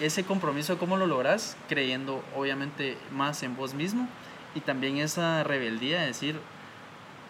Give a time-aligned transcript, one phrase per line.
[0.00, 1.56] ese compromiso, ¿cómo lo logras?
[1.68, 4.08] Creyendo obviamente más en vos mismo
[4.54, 6.40] y también esa rebeldía de decir,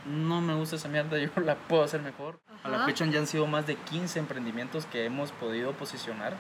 [0.06, 2.38] no me gusta esa mierda, yo la puedo hacer mejor.
[2.62, 2.86] A la Ajá.
[2.86, 6.36] fecha ya han sido más de 15 emprendimientos que hemos podido posicionar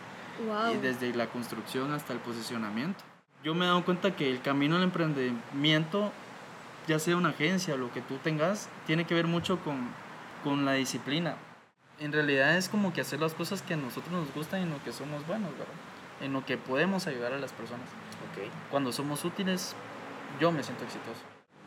[0.46, 0.74] Wow.
[0.74, 3.04] y desde la construcción hasta el posicionamiento.
[3.44, 6.12] Yo me he dado cuenta que el camino al emprendimiento,
[6.86, 9.88] ya sea una agencia o lo que tú tengas, tiene que ver mucho con,
[10.44, 11.36] con la disciplina.
[11.98, 14.70] En realidad es como que hacer las cosas que a nosotros nos gustan y en
[14.70, 15.66] lo que somos buenos, ¿verdad?
[16.20, 17.88] En lo que podemos ayudar a las personas.
[18.30, 18.50] Ok.
[18.70, 19.74] Cuando somos útiles,
[20.40, 21.20] yo me siento exitoso.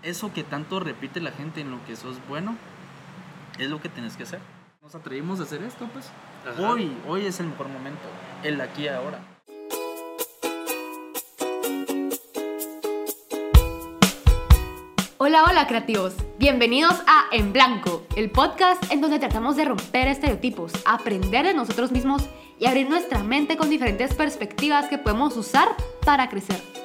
[0.04, 2.56] Eso que tanto repite la gente en lo que sos bueno,
[3.58, 4.40] es lo que tienes que hacer.
[4.82, 6.12] Nos atrevimos a hacer esto, pues.
[6.48, 6.70] Ajá.
[6.70, 8.02] Hoy, hoy es el mejor momento,
[8.44, 9.20] el aquí y ahora.
[15.26, 16.16] Hola, hola creativos.
[16.38, 21.94] Bienvenidos a En Blanco, el podcast en donde tratamos de romper estereotipos, aprender de nosotros
[21.94, 22.24] mismos
[22.60, 25.70] y abrir nuestra mente con diferentes perspectivas que podemos usar
[26.04, 26.83] para crecer.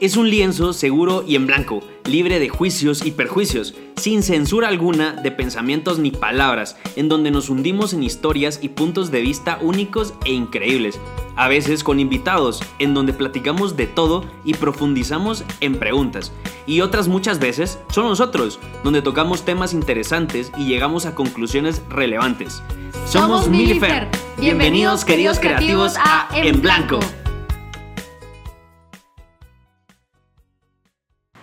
[0.00, 5.12] Es un lienzo seguro y en blanco, libre de juicios y perjuicios, sin censura alguna
[5.12, 10.14] de pensamientos ni palabras, en donde nos hundimos en historias y puntos de vista únicos
[10.24, 10.98] e increíbles,
[11.36, 16.32] a veces con invitados, en donde platicamos de todo y profundizamos en preguntas,
[16.66, 22.62] y otras muchas veces son nosotros, donde tocamos temas interesantes y llegamos a conclusiones relevantes.
[23.04, 24.08] Somos Milifer.
[24.38, 27.00] Bienvenidos queridos creativos a En Blanco.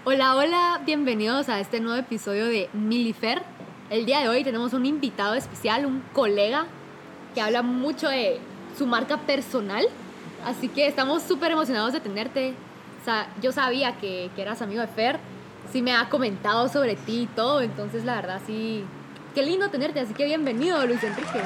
[0.09, 3.43] Hola, hola, bienvenidos a este nuevo episodio de Milifer.
[3.89, 6.65] El día de hoy tenemos un invitado especial, un colega
[7.35, 8.39] que habla mucho de
[8.77, 9.85] su marca personal.
[10.45, 12.53] Así que estamos súper emocionados de tenerte.
[13.41, 15.19] Yo sabía que, que eras amigo de Fer,
[15.73, 18.85] sí me ha comentado sobre ti y todo, entonces la verdad sí,
[19.35, 21.41] qué lindo tenerte, así que bienvenido Luis Enrique.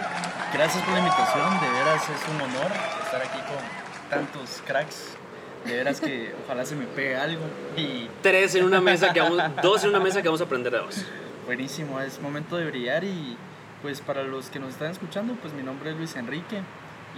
[0.54, 2.72] Gracias por la invitación, de veras es un honor
[3.06, 5.18] estar aquí con tantos cracks.
[5.66, 7.44] De veras que ojalá se me pegue algo.
[7.78, 10.72] Y Tres en una mesa que vamos, dos en una mesa que vamos a aprender
[10.72, 11.06] de dos.
[11.46, 13.38] buenísimo, es momento de brillar y
[13.82, 16.62] pues para los que nos están escuchando, pues mi nombre es Luis Enrique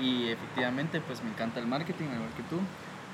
[0.01, 2.59] y efectivamente pues me encanta el marketing, igual que tú.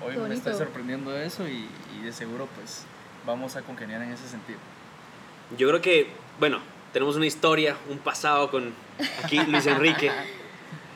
[0.06, 1.68] Hoy me estoy sorprendiendo de eso y,
[2.00, 2.86] y de seguro pues
[3.26, 4.60] vamos a congeniar en ese sentido.
[5.58, 6.08] Yo creo que,
[6.40, 6.60] bueno,
[6.94, 8.74] tenemos una historia, un pasado con
[9.24, 10.12] aquí Luis Enrique.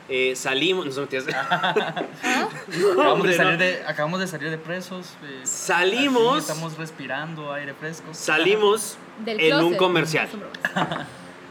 [0.08, 1.02] Eh, salimos, no.
[2.92, 5.14] Acabamos, de salir de, acabamos de salir de presos.
[5.24, 6.38] eh, Salimos.
[6.38, 8.08] estamos respirando aire fresco.
[8.12, 10.28] Salimos Del en un comercial.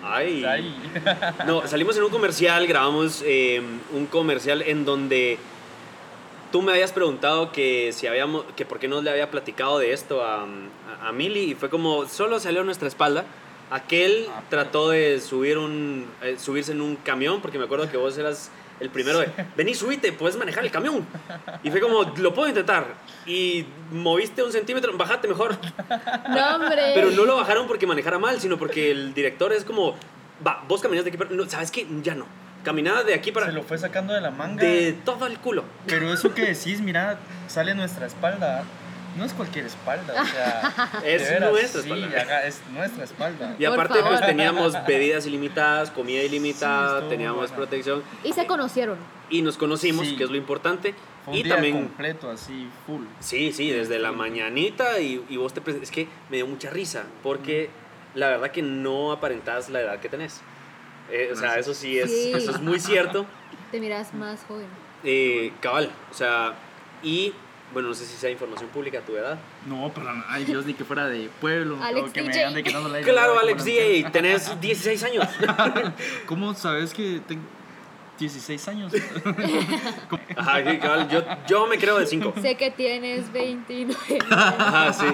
[0.04, 0.44] Ay.
[0.46, 0.76] Ay.
[1.48, 3.62] No, salimos en un comercial, grabamos eh,
[3.94, 5.40] un comercial en donde
[6.52, 9.94] tú me habías preguntado que si habíamos, que por qué no le había platicado de
[9.94, 13.26] esto a, a, a Mili y fue como solo salió a nuestra espalda.
[13.74, 17.98] Aquel Ah, trató de subir un, eh, subirse en un camión porque me acuerdo que
[17.98, 21.06] vos eras el primero de vení subite, puedes manejar el camión.
[21.64, 22.86] Y fue como lo puedo intentar
[23.26, 25.58] y moviste un centímetro, bajate mejor.
[26.30, 26.92] No, hombre.
[26.94, 29.96] Pero no lo bajaron porque manejara mal, sino porque el director es como,
[30.46, 31.30] va, vos caminas de aquí para...
[31.32, 31.88] No, ¿Sabes qué?
[32.04, 32.26] Ya no.
[32.64, 33.48] Caminada de aquí para...
[33.48, 34.64] Se lo fue sacando de la manga.
[34.64, 35.64] De todo el culo.
[35.88, 37.18] Pero eso que decís, mira,
[37.48, 38.64] sale nuestra espalda.
[39.18, 41.02] No es cualquier espalda, o sea.
[41.06, 42.22] Es veras, nuestra sí, espalda.
[42.22, 43.56] ajá, es nuestra espalda.
[43.60, 48.98] Y aparte pues teníamos bebidas ilimitadas, comida Sí, ilimitada, estuvo teníamos protección Y se conocieron.
[49.30, 50.16] y nos conocimos, Sí.
[50.16, 50.96] que es lo importante.
[51.26, 51.76] Fue un y día también...
[51.76, 53.04] completo, así, full.
[53.20, 55.62] Sí, sí, desde la mañanita y, y vos te...
[55.82, 57.70] Es que me dio mucha risa porque
[58.16, 60.42] la verdad que no aparentás la edad que tenés.
[61.12, 62.34] Eh, o sea, eso sí es, Sí.
[62.36, 63.26] eso es muy cierto.
[63.72, 64.68] Te miras más joven.
[65.04, 66.54] Eh, cabal, o sea,
[67.04, 67.34] y
[67.74, 69.38] bueno, no sé si sea información pública tu edad.
[69.68, 70.26] No, para nada.
[70.30, 71.78] Ay, Dios, ni que fuera de pueblo.
[71.82, 72.46] Alex o que me DJ.
[72.46, 75.28] ande quitando la Claro, la- Alex DJ, tenés 16 años.
[76.28, 77.42] ¿Cómo sabes que tengo
[78.20, 78.94] 16 años?
[80.38, 82.34] Ajá, yo, yo me creo de 5.
[82.42, 83.98] Sé que tienes 29.
[84.30, 85.06] Ajá, sí.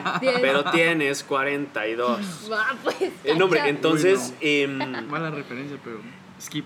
[0.41, 2.49] Pero tienes 42.
[2.51, 2.95] Va, pues.
[3.23, 5.99] Eh, no, hombre, entonces, Uy, em, Mala referencia, pero
[6.41, 6.65] skip.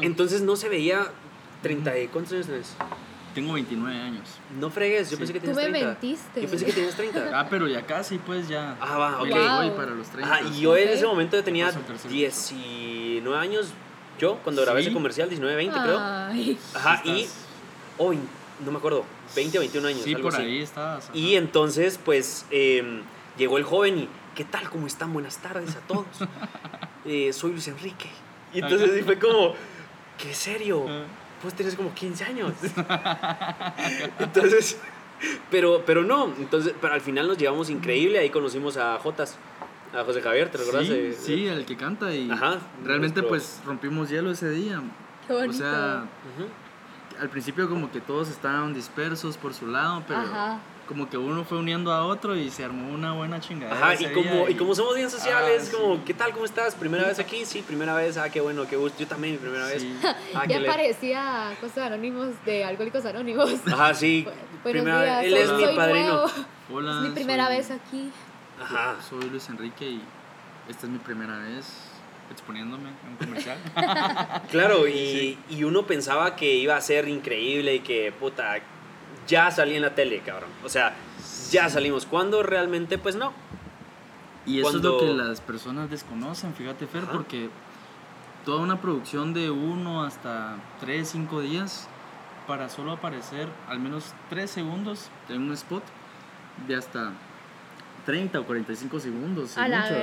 [0.00, 1.06] entonces no se veía
[1.62, 2.74] 30 y ¿cuántos años tenés?
[3.38, 4.28] Tengo 29 años.
[4.58, 5.18] No fregues, yo Sí.
[5.18, 5.88] pensé que Tú tenías me 30.
[5.90, 6.42] mentiste.
[6.42, 7.30] Yo pensé que tenías 30.
[7.40, 8.76] Ah, pero ya casi, pues ya.
[8.80, 9.28] Ah, va, ok.
[9.28, 9.76] Voy Wow.
[9.76, 10.34] para los 30.
[10.34, 10.94] Ajá, y yo en Ok.
[10.94, 13.68] ese momento tenía Paso al tercer 19 años.
[14.18, 14.86] Yo, cuando grabé Sí.
[14.88, 15.98] ese comercial, 19, 20 creo.
[16.00, 16.58] Ay.
[16.74, 17.28] Ajá, y.
[17.96, 19.04] Oh, no me acuerdo.
[19.36, 20.02] 20 o 21 años.
[20.02, 20.42] Sí, algo por así.
[20.46, 21.04] ahí estabas.
[21.04, 21.16] ajá.
[21.16, 23.02] Y entonces, pues, eh,
[23.36, 24.68] llegó el joven y, ¿qué tal?
[24.68, 25.12] ¿Cómo están?
[25.12, 26.06] Buenas tardes a todos.
[27.04, 28.10] Eh, soy Luis Enrique.
[28.52, 29.54] Y entonces sí fue como,
[30.18, 30.84] ¿qué serio?
[31.42, 32.52] Pues tienes como 15 años.
[34.18, 34.78] entonces,
[35.50, 38.18] pero, pero no, entonces, pero al final nos llevamos increíble.
[38.18, 39.36] Ahí conocimos a Jotas,
[39.94, 40.86] a José Javier, ¿te recuerdas?
[40.86, 44.82] Sí, de- sí, el que canta y Ajá, realmente nuestro- pues rompimos hielo ese día.
[45.26, 45.50] Qué bonito.
[45.50, 46.04] O sea,
[47.20, 50.58] al principio como que todos estaban dispersos por su lado, pero Ajá.
[50.88, 53.76] Como que uno fue uniendo a otro y se armó una buena chingadera.
[53.92, 56.02] Ajá, y como, y como somos bien sociales, Ah, como, sí.
[56.06, 56.32] ¿qué tal?
[56.32, 56.74] ¿Cómo estás?
[56.74, 57.44] ¿Primera vez aquí?
[57.44, 58.16] Sí, primera vez.
[58.16, 58.98] Ah, qué bueno, qué gusto.
[58.98, 59.82] Yo también, mi primera vez.
[59.82, 59.94] Sí.
[60.34, 63.50] Ah, ya le- parecía cosas anónimos de Alcohólicos Anónimos.
[63.66, 64.26] Ajá, sí.
[64.64, 65.32] Primera días, vez.
[65.34, 66.06] Él soy, es mi padrino.
[66.08, 66.30] nuevo.
[66.72, 68.10] Hola, Es mi primera soy- vez aquí.
[68.60, 68.96] Ajá.
[69.08, 70.02] Soy Luis Enrique y
[70.68, 71.66] esta es mi primera vez
[72.30, 73.56] exponiéndome en un comercial.
[74.50, 78.56] Claro, y, y uno pensaba que iba a ser increíble y que, puta,
[79.28, 80.50] ya salí en la tele, cabrón.
[80.64, 80.94] O sea,
[81.50, 82.06] ya salimos.
[82.06, 83.32] Cuando realmente, pues no.
[84.46, 87.12] Y eso Cuando- es lo que las personas desconocen, fíjate Fer, Ajá.
[87.12, 87.50] porque
[88.44, 91.86] toda una producción de uno hasta 3, 5 días
[92.46, 95.82] para solo aparecer al menos 3 segundos en un spot
[96.66, 97.12] de hasta
[98.06, 99.58] 30 o 45 segundos.
[99.58, 99.94] A la mucho.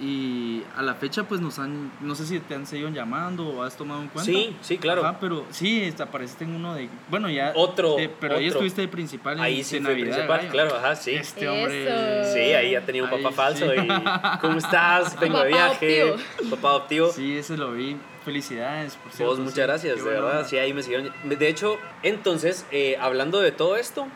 [0.00, 3.62] Y a la fecha pues nos han, no sé si te han seguido llamando o
[3.62, 4.24] has tomado en cuenta.
[4.30, 5.02] Sí, sí, claro.
[5.06, 8.58] Ajá, pero sí, apareciste en uno de, bueno ya, Otro, pero ahí otro.
[8.58, 10.50] estuviste de principal en Ahí sí de Navidad, principal, gallo.
[10.50, 11.14] claro, ajá, sí.
[11.14, 11.52] Este Eso.
[11.52, 12.24] hombre...
[12.32, 13.60] Sí, ahí ya tenía un Ahí papá sí.
[13.60, 13.88] falso y
[14.40, 15.20] ¿cómo estás?
[15.20, 16.02] Vengo de viaje.
[16.02, 16.50] adoptivo.
[16.50, 17.12] Papá adoptivo.
[17.12, 17.96] Sí, ese lo vi.
[18.24, 19.30] Felicidades, por cierto.
[19.32, 20.30] Vos, muchas gracias, de verdad.
[20.38, 20.44] onda.
[20.44, 21.12] Sí, ahí me siguieron.
[21.24, 24.08] De hecho, entonces, eh, hablando de todo esto,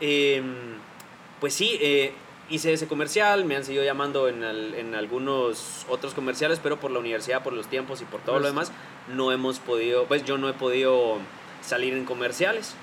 [0.00, 0.40] eh,
[1.40, 2.14] pues sí, eh,
[2.50, 6.90] hice ese comercial, me han seguido llamando en, al- en algunos otros comerciales, pero por
[6.90, 8.72] la universidad, por los tiempos y por todo lo Pues- demás,
[9.08, 11.18] no hemos podido, pues yo no he podido
[11.62, 12.74] salir en comerciales.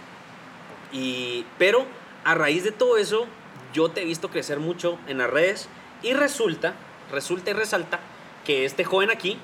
[0.91, 1.85] Y, pero
[2.23, 3.25] a raíz de todo eso,
[3.73, 5.69] yo te he visto crecer mucho en las redes
[6.03, 6.73] y resulta,
[7.11, 7.99] resulta y resalta
[8.45, 9.37] que este joven aquí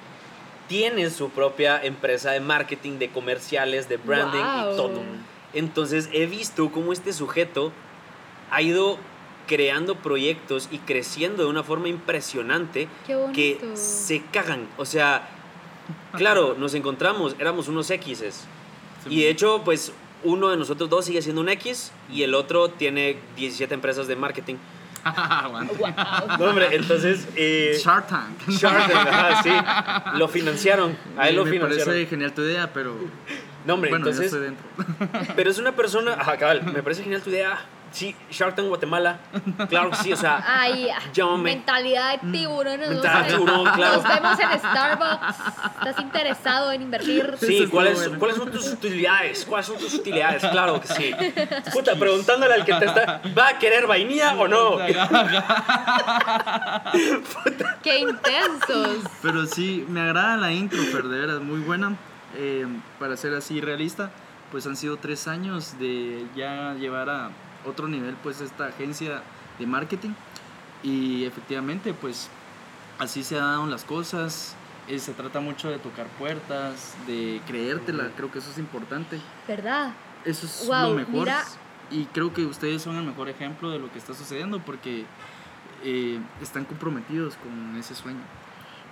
[0.68, 4.74] tiene su propia empresa de marketing, de comerciales, de branding Wow.
[4.74, 5.02] y todo.
[5.54, 7.72] Entonces he visto cómo este sujeto
[8.52, 8.98] ha ido
[9.48, 13.34] creando proyectos y creciendo de una forma impresionante Qué bonito.
[13.34, 14.68] que se cagan.
[14.78, 15.28] O sea,
[16.14, 18.44] claro, nos encontramos, éramos unos X's.
[19.10, 22.70] Y de hecho, pues uno de nosotros dos sigue siendo un X y el otro
[22.70, 24.56] tiene 17 empresas de marketing.
[26.38, 27.28] No, hombre, entonces...
[27.38, 28.50] eh, Shark Tank.
[28.50, 29.44] Shark Tank, ajá,
[30.14, 30.18] sí.
[30.18, 30.98] Lo financiaron.
[31.18, 31.86] A él lo me financiaron.
[31.94, 32.94] parece genial tu idea, pero
[33.66, 34.32] No, hombre, bueno, entonces...
[34.32, 34.56] ya estoy
[35.08, 35.34] dentro.
[35.36, 36.14] Pero es una persona...
[36.20, 37.58] Ajá, cabal, me parece genial tu idea.
[37.92, 39.20] Sí, Shark Tank Guatemala.
[39.70, 40.44] Claro que sí, o sea...
[40.46, 41.44] Ay, Llámame.
[41.56, 42.80] mentalidad de tiburón.
[42.80, 43.94] nos Mentalidad de vemos en- tiburón, claro.
[43.96, 45.36] Nos vemos en Starbucks.
[45.80, 47.36] ¿Estás interesado en invertir?
[47.40, 48.20] Sí, ¿cuáles, bueno.
[48.20, 49.46] ¿cuáles son tus utilidades?
[49.46, 50.44] ¿Cuáles son tus utilidades?
[50.46, 51.16] Claro que sí.
[51.74, 53.22] Puta, preguntándole al que te está...
[53.38, 54.78] ¿Va a querer vainilla o no?
[57.84, 58.98] ¡Qué intensos!
[59.22, 61.96] Pero sí, me agrada la intro, pero de veras, muy buena.
[62.36, 62.68] Eh,
[63.00, 64.12] para ser así realista,
[64.52, 67.30] pues han sido tres años de ya llevar a
[67.68, 69.22] otro nivel pues esta agencia
[69.60, 70.12] de marketing.
[70.84, 72.30] Y efectivamente, pues
[73.00, 74.56] así se han dado las cosas.
[74.88, 79.20] Eh, se trata mucho de tocar puertas, de creértela, creo que eso es importante.
[79.48, 79.92] ¿Verdad?
[80.24, 81.14] Eso es Wow, lo mejor.
[81.14, 81.44] mira.
[81.90, 85.06] Y creo que ustedes son el mejor ejemplo de lo que está sucediendo porque
[85.84, 88.20] eh, están comprometidos con ese sueño.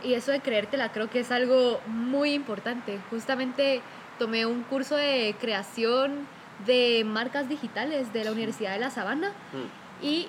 [0.03, 2.99] Y eso de creértela creo que es algo muy importante.
[3.09, 3.81] Justamente
[4.19, 6.27] tomé un curso de creación
[6.65, 10.27] de marcas digitales de la Universidad de La Sabana Mm, y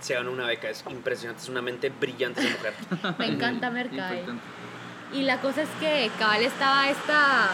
[0.00, 2.74] Se ganó una beca, es impresionante, es una mente brillante esa mujer.
[3.18, 4.14] me encanta Merca.
[4.14, 4.42] Importante.
[5.14, 7.48] Y la cosa es que cabal estaba esta,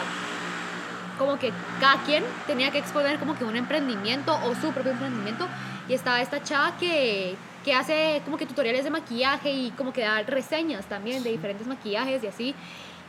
[1.17, 5.47] como que cada quien tenía que exponer como que un emprendimiento o su propio emprendimiento.
[5.87, 10.01] Y estaba esta chava que, que hace como que tutoriales de maquillaje y como que
[10.01, 12.55] da reseñas también de diferentes maquillajes y así.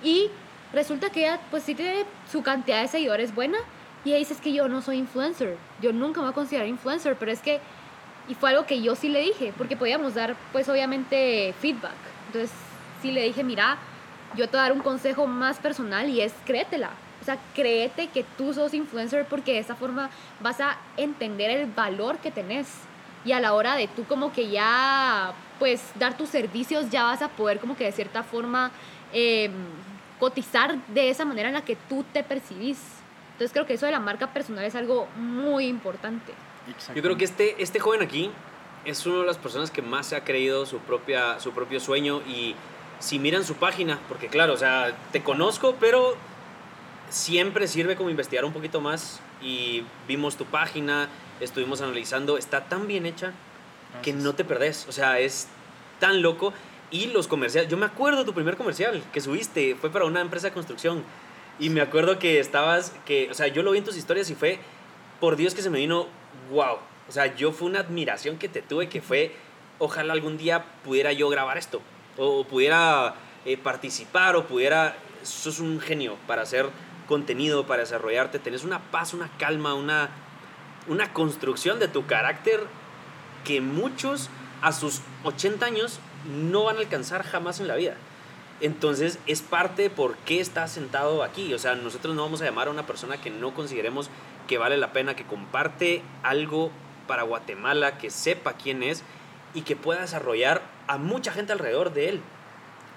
[0.04, 0.30] Y
[0.72, 3.58] resulta que ella pues sí tiene su cantidad de seguidores buena.
[4.04, 6.68] Y ella dice es que yo no soy influencer, yo nunca me voy a considerar
[6.68, 7.60] influencer, pero es que,
[8.28, 11.94] y fue algo que yo sí le dije, porque podíamos dar pues obviamente feedback.
[12.26, 12.50] Entonces
[13.00, 13.78] sí le dije, mira,
[14.36, 16.90] yo te voy a dar un consejo más personal y es créetela.
[17.20, 21.66] O sea, créete que tú sos influencer porque de esa forma vas a entender el
[21.70, 22.68] valor que tenés.
[23.24, 27.22] Y a la hora de tú como que ya, pues, dar tus servicios, ya vas
[27.22, 28.72] a poder como que de cierta forma
[29.12, 29.50] eh,
[30.18, 33.01] cotizar de esa manera en la que tú te percibís.
[33.32, 36.32] Entonces creo que eso de la marca personal es algo muy importante.
[36.94, 38.30] Yo creo que este, este joven aquí
[38.84, 42.20] es una de las personas que más se ha creído su, propia, su propio sueño
[42.26, 42.54] y
[42.98, 46.14] si miran su página, porque claro, o sea, te conozco, pero
[47.10, 51.08] siempre sirve como investigar un poquito más y vimos tu página,
[51.40, 53.32] estuvimos analizando, está tan bien hecha
[54.02, 55.48] que no te perdés, o sea, es
[55.98, 56.52] tan loco.
[56.90, 60.20] Y los comerciales, yo me acuerdo de tu primer comercial que subiste, fue para una
[60.20, 61.02] empresa de construcción
[61.58, 64.34] y me acuerdo que estabas, que, o sea, yo lo vi en tus historias y
[64.34, 64.58] fue,
[65.20, 66.08] por Dios que se me vino,
[66.50, 66.78] wow,
[67.08, 69.34] o sea, yo fue una admiración que te tuve que fue,
[69.78, 71.80] ojalá algún día pudiera yo grabar esto,
[72.16, 76.68] o pudiera eh, participar, o pudiera, sos un genio para hacer
[77.06, 80.10] contenido, para desarrollarte, tenés una paz, una calma, una,
[80.88, 82.60] una construcción de tu carácter
[83.44, 84.30] que muchos
[84.62, 87.96] a sus 80 años no van a alcanzar jamás en la vida.
[88.62, 91.52] Entonces es parte de por qué estás sentado aquí.
[91.52, 94.08] O sea, nosotros no vamos a llamar a una persona que no consideremos
[94.46, 96.70] que vale la pena, que comparte algo
[97.08, 99.02] para Guatemala, que sepa quién es
[99.52, 102.20] y que pueda desarrollar a mucha gente alrededor de él.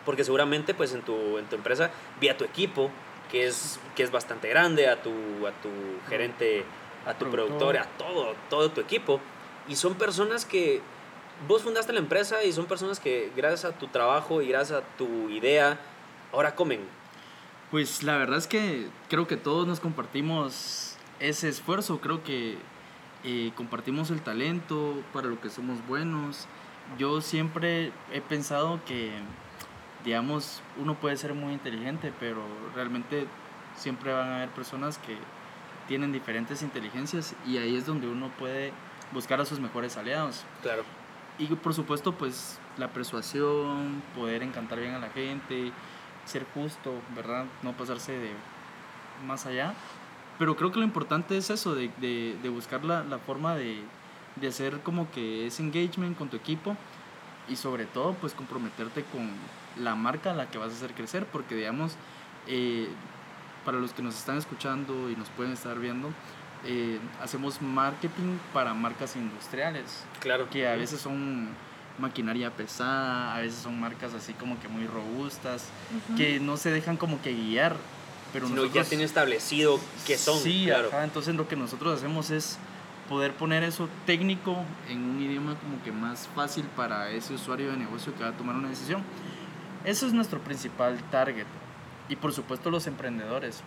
[0.05, 1.89] Porque seguramente pues en tu, en tu empresa,
[2.21, 2.91] vía tu equipo,
[3.31, 5.09] que es, que es bastante grande, a tu,
[5.47, 5.69] a tu
[6.07, 6.63] gerente,
[7.07, 9.19] a tu productor, a todo, todo tu equipo.
[9.67, 10.83] Y son personas que
[11.47, 14.97] vos fundaste la empresa y son personas que gracias a tu trabajo y gracias a
[14.97, 15.79] tu idea,
[16.31, 16.81] ahora comen.
[17.71, 22.57] Pues la verdad es que creo que todos nos compartimos ese esfuerzo, creo que
[23.23, 26.47] eh, compartimos el talento para lo que somos buenos.
[26.99, 29.11] Yo siempre he pensado que,
[30.03, 32.43] digamos, uno puede ser muy inteligente, pero
[32.75, 33.25] realmente
[33.75, 35.17] siempre van a haber personas que
[35.87, 38.71] tienen diferentes inteligencias y ahí es donde uno puede
[39.11, 40.43] buscar a sus mejores aliados.
[40.61, 40.83] Claro.
[41.37, 45.71] Y por supuesto, pues la persuasión, poder encantar bien a la gente,
[46.25, 47.45] ser justo, ¿verdad?
[47.61, 48.31] No pasarse de
[49.25, 49.73] más allá.
[50.37, 53.81] Pero creo que lo importante es eso, de, de, de buscar la, la forma de,
[54.35, 56.75] de, hacer como que ese engagement con tu equipo
[57.47, 59.29] y sobre todo pues comprometerte con
[59.81, 61.95] la marca a la que vas a hacer crecer, porque digamos,
[62.47, 62.89] eh,
[63.63, 66.09] para los que nos están escuchando y nos pueden estar viendo,
[66.65, 70.03] eh, hacemos marketing para marcas industriales.
[70.19, 70.49] Claro.
[70.49, 71.49] Que a veces son
[71.97, 76.17] maquinaria pesada, a veces son marcas así como que muy robustas, uh -huh.
[76.17, 77.75] que no se dejan como que guiar.
[78.33, 80.39] Pero Sino nosotros, ya tienen establecido qué son.
[80.39, 80.89] Sí, claro.
[80.89, 82.57] Ajá, entonces lo que nosotros hacemos es
[83.07, 87.77] poder poner eso técnico en un idioma como que más fácil para ese usuario de
[87.77, 89.03] negocio que va a tomar una decisión.
[89.85, 91.45] Eso es nuestro principal target.
[92.09, 93.61] Y por supuesto los emprendedores.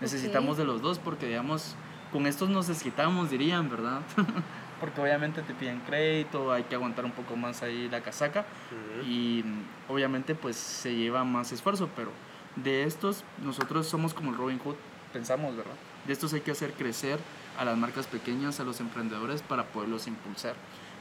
[0.00, 0.64] Necesitamos okay.
[0.64, 1.74] de los dos porque digamos,
[2.12, 4.00] con estos nos desquitamos, dirían, ¿verdad?
[4.80, 9.02] porque obviamente te piden crédito, hay que aguantar un poco más ahí la casaca uh
[9.02, 9.06] -huh.
[9.06, 9.44] y
[9.88, 12.12] obviamente pues se lleva más esfuerzo, pero
[12.56, 14.76] de estos nosotros somos como el Robin Hood,
[15.12, 15.74] pensamos, ¿verdad?
[16.06, 17.18] De estos hay que hacer crecer
[17.58, 20.54] a las marcas pequeñas, a los emprendedores para poderlos impulsar.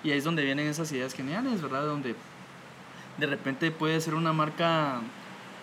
[0.03, 1.85] Y ahí es donde vienen esas ideas geniales, ¿verdad?
[1.85, 2.15] Donde
[3.17, 5.01] de repente puede ser una marca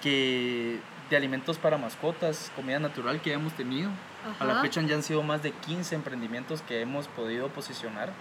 [0.02, 0.78] que
[1.10, 3.90] de alimentos para mascotas, comida natural que hemos tenido.
[4.28, 4.45] Ajá.
[4.45, 8.12] A la fecha ya han sido más de 15 emprendimientos que hemos podido posicionar.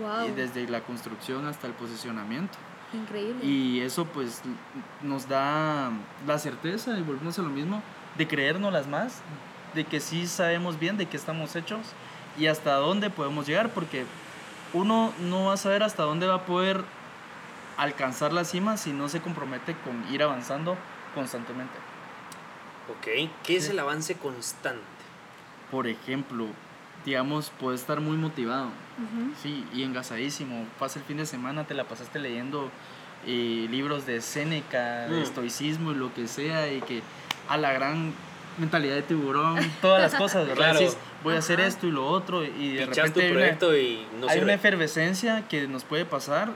[0.00, 0.28] Wow.
[0.28, 2.58] Y desde la construcción hasta el posicionamiento.
[2.92, 3.44] Increíble.
[3.44, 4.42] Y eso pues
[5.02, 5.90] nos da
[6.26, 7.82] la certeza, y volvemos a lo mismo,
[8.16, 9.22] de creérnoslas más,
[9.74, 11.80] de que sí sabemos bien de qué estamos hechos
[12.38, 14.04] y hasta dónde podemos llegar, porque
[14.72, 16.84] uno no va a saber hasta dónde va a poder
[17.76, 20.76] alcanzar la cima si no se compromete con ir avanzando
[21.14, 21.74] constantemente.
[22.90, 24.82] Ok, ¿qué es el avance constante?
[25.72, 26.46] Por ejemplo,
[27.04, 29.34] digamos, puedes estar muy motivado, uh -huh.
[29.42, 30.66] sí, y engasadísimo.
[30.78, 32.70] Pasa el fin de semana, te la pasaste leyendo
[33.26, 35.22] eh, libros de Séneca, de mm.
[35.22, 37.02] estoicismo y lo que sea, y que
[37.48, 38.12] a la gran
[38.58, 40.56] mentalidad de tiburón, todas las cosas, ¿verdad?
[40.56, 40.78] claro.
[40.78, 41.68] Decís, voy a hacer Ajá.
[41.68, 44.40] esto y lo otro, y de Pichas repente tu proyecto hay, una, y no hay
[44.40, 46.50] una efervescencia que nos puede pasar,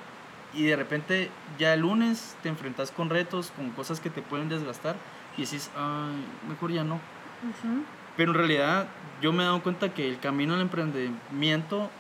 [0.53, 4.51] y de repente ya el lunes te enfrentas con retos, con cosas que te pueden
[4.51, 4.97] desgastar,
[5.39, 6.97] y decís, ay, mejor ya no.
[6.97, 7.83] Uh -huh.
[8.17, 8.87] Pero en realidad
[9.21, 11.91] yo me he dado cuenta que el camino al emprendimiento,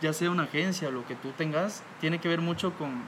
[0.00, 3.02] ya sea una agencia o lo que tú tengas, tiene que ver mucho con,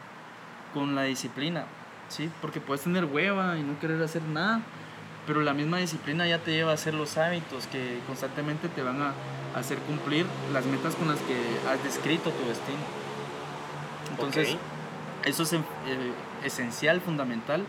[0.73, 1.67] con la disciplina,
[2.09, 2.31] ¿sí?
[2.41, 4.61] Porque puedes tener hueva y no querer hacer nada,
[5.27, 9.01] pero la misma disciplina ya te lleva a hacer los hábitos que constantemente te van
[9.01, 9.15] a
[9.55, 11.37] hacer cumplir las metas con las que
[11.69, 12.79] has descrito tu destino.
[14.11, 14.59] Entonces, okay.
[15.31, 15.61] eso es eh,
[16.45, 17.65] esencial, fundamental.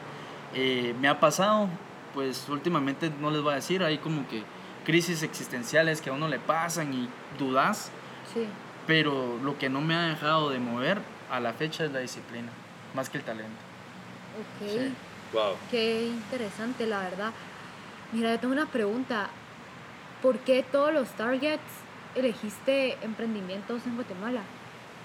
[0.53, 1.69] Eh, me ha pasado,
[2.15, 4.41] pues últimamente no les voy a decir, hay como que
[4.85, 7.91] crisis existenciales que a uno le pasan y dudas,
[8.33, 8.47] sí.
[8.87, 12.49] pero lo que no me ha dejado de mover a la fecha es la disciplina,
[12.95, 13.59] más que el talento.
[14.39, 14.69] Ok.
[14.69, 14.93] Sí.
[15.33, 15.55] Wow.
[15.69, 17.31] Qué interesante, la verdad.
[18.13, 19.29] Mira, yo tengo una pregunta.
[20.21, 21.61] ¿Por qué todos los targets
[22.15, 24.41] elegiste emprendimientos en Guatemala?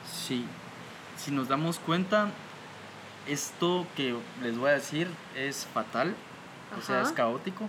[0.08, 0.46] Sí,
[1.16, 2.30] si nos damos cuenta,
[3.26, 6.14] esto que les voy a decir es fatal,
[6.70, 6.78] Ajá.
[6.78, 7.68] o sea, es caótico.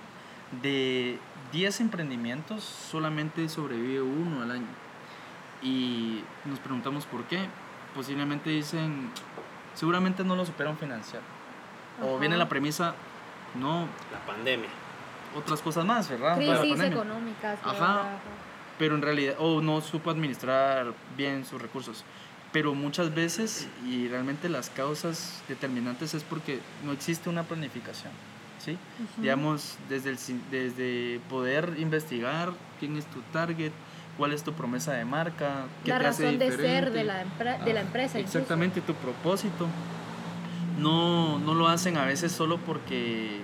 [0.62, 1.18] De
[1.52, 4.68] 10 emprendimientos, solamente sobrevive uno al año.
[5.62, 7.48] Y nos preguntamos por qué.
[7.96, 9.10] Posiblemente dicen,
[9.74, 11.22] seguramente no lo superan financiar.
[11.98, 12.08] Ajá.
[12.08, 12.96] O viene la premisa,
[13.56, 13.88] no.
[14.12, 14.70] La pandemia.
[15.36, 16.36] Otras cosas más, ¿verdad?
[16.36, 17.60] Crisis económicas.
[17.64, 18.20] Ajá.
[18.78, 22.04] Pero en realidad, o no supo administrar bien sus recursos
[22.52, 28.12] pero muchas veces y realmente las causas determinantes es porque no existe una planificación.
[28.64, 28.78] ¿Sí?
[29.18, 30.18] Digamos, desde, el,
[30.52, 33.72] desde poder investigar quién es tu target,
[34.18, 37.24] cuál es tu promesa de marca, qué La te hace razón de ser de la,
[37.24, 38.20] empre- de la Ah, empresa.
[38.20, 38.38] incluso.
[38.38, 39.68] Exactamente, tu propósito.
[40.80, 43.42] No, no lo hacen a veces solo porque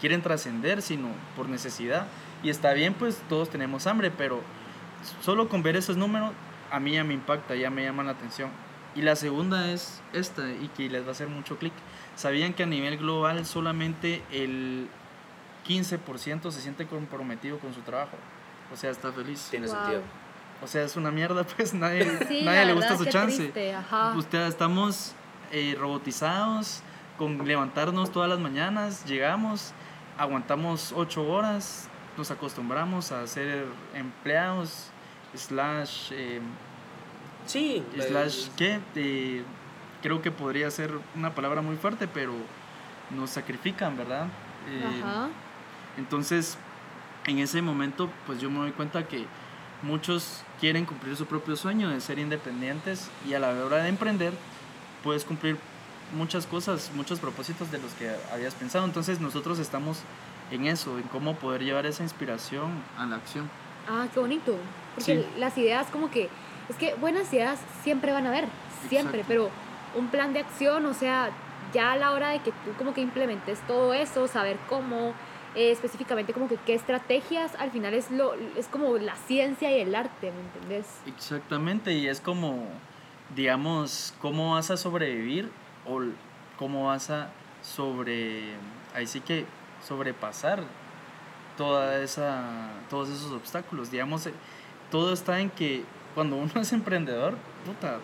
[0.00, 2.06] quieren trascender, sino por necesidad.
[2.42, 4.40] Y está bien, pues todos tenemos hambre, pero
[5.22, 6.32] solo con ver esos números
[6.70, 8.50] a mí ya me impacta, ya me llama la atención.
[8.94, 11.72] Y la segunda es esta, y que les va a hacer mucho clic.
[12.16, 14.88] ¿Sabían que a nivel global solamente el
[15.68, 18.16] 15% se siente comprometido con su trabajo?
[18.72, 19.46] O sea, está feliz.
[19.50, 19.76] Tiene Wow.
[19.76, 20.00] sentido.
[20.62, 23.36] O sea, es una mierda, pues nadie, Sí, nadie le gusta verdad, su chance.
[23.36, 24.14] triste, ajá.
[24.16, 25.12] Usted, estamos
[25.52, 26.80] eh, robotizados,
[27.18, 29.72] con levantarnos todas las mañanas, llegamos,
[30.18, 34.88] aguantamos ocho horas, nos acostumbramos a ser empleados,
[35.34, 36.40] slash, eh,
[37.46, 37.82] Sí.
[37.98, 38.80] slash, ¿qué?
[38.96, 39.44] Eh,
[40.02, 42.32] creo que podría ser una palabra muy fuerte, pero
[43.10, 44.26] nos sacrifican, ¿verdad?
[44.68, 45.28] Eh, Ajá.
[45.96, 46.58] entonces,
[47.26, 49.26] en ese momento, pues yo me doy cuenta que
[49.82, 54.32] muchos quieren cumplir su propio sueño de ser independientes y a la hora de emprender
[55.02, 55.56] puedes cumplir
[56.14, 58.84] muchas cosas, muchos propósitos de los que habías pensado.
[58.84, 60.00] Entonces nosotros estamos
[60.50, 63.50] en eso, en cómo poder llevar esa inspiración a la acción.
[63.88, 64.56] Ah, qué bonito.
[64.94, 65.26] Porque Sí.
[65.38, 66.28] las ideas como que,
[66.68, 68.46] es que buenas ideas siempre van a haber,
[68.88, 69.26] siempre, Exacto.
[69.28, 69.50] pero
[69.96, 71.30] un plan de acción, o sea,
[71.72, 75.12] ya a la hora de que tú como que implementes todo eso, saber cómo,
[75.54, 79.80] eh, específicamente como que qué estrategias, al final es, lo, es como la ciencia y
[79.80, 80.86] el arte, ¿me entendés?
[81.06, 82.64] Exactamente, y es como,
[83.34, 85.50] digamos, cómo vas a sobrevivir
[85.88, 86.00] o
[86.58, 87.30] cómo vas a
[87.62, 88.54] sobre,
[88.94, 89.44] ahí sí que
[89.86, 90.62] sobrepasar
[91.56, 93.90] toda esa, todos esos obstáculos.
[93.90, 94.32] Digamos, eh,
[94.90, 95.84] todo está en que
[96.14, 97.98] cuando uno es emprendedor, puta,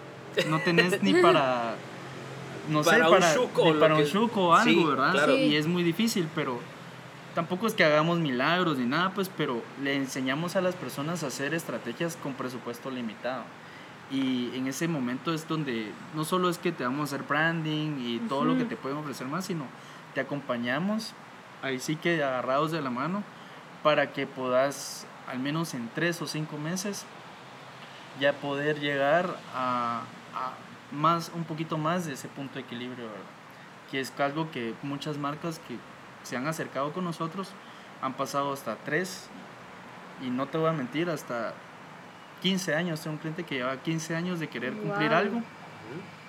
[0.49, 1.75] no tenés ni para,
[2.69, 5.13] no Para sé, un para, shuko, ni para un shuko o algo, Sí, ¿verdad?
[5.13, 5.35] claro.
[5.35, 5.41] Sí.
[5.43, 6.59] Y es muy difícil, pero
[7.35, 11.29] tampoco es que hagamos milagros ni nada, pues, pero le enseñamos a las personas a
[11.29, 13.45] hacer estrategias con presupuesto limitado.
[14.11, 17.99] Y en ese momento es donde no solo es que te vamos a hacer branding
[17.99, 19.65] y todo lo que te pueden ofrecer más, sino
[20.15, 21.15] te acompañamos,
[21.63, 23.23] ahí sí que agarrados de la mano,
[23.83, 27.07] para que puedas, al menos en tres o cinco meses,
[28.21, 30.03] ya poder llegar a
[30.93, 33.21] más, un poquito más de ese punto de equilibrio, ¿verdad?
[33.91, 35.77] que es algo que muchas marcas que
[36.23, 37.51] se han acercado con nosotros
[38.01, 39.29] han pasado hasta tres,
[40.25, 41.53] y no te voy a mentir, hasta
[42.43, 43.01] 15 años.
[43.01, 45.19] Tengo un cliente que lleva 15 años de querer cumplir Wow.
[45.19, 45.43] algo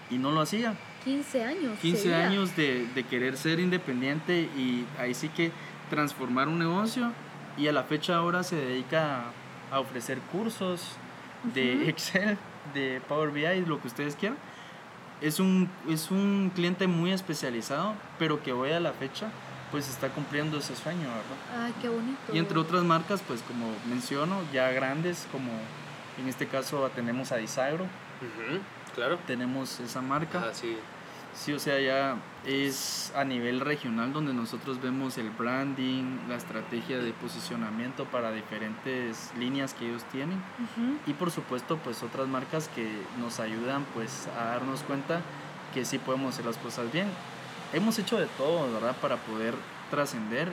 [0.10, 0.74] y no lo hacía.
[1.04, 1.80] 15 años.
[1.80, 2.28] 15 sería.
[2.28, 5.52] años de, de querer ser independiente y ahí sí que
[5.90, 7.12] transformar un negocio
[7.58, 9.24] y a la fecha ahora se dedica
[9.72, 10.96] a, a ofrecer cursos
[11.54, 11.90] de.
[11.90, 12.38] Excel,
[12.74, 14.38] de Power BI, lo que ustedes quieran.
[15.22, 19.30] Es un, es un cliente muy especializado, pero que hoy a la fecha
[19.72, 21.66] pues está cumpliendo ese sueño, ¿verdad?
[21.66, 22.20] Ay, qué bonito.
[22.32, 25.50] Y entre otras marcas, pues como menciono, ya grandes, como
[26.20, 27.86] en este caso tenemos a Disagro,
[28.94, 29.18] Claro.
[29.26, 30.44] tenemos esa marca.
[30.50, 30.78] Ah, sí.
[31.34, 36.98] Sí, o sea, ya es a nivel regional donde nosotros vemos el branding, la estrategia
[36.98, 40.42] de posicionamiento para diferentes líneas que ellos tienen
[41.08, 45.22] y por supuesto pues otras marcas que nos ayudan pues a darnos cuenta
[45.74, 47.08] que sí podemos hacer las cosas bien.
[47.72, 48.96] Hemos hecho de todo, ¿verdad?
[48.98, 49.56] Para poder
[49.90, 50.52] trascender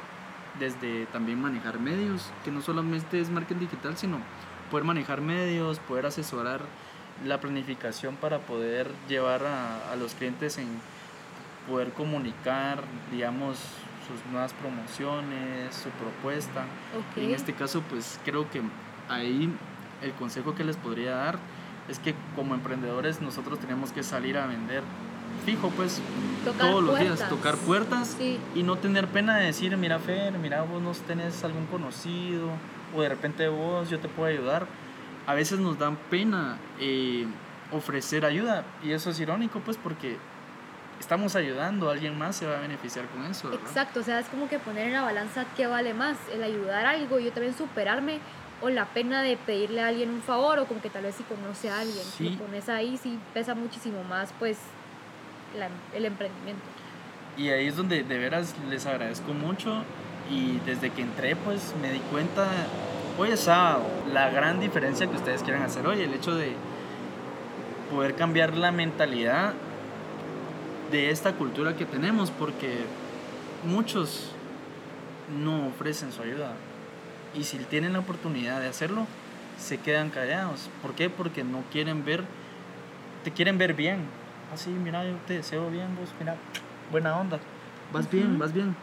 [0.59, 4.19] desde también manejar medios, que no solamente es marketing digital, sino
[4.71, 6.63] poder manejar medios, poder asesorar
[7.25, 10.69] la planificación para poder llevar a, a los clientes en
[11.69, 13.59] poder comunicar, digamos,
[14.09, 16.63] sus nuevas promociones, su propuesta.
[16.99, 17.19] Ok.
[17.23, 18.61] En este caso, pues creo que
[19.09, 19.53] ahí
[20.03, 21.39] el consejo que les podría dar
[21.89, 24.83] es que como emprendedores nosotros tenemos que salir a vender
[25.45, 26.01] fijo, pues
[26.45, 27.29] Tocar todos los días, puertas.
[27.29, 28.39] tocar puertas Sí.
[28.55, 32.49] y no tener pena de decir, mira Fer, mira vos no tenés algún conocido
[32.95, 34.67] o de repente vos yo te puedo ayudar.
[35.27, 37.27] A veces nos dan pena eh,
[37.73, 40.17] ofrecer ayuda y eso es irónico pues porque
[41.01, 43.49] estamos ayudando, alguien más se va a beneficiar con eso.
[43.51, 43.67] ¿verdad?
[43.67, 46.87] Exacto, o sea, es como que poner en la balanza qué vale más, el ayudar
[46.87, 48.19] a algo y yo también superarme
[48.63, 51.23] o la pena de pedirle a alguien un favor o como que tal vez si
[51.25, 52.31] conoce a alguien, si Sí.
[52.39, 54.59] lo pones ahí sí pesa muchísimo más pues
[55.59, 56.63] la- el emprendimiento.
[57.39, 59.83] Y ahí es donde de veras les agradezco mucho
[60.31, 62.47] y desde que entré pues me di cuenta,
[63.19, 66.53] hoy es sábado, la gran diferencia que ustedes quieren hacer hoy, el hecho de
[67.91, 69.55] poder cambiar la mentalidad
[70.91, 72.79] de esta cultura que tenemos porque
[73.65, 74.31] muchos
[75.39, 76.53] no ofrecen su ayuda
[77.35, 79.07] y si tienen la oportunidad de hacerlo
[79.59, 80.69] se quedan callados.
[80.83, 81.11] ¿Por qué?
[81.11, 82.25] Porque no quieren ver,
[83.25, 84.01] te quieren ver bien.
[84.53, 86.37] Así, mira, yo te deseo bien, vos, mira,
[86.91, 87.39] buena onda,
[87.93, 88.75] vas bien, vas bien.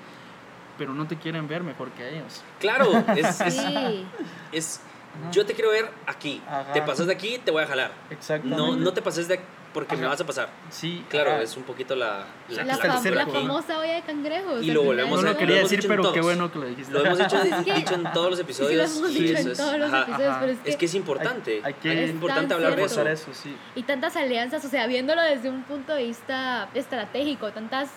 [0.78, 2.44] pero no te quieren ver mejor que ellos.
[2.60, 4.06] Claro, es, es, Sí.
[4.52, 4.82] es-
[5.20, 5.32] Ajá.
[5.32, 6.42] yo te quiero ver aquí.
[6.48, 6.72] Ajá.
[6.74, 7.92] Te pasas de aquí, te voy a jalar.
[8.12, 8.62] Exactamente.
[8.64, 9.40] No, no te pases de
[9.74, 10.50] porque me vas a pasar.
[10.70, 11.42] Sí, Claro, ajá.
[11.44, 14.64] es un poquito la, la, La, fam- la famosa olla de cangrejos.
[14.64, 16.22] Y lo volvemos No a- lo lo quería hemos decir, pero qué todos.
[16.26, 16.92] bueno que lo dijiste.
[16.94, 18.98] Lo hemos dicho, Es que- dicho en todos los Sí, sí, lo episodios.
[18.98, 20.02] hemos dicho eso en es- todos los ajá.
[20.04, 20.40] episodios, Ajá.
[20.40, 21.52] pero es que, Es que es importante.
[21.58, 23.34] Hay- hay que- es importante tan hablar de eso.
[23.34, 23.56] Sí.
[23.76, 27.90] y tantas alianzas, o sea, viéndolo desde un punto de vista estratégico, tantas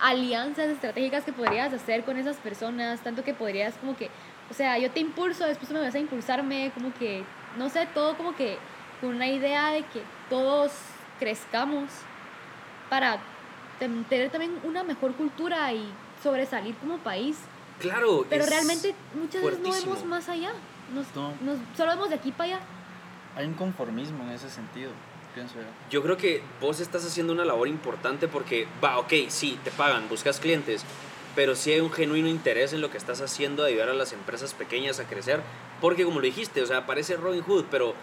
[0.00, 4.10] alianzas estratégicas que podrías hacer con esas personas, tanto que podrías como que,
[4.50, 7.24] o sea, yo te impulso, después tú me vas a impulsarme, como que,
[7.56, 8.58] no sé, todo como que
[9.00, 10.70] con una idea de que todos
[11.18, 11.84] crezcamos
[12.90, 13.18] para
[13.78, 15.88] tener también una mejor cultura y
[16.22, 17.36] sobresalir como país.
[17.80, 18.26] Claro.
[18.28, 19.94] Pero es realmente muchas veces no fuertísimo.
[19.94, 20.50] vemos más allá.
[20.94, 21.32] Nos, No.
[21.42, 22.60] nos- solo vemos de aquí para allá.
[23.36, 24.90] Hay un conformismo en ese sentido,
[25.34, 25.66] pienso yo.
[25.90, 30.08] Yo creo que vos estás haciendo una labor importante porque, va, ok, sí, te pagan,
[30.08, 30.82] buscas clientes,
[31.36, 34.12] pero sí hay un genuino interés en lo que estás haciendo de ayudar a las
[34.12, 35.40] empresas pequeñas a crecer,
[35.80, 37.94] porque como lo dijiste, o sea, parece Robin Hood, pero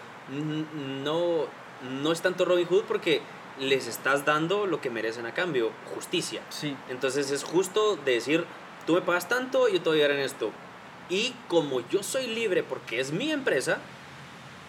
[1.04, 1.46] no,
[1.82, 3.20] no es tanto Robin Hood porque
[3.58, 6.42] les estás dando lo que merecen a cambio, justicia.
[6.50, 8.44] Sí, Entonces es justo de decir,
[8.86, 10.50] tú me pagas tanto, yo te voy a dar en esto.
[11.08, 13.78] Y como yo soy libre porque es mi empresa,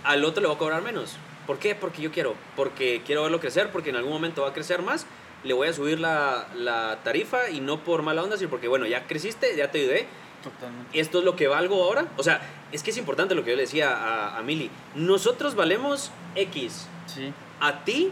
[0.04, 1.18] al otro le voy a cobrar menos.
[1.46, 1.76] ¿Por qué?
[1.76, 2.36] Porque yo quiero.
[2.56, 5.06] Porque quiero verlo crecer, porque en algún momento va a crecer más.
[5.44, 8.86] Le voy a subir la, la tarifa y no por mala onda, sino porque, bueno,
[8.86, 10.08] ya creciste, ya te ayudé.
[10.44, 11.00] Totalmente.
[11.00, 12.08] Esto es lo que valgo ahora.
[12.18, 14.70] O sea, es que es importante lo que yo le decía a, a Mili.
[14.96, 16.88] Nosotros valemos X.
[17.08, 18.12] Sí, A ti,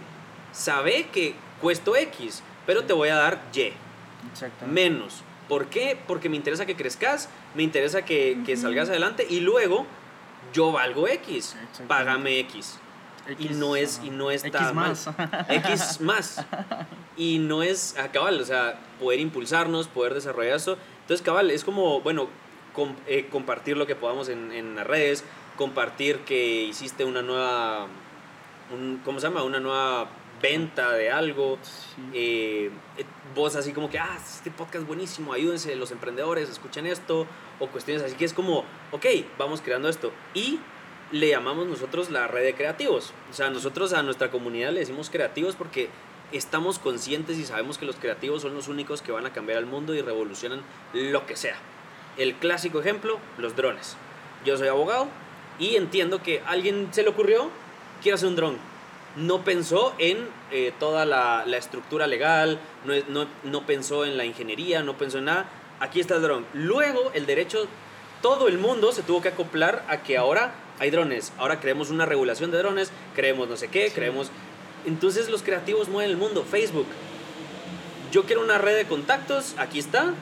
[0.52, 3.74] sabe que cuesto X, pero te voy a dar Y
[4.32, 4.66] exactamente.
[4.82, 5.24] menos.
[5.48, 5.98] ¿Por qué?
[6.08, 9.86] Porque me interesa que crezcas, me interesa que, salgas adelante y luego
[10.54, 11.56] yo valgo X,
[11.88, 12.80] págame X.
[13.40, 14.90] Y no es, y no está X mal.
[14.90, 15.10] más.
[15.50, 16.46] X más.
[17.18, 20.78] Y no es, ah, cabal, o sea, poder impulsarnos, poder desarrollar eso.
[21.06, 22.28] Entonces, cabal, es como, bueno,
[22.74, 25.24] com- eh, compartir lo que podamos en, en las redes,
[25.56, 27.86] compartir que hiciste una nueva,
[28.74, 29.44] un, ¿cómo se llama?
[29.44, 30.10] Una nueva
[30.42, 31.60] venta de algo.
[31.62, 32.02] Sí.
[32.14, 36.88] Eh, eh, vos así como que, ah, este podcast es buenísimo, ayúdense los emprendedores, escuchen
[36.88, 37.28] esto,
[37.60, 39.06] o cuestiones así que es como, ok,
[39.38, 40.12] vamos creando esto.
[40.34, 40.60] Y
[41.12, 43.14] le llamamos nosotros la red de creativos.
[43.30, 45.88] O sea, nosotros a nuestra comunidad le decimos creativos porque
[46.32, 49.66] estamos conscientes y sabemos que los creativos son los únicos que van a cambiar el
[49.66, 50.62] mundo y revolucionan
[50.94, 51.56] lo que sea.
[52.18, 53.96] El clásico ejemplo, los drones.
[54.46, 55.08] Yo soy abogado
[55.60, 57.50] y entiendo que a alguien se le ocurrió,
[58.02, 58.58] quiero hacer un dron.
[59.18, 64.18] No pensó en eh, toda la, la estructura legal, no, es- no, no pensó en
[64.18, 65.46] la ingeniería, no pensó en nada.
[65.80, 66.46] Aquí está el dron.
[66.54, 67.66] Luego el derecho,
[68.22, 71.32] todo el mundo se tuvo que acoplar a que ahora hay drones.
[71.38, 74.30] Ahora creemos una regulación de drones, creemos no sé qué, creemos...
[74.86, 76.44] Entonces los creativos mueven el mundo.
[76.44, 76.88] Facebook.
[78.12, 80.14] Yo quiero una red de contactos, aquí está.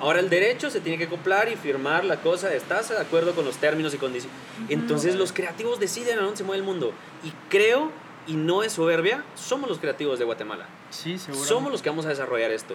[0.00, 3.44] Ahora el derecho se tiene que acoplar y firmar la cosa, estás de acuerdo con
[3.44, 4.36] los términos y condiciones.
[4.68, 6.92] Entonces los creativos deciden a dónde se mueve el mundo.
[7.24, 7.90] Y creo,
[8.26, 10.66] y no es soberbia, somos los creativos de Guatemala.
[10.90, 11.44] Sí, seguro.
[11.44, 12.74] Somos los que vamos a desarrollar esto.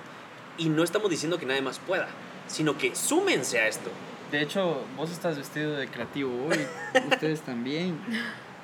[0.58, 2.08] Y no estamos diciendo que nadie más pueda,
[2.48, 3.92] sino que súmense a esto.
[4.32, 6.66] De hecho, vos estás vestido de creativo hoy.
[7.12, 8.00] Ustedes también.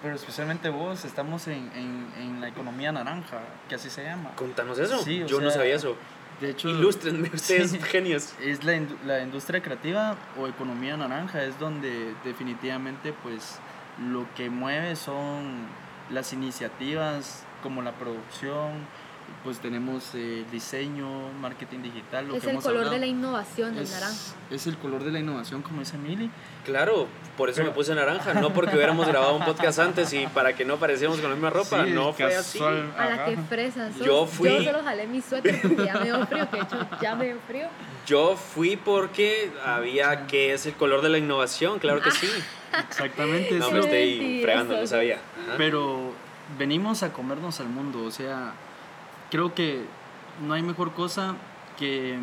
[0.08, 4.32] Pero especialmente vos, estamos en, en, en la economía naranja, que así se llama.
[4.38, 5.00] Contanos eso.
[5.00, 5.98] Sí, Yo no sabía eso.
[6.40, 7.80] De hecho, Ilústrenme ustedes, Sí.
[7.82, 8.34] genios.
[8.42, 13.60] es la, la industria creativa o economía naranja, es donde definitivamente pues
[14.02, 15.66] lo que mueve son
[16.10, 18.72] las iniciativas como la producción,
[19.44, 21.08] pues tenemos eh, diseño,
[21.40, 22.94] marketing digital, lo es que el hemos color hablado.
[22.96, 24.16] de la innovación es, naranja.
[24.52, 26.30] es el color de la innovación, como dice Mili.
[26.66, 30.28] Claro, por eso Pero- me puse naranja, no porque hubiéramos grabado un podcast antes y
[30.28, 32.60] para que no pareciéramos con la misma ropa, Sí, no fue así.
[32.62, 33.26] A la ajá.
[33.26, 34.06] que fresa sos.
[34.06, 36.88] Yo fui- Yo solo jalé mi suéter porque ya me dio frío, que de hecho
[37.02, 37.68] ya me dio frío.
[38.06, 42.28] Yo fui porque había que es el color de la innovación, claro que sí.
[42.90, 43.54] Exactamente.
[43.60, 45.16] No, me estoy fregando, no sabía.
[45.16, 45.54] Ajá.
[45.58, 46.12] Pero
[46.58, 48.54] venimos a comernos al mundo, o sea,
[49.32, 49.86] creo que
[50.46, 51.36] no hay mejor cosa
[51.78, 52.18] que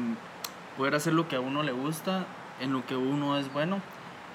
[0.77, 2.27] poder hacer lo que a uno le gusta,
[2.61, 3.81] en lo que uno es bueno,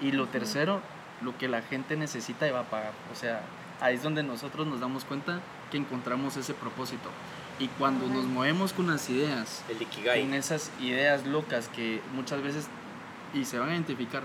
[0.02, 0.82] y lo tercero,
[1.22, 2.94] lo que la gente necesita y va a pagar.
[3.12, 3.42] O sea,
[3.82, 5.40] ahí es donde nosotros nos damos cuenta
[5.72, 7.10] que encontramos ese propósito.
[7.60, 12.70] Y cuando nos movemos con las ideas, El con esas ideas locas que muchas veces
[13.34, 14.24] y se van a identificar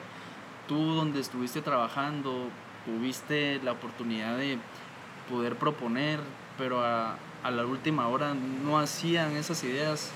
[0.68, 2.48] tú donde estuviste trabajando
[2.86, 4.58] tuviste la oportunidad de
[5.28, 6.20] poder proponer
[6.56, 10.10] pero a, a la última hora no hacían esas ideas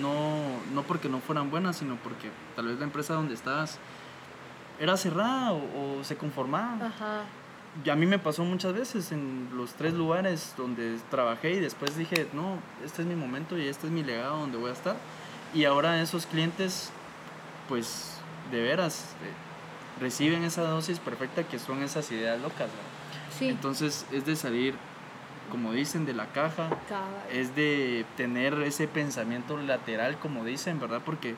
[0.00, 3.78] no no porque no fueran buenas sino porque tal vez la empresa donde estabas
[4.80, 7.22] era cerrada o, o se conformaba Ajá.
[7.84, 11.96] y a mí me pasó muchas veces en los tres lugares donde trabajé y después
[11.96, 14.96] dije, no, este es mi momento y este es mi legado donde voy a estar.
[15.52, 16.90] Y ahora esos clientes
[17.68, 18.16] pues
[18.50, 22.60] de veras eh, reciben esa dosis perfecta que son esas ideas locas.
[22.60, 23.36] ¿verdad?
[23.38, 23.48] Sí.
[23.48, 24.74] Entonces es de salir,
[25.50, 27.08] como dicen, de la caja, Cabal.
[27.32, 31.02] es de tener ese pensamiento lateral, como dicen, ¿verdad?
[31.04, 31.34] Porque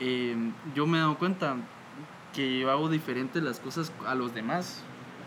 [0.00, 0.34] eh,
[0.74, 1.56] yo me he dado cuenta
[2.34, 4.82] que yo hago diferente las cosas a los demás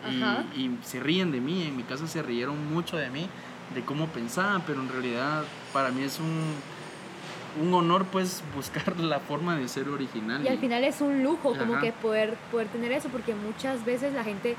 [0.09, 3.27] y, y se ríen de mí, en mi caso se rieron mucho de mí,
[3.73, 9.19] de cómo pensaba, pero en realidad para mí es un, un honor pues buscar la
[9.19, 10.43] forma de ser original.
[10.43, 11.81] Y al final es un lujo como Ajá.
[11.81, 14.55] que poder, poder tener eso, porque muchas veces la gente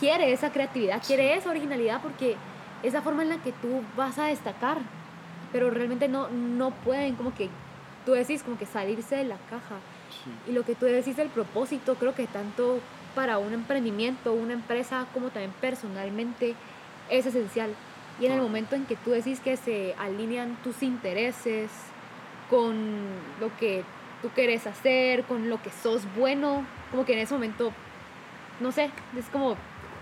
[0.00, 2.36] quiere esa creatividad, quiere esa originalidad, porque
[2.82, 4.78] es la forma en la que tú vas a destacar,
[5.52, 7.48] pero realmente no, no pueden como que,
[8.04, 9.76] tú decís, como que salirse de la caja.
[10.24, 10.50] Sí.
[10.50, 12.80] Y lo que tú decís del propósito, creo que tanto
[13.14, 16.54] para un emprendimiento, una empresa, como también personalmente,
[17.10, 17.74] es esencial.
[18.20, 21.70] Y en el momento en que tú decís que se alinean tus intereses
[22.50, 22.76] con
[23.40, 23.84] lo que
[24.20, 27.72] tú quieres hacer, con lo que sos bueno, como que en ese momento,
[28.60, 29.56] no sé, es como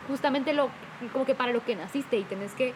[0.08, 0.70] justamente lo,
[1.08, 2.74] como que para lo que naciste y tenés que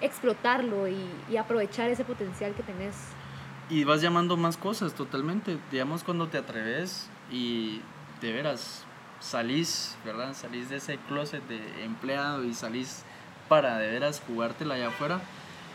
[0.00, 2.94] explotarlo y, y aprovechar ese potencial que tenés.
[3.70, 5.58] Y vas llamando más cosas totalmente.
[5.70, 7.80] Digamos cuando te atreves y
[8.20, 8.84] de veras
[9.20, 10.34] salís, ¿verdad?
[10.34, 13.04] Salís de ese closet de empleado y salís
[13.48, 15.20] para de veras jugártela allá afuera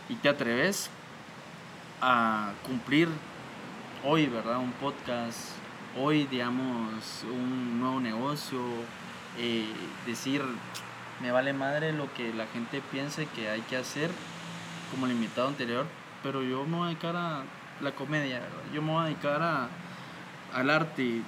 [0.08, 0.90] y te atreves
[2.02, 3.10] a cumplir
[4.04, 4.60] hoy, ¿verdad?
[4.60, 5.52] Un podcast,
[5.98, 8.60] hoy, digamos, un nuevo negocio,
[9.38, 9.66] eh,
[10.06, 10.42] decir,
[11.22, 14.10] me vale madre lo que la gente piense que hay que hacer,
[14.92, 15.86] como el invitado anterior,
[16.24, 17.44] pero yo me voy a dedicar a
[17.82, 18.42] la comedia,
[18.74, 19.68] yo me voy a dedicar a,
[20.54, 21.22] al arte,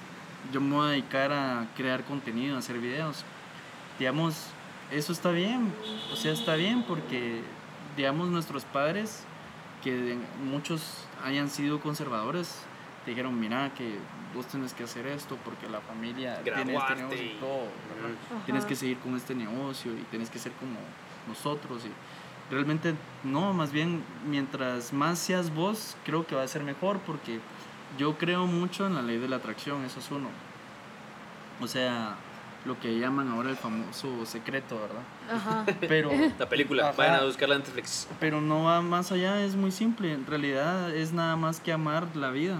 [0.52, 3.24] yo me voy a dedicar a crear contenido, hacer videos.
[3.98, 4.46] Digamos,
[4.90, 5.72] eso está bien,
[6.12, 7.42] o sea, está bien porque,
[7.96, 9.24] digamos, nuestros padres,
[9.82, 12.62] que muchos hayan sido conservadores,
[13.06, 13.98] dijeron, mira, que
[14.34, 17.66] vos tenés que hacer esto porque la familia tiene este negocio y todo,
[18.46, 20.78] tienes que seguir con este negocio y tienes que ser como
[21.28, 26.62] nosotros y realmente no, más bien mientras más seas vos, creo que va a ser
[26.64, 27.40] mejor porque
[27.98, 30.28] yo creo mucho en la ley de la atracción, eso es uno.
[31.60, 32.16] O sea,
[32.64, 35.02] lo que llaman ahora el famoso secreto, ¿verdad?
[35.30, 35.64] Ajá.
[35.88, 36.96] Pero La película, Ajá.
[36.96, 38.08] vayan a buscarla en Netflix.
[38.20, 40.12] pero no va más allá, es muy simple.
[40.12, 42.58] En realidad es nada más que amar la vida.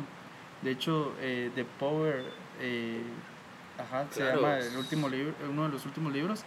[0.63, 2.25] De hecho, eh, The Power,
[2.61, 3.03] eh,
[3.79, 6.45] ajá, se llama el último libro, uno de los últimos libros.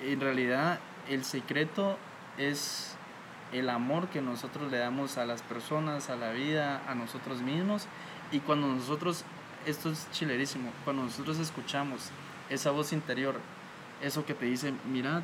[0.00, 1.96] En realidad, el secreto
[2.36, 2.96] es
[3.52, 7.86] el amor que nosotros le damos a las personas, a la vida, a nosotros mismos.
[8.30, 9.24] Y cuando nosotros,
[9.64, 12.10] esto es chilerísimo, cuando nosotros escuchamos
[12.50, 13.36] esa voz interior,
[14.02, 15.22] eso que te dice, mira,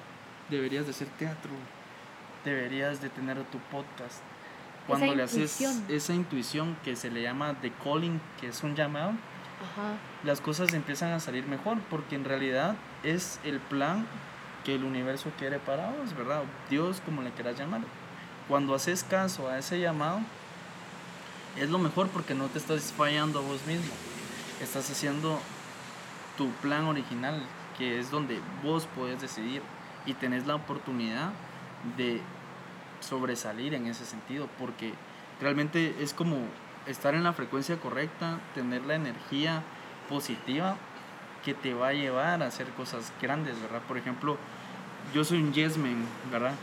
[0.48, 1.50] deberías de hacer teatro,
[2.44, 4.22] deberías de tener tu podcast.
[4.86, 9.10] Cuando le haces esa intuición que se le llama the calling, que es un llamado,
[9.10, 9.94] Ajá.
[10.24, 14.06] las cosas empiezan a salir mejor, porque en realidad es el plan
[14.64, 16.42] que el universo quiere para vos, ¿verdad?
[16.68, 17.82] Dios, como le quieras llamar.
[18.48, 20.20] Cuando haces caso a ese llamado,
[21.56, 23.92] es lo mejor porque no te estás fallando a vos mismo.
[24.60, 25.38] Estás haciendo
[26.36, 27.42] tu plan original,
[27.78, 29.62] que es donde vos podés decidir
[30.06, 31.30] y tenés la oportunidad
[31.96, 32.20] de
[33.02, 34.94] sobresalir en ese sentido, porque
[35.40, 36.38] realmente es como
[36.86, 39.62] estar en la frecuencia correcta, tener la energía
[40.08, 40.76] positiva
[41.44, 43.82] que te va a llevar a hacer cosas grandes, ¿verdad?
[43.88, 44.36] Por ejemplo,
[45.14, 46.54] yo soy un yes man, ¿verdad?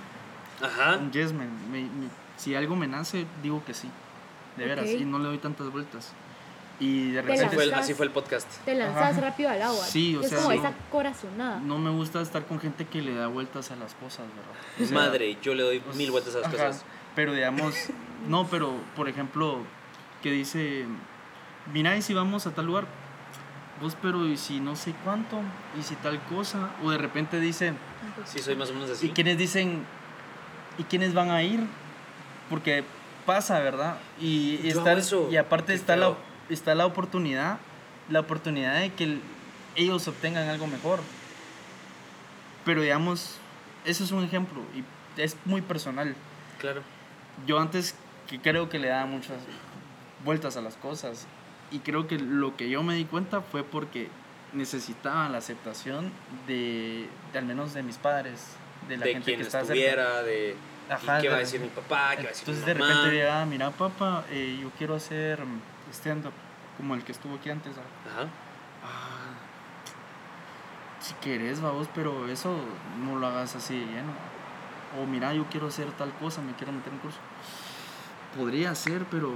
[0.62, 0.97] Ajá.
[0.97, 1.49] Un yes man.
[1.71, 3.89] Me- me- si algo me nace, digo que sí,
[4.56, 6.13] de veras, y no le doy tantas vueltas.
[6.80, 7.86] Y de Así repente fue, el, lanzas.
[7.86, 8.48] así fue el podcast.
[8.63, 9.22] Te lanzas Ajá.
[9.22, 9.84] rápido al agua.
[9.86, 10.58] Sí, o es sea, como sí.
[10.60, 11.60] esa corazonada.
[11.60, 14.62] no me gusta estar con gente que le da vueltas a las cosas, ¿verdad?
[14.82, 16.86] O sea, Madre, yo le doy pues, mil vueltas a las ajá, cosas.
[17.15, 17.76] Pero digamos,
[18.28, 19.58] no, pero por ejemplo,
[20.24, 20.86] que dice,
[21.74, 22.86] mira, y si vamos a tal lugar,
[23.82, 25.38] vos, pero y si no sé cuánto,
[25.78, 27.74] y si tal cosa, o de repente dice,
[28.26, 29.08] Sí, soy más o menos así.
[29.08, 29.84] y quienes dicen,
[30.78, 31.60] ¿y quiénes van a ir?
[32.50, 32.86] Porque
[33.26, 33.98] pasa, ¿verdad?
[34.20, 34.96] Y, está,
[35.30, 36.13] y aparte está la.
[36.50, 37.60] Está la oportunidad,
[38.10, 39.22] la oportunidad de que el-
[39.76, 41.00] ellos obtengan algo mejor.
[42.66, 43.36] Pero digamos,
[43.86, 44.84] eso es un ejemplo y
[45.22, 46.16] es muy personal.
[46.60, 46.82] Claro.
[47.48, 47.96] Yo antes
[48.28, 49.38] que creo que le daba muchas
[50.26, 51.26] vueltas a las cosas
[51.72, 54.10] y creo que lo que yo me di cuenta fue porque
[54.54, 56.12] necesitaba la aceptación
[56.48, 58.42] de, de al menos de mis padres,
[58.88, 59.62] de la de gente quien que cerca.
[59.62, 60.56] estuviera, de
[60.90, 62.74] ¿y Ajá, qué va a de- decir mi papá, qué va a decir Entonces mi
[62.74, 62.94] de mamá.
[62.94, 65.40] repente llegaba, mira papá, eh, yo quiero hacer
[65.91, 66.34] stand-up
[66.78, 67.75] como el que estuvo aquí antes.
[67.75, 67.91] ¿verdad?
[68.12, 68.30] Ajá.
[68.84, 69.19] Ah,
[71.02, 72.56] si querés, vamos, pero eso
[73.04, 74.13] no lo hagas así de lleno.
[74.99, 77.19] O mira, yo quiero hacer tal cosa, me quiero meter en curso.
[78.38, 79.34] Podría ser, pero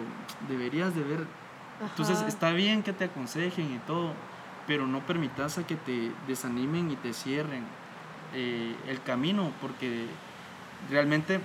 [0.47, 1.25] deberías de ver
[1.81, 4.13] Entonces está bien que te aconsejen y todo,
[4.67, 7.65] pero no permitas a que te desanimen y te cierren
[8.33, 10.07] eh, el camino, porque
[10.89, 11.39] realmente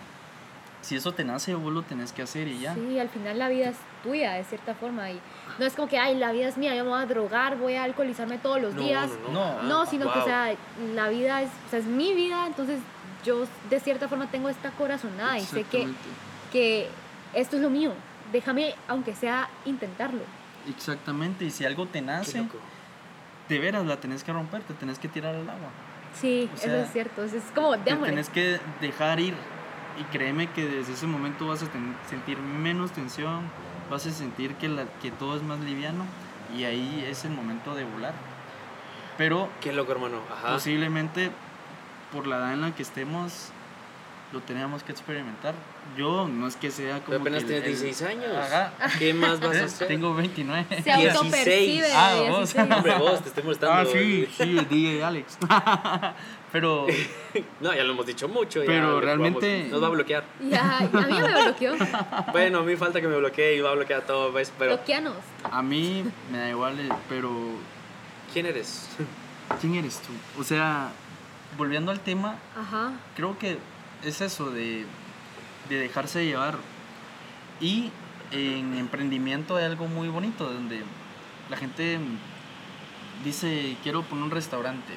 [0.80, 2.74] si eso te nace, vos lo tenés que hacer y ya.
[2.74, 5.10] Sí, al final la vida es tuya, de cierta forma.
[5.10, 5.20] Y
[5.58, 7.74] no es como que, ay, la vida es mía, yo me voy a drogar, voy
[7.74, 9.10] a alcoholizarme todos los No, días.
[9.32, 9.62] no, No.
[9.62, 10.24] No, sino que, o wow.
[10.24, 10.54] sea,
[10.94, 12.80] la vida es, o sea, es mi vida, entonces
[13.24, 15.88] yo de cierta forma tengo esta corazonada y sé que,
[16.52, 16.88] que
[17.34, 17.92] esto es lo mío.
[18.32, 20.20] Déjame, aunque sea, intentarlo.
[20.68, 22.44] Exactamente, y si algo te nace,
[23.48, 25.68] de veras la tenés que romper, te tenés que tirar al agua.
[26.14, 27.22] Sí, O eso sea, es cierto.
[27.24, 29.34] Es, es como, Te tenés que dejar ir.
[29.98, 31.66] Y créeme que desde ese momento vas a
[32.08, 33.50] sentir menos tensión,
[33.90, 36.04] vas a sentir que, la, que todo es más liviano
[36.56, 38.14] y ahí es el momento de volar.
[39.16, 40.20] Pero Qué loco, hermano.
[40.32, 40.54] Ajá.
[40.54, 41.30] posiblemente
[42.12, 43.50] por la edad en la que estemos
[44.32, 45.54] lo teníamos que experimentar.
[45.96, 48.36] Yo no es que sea como Pero apenas que tienes el- 16 años.
[48.36, 48.72] Ajá.
[48.98, 49.88] ¿Qué más vas a hacer?
[49.88, 50.66] Tengo 29.
[50.68, 51.14] Se 16.
[51.16, 51.92] autopercibe.
[51.94, 52.38] Ah, de vos.
[52.54, 52.70] 16.
[52.76, 53.74] Hombre, vos, te estoy molestando.
[53.74, 55.38] Ah, sí, sí, el DJ Alex.
[56.52, 56.86] Pero
[57.60, 58.60] No, ya lo hemos dicho mucho.
[58.62, 59.68] ya Pero lo realmente-.
[59.70, 60.24] Nos va a bloquear.
[60.40, 61.74] Ya, a mí ya me bloqueó.
[62.32, 64.52] Bueno, a mí falta que me bloquee y va a bloquear todo, ¿ves?
[64.58, 65.16] Pero, Bloqueanos.
[65.50, 67.30] a mí me da igual, eh, pero
[68.32, 68.88] ¿quién eres?
[69.60, 70.12] ¿quién eres tú?
[70.40, 70.90] O sea,
[71.56, 72.92] volviendo al tema, Ajá.
[73.16, 73.58] creo que
[74.04, 74.84] es eso de,
[75.68, 76.56] de dejarse llevar.
[77.60, 77.90] Y
[78.30, 80.82] en emprendimiento hay algo muy bonito, donde
[81.50, 81.98] la gente
[83.24, 84.92] dice, quiero poner un restaurante,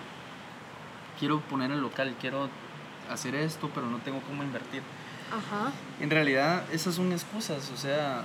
[1.22, 2.50] quiero poner el local, quiero
[3.10, 4.82] hacer esto, pero no tengo cómo invertir.
[5.30, 5.72] Ajá.
[6.00, 8.24] En realidad esas son excusas, o sea,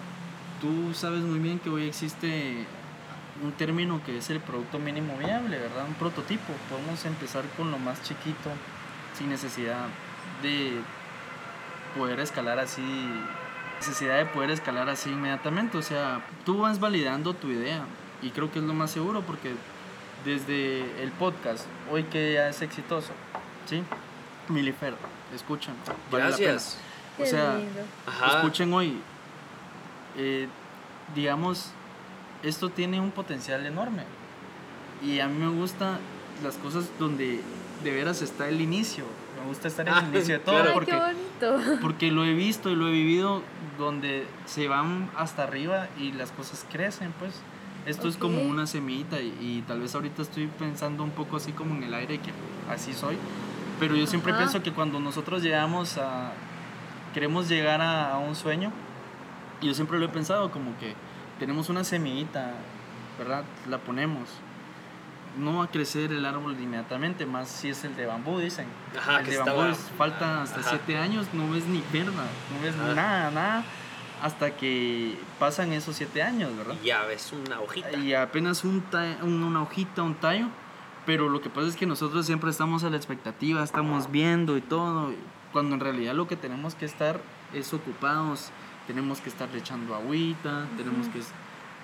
[0.63, 2.65] tú sabes muy bien que hoy existe
[3.45, 5.85] un término que es el producto mínimo viable, ¿verdad?
[5.87, 6.55] Un prototipo.
[6.71, 8.51] Podemos empezar con lo más chiquito,
[9.17, 9.85] sin necesidad
[10.43, 10.73] de
[11.99, 12.83] poder escalar así,
[13.79, 15.77] necesidad de poder escalar así inmediatamente.
[15.77, 17.85] O sea, tú vas validando tu idea
[18.23, 19.53] y creo que es lo más seguro porque
[20.27, 23.13] desde el podcast, hoy que ya es exitoso,
[23.65, 23.83] ¿sí?
[24.49, 24.95] Milifer,
[25.35, 25.75] escuchan.
[26.11, 26.49] vale la pena.
[26.53, 26.79] Gracias.
[27.19, 27.59] O sea,
[28.35, 28.99] escuchen hoy,
[30.19, 30.49] eh,
[31.15, 31.71] digamos,
[32.43, 34.03] esto tiene un potencial enorme.
[35.03, 35.99] Y a mí me gusta
[36.43, 37.41] las cosas donde
[37.83, 39.05] de veras está el inicio.
[39.41, 40.63] Me gusta estar en Ah, el inicio de todo.
[40.63, 41.79] Ay, porque, qué bonito.
[41.81, 43.43] porque lo he visto y lo he vivido
[43.79, 47.35] donde se van hasta arriba y las cosas crecen, pues.
[47.87, 51.53] Esto es como una semillita y, y tal vez ahorita estoy pensando un poco así
[51.53, 52.33] como en el aire, que
[52.71, 53.17] así soy.
[53.79, 54.41] Pero yo siempre Ajá.
[54.43, 56.33] pienso que cuando nosotros llegamos a,
[57.15, 58.73] queremos llegar a, a un sueño,
[59.61, 60.95] y yo siempre lo he pensado como que
[61.39, 62.55] tenemos una semillita,
[63.19, 63.45] ¿verdad?
[63.69, 64.29] La ponemos.
[65.39, 68.67] No va a crecer el árbol inmediatamente, más si es el de bambú, dicen.
[68.99, 70.71] Ajá, el que de estaba- bambú es- falta hasta Ajá.
[70.71, 72.95] siete años, no ves ni verga, no ves Ajá.
[72.95, 73.65] nada, nada,
[74.23, 76.75] hasta que pasan esos siete años, ¿verdad?
[76.83, 77.93] Y ya ves una hojita.
[77.93, 80.47] Y apenas un ta- un- una hojita, un tallo.
[81.05, 84.61] Pero lo que pasa es que nosotros siempre estamos a la expectativa, estamos viendo y
[84.61, 85.13] todo.
[85.53, 87.21] Cuando en realidad lo que tenemos que estar
[87.55, 88.51] es ocupados,
[88.89, 91.21] tenemos que estar echando agüita, tenemos que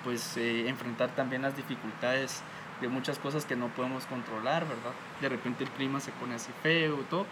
[0.03, 2.41] pues eh, enfrentar también las dificultades
[2.81, 4.91] de muchas cosas que no podemos controlar, ¿verdad?
[5.21, 7.25] De repente el clima se pone así feo y todo.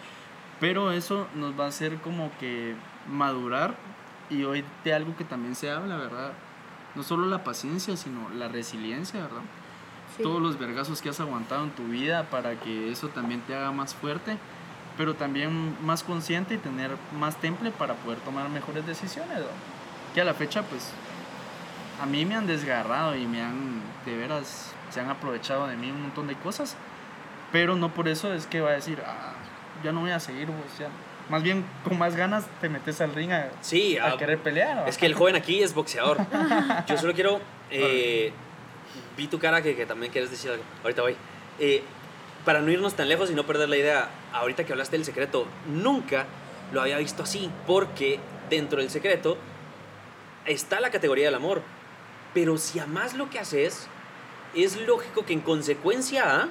[0.61, 2.75] Pero eso nos va a hacer como que
[3.09, 3.75] madurar
[4.31, 6.31] y hoy de algo que también se habla, ¿verdad?
[6.95, 9.41] No solo la paciencia, sino la resiliencia, ¿verdad?
[10.17, 10.23] Sí.
[10.23, 13.71] Todos los vergazos que has aguantado en tu vida para que eso también te haga
[13.71, 14.37] más fuerte,
[14.97, 19.51] pero también más consciente y tener más temple para poder tomar mejores decisiones, ¿verdad?
[20.13, 20.91] Que a la fecha, pues,
[22.01, 25.91] a mí me han desgarrado y me han, de veras, se han aprovechado de mí
[25.91, 26.75] un montón de cosas,
[27.51, 29.33] pero no por eso es que va a decir, ah,
[29.83, 30.89] ya no voy a seguir, vos, ya.
[31.31, 34.79] Más bien, con más ganas te metes al ring a, Sí, a ah, querer pelear.
[34.79, 34.87] ¿va?
[34.87, 36.17] es que el joven aquí es boxeador.
[36.87, 37.39] Yo solo quiero.
[37.69, 38.33] eh,
[39.15, 40.63] vi tu cara que, que también quieres decir algo.
[40.83, 41.15] Ahorita voy.
[41.57, 41.83] Eh,
[42.43, 45.47] para no irnos tan lejos y no perder la idea, ahorita que hablaste del secreto,
[45.67, 46.25] nunca
[46.73, 49.37] lo había visto así, porque dentro del secreto
[50.45, 51.61] está la categoría del amor.
[52.33, 53.87] Pero si amas lo que haces,
[54.53, 56.49] es lógico que en consecuencia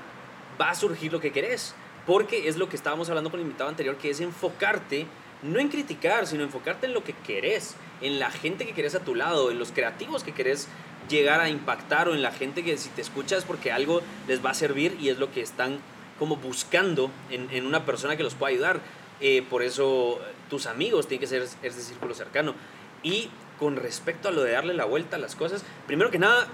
[0.59, 1.75] va a surgir lo que querés.
[2.11, 5.07] Porque es lo que estábamos hablando con el invitado anterior, que es enfocarte,
[5.45, 9.05] no en criticar, sino enfocarte en lo que querés, en la gente que querés a
[9.05, 10.67] tu lado, en los creativos que querés
[11.09, 14.51] llegar a impactar o en la gente que si te escuchas porque algo les va
[14.51, 15.79] a servir y es lo que están
[16.19, 18.81] como buscando en, una persona que los pueda ayudar.
[19.21, 22.57] Eh, por eso tus amigos tienen que ser ese círculo cercano.
[23.05, 23.31] Y
[23.61, 26.49] con respecto a lo de darle la vuelta a las cosas, primero que nada,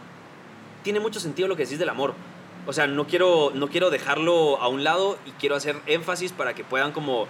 [0.83, 2.13] tiene mucho sentido lo que decís del amor.
[2.67, 6.55] O sea, no quiero, no quiero dejarlo a un lado y quiero hacer énfasis para
[6.55, 7.29] que puedan como,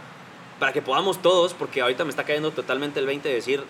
[0.59, 3.62] para que podamos todos, porque ahorita me está cayendo totalmente el 20 de decir,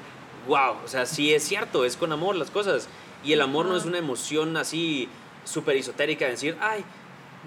[0.47, 2.89] wow, o sea, sí es cierto, es con amor las cosas.
[3.25, 5.09] Y el amor no es una emoción así
[5.45, 6.85] súper esotérica de decir, ay,